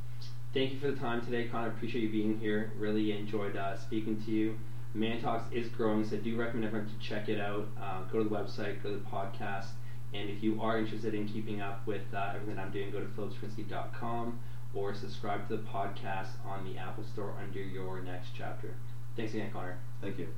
Thank 0.52 0.72
you 0.72 0.78
for 0.78 0.90
the 0.90 0.96
time 0.96 1.20
today, 1.20 1.48
Connor. 1.48 1.68
Appreciate 1.68 2.02
you 2.02 2.10
being 2.10 2.38
here. 2.38 2.72
Really 2.78 3.12
enjoyed 3.12 3.56
uh, 3.56 3.76
speaking 3.76 4.22
to 4.24 4.30
you. 4.30 4.56
Man 4.94 5.20
Talks 5.20 5.52
is 5.52 5.68
growing, 5.68 6.04
so 6.04 6.16
I 6.16 6.20
do 6.20 6.36
recommend 6.36 6.66
everyone 6.66 6.88
to 6.88 6.98
check 7.04 7.28
it 7.28 7.40
out. 7.40 7.66
Uh, 7.80 8.02
go 8.12 8.22
to 8.22 8.28
the 8.28 8.34
website, 8.34 8.80
go 8.82 8.90
to 8.90 8.96
the 8.96 9.04
podcast, 9.04 9.66
and 10.12 10.30
if 10.30 10.42
you 10.44 10.62
are 10.62 10.78
interested 10.78 11.14
in 11.14 11.26
keeping 11.26 11.60
up 11.60 11.84
with 11.84 12.02
uh, 12.14 12.32
everything 12.36 12.60
I'm 12.60 12.70
doing, 12.70 12.92
go 12.92 13.00
to 13.00 13.06
phillipsprinsky.com 13.06 14.38
or 14.72 14.94
subscribe 14.94 15.48
to 15.48 15.56
the 15.56 15.62
podcast 15.64 16.28
on 16.46 16.64
the 16.64 16.78
Apple 16.78 17.04
Store 17.04 17.34
under 17.42 17.60
your 17.60 18.00
next 18.02 18.28
chapter. 18.36 18.74
Thanks 19.16 19.34
again, 19.34 19.50
Connor. 19.52 19.78
Thank 20.00 20.18
you. 20.18 20.28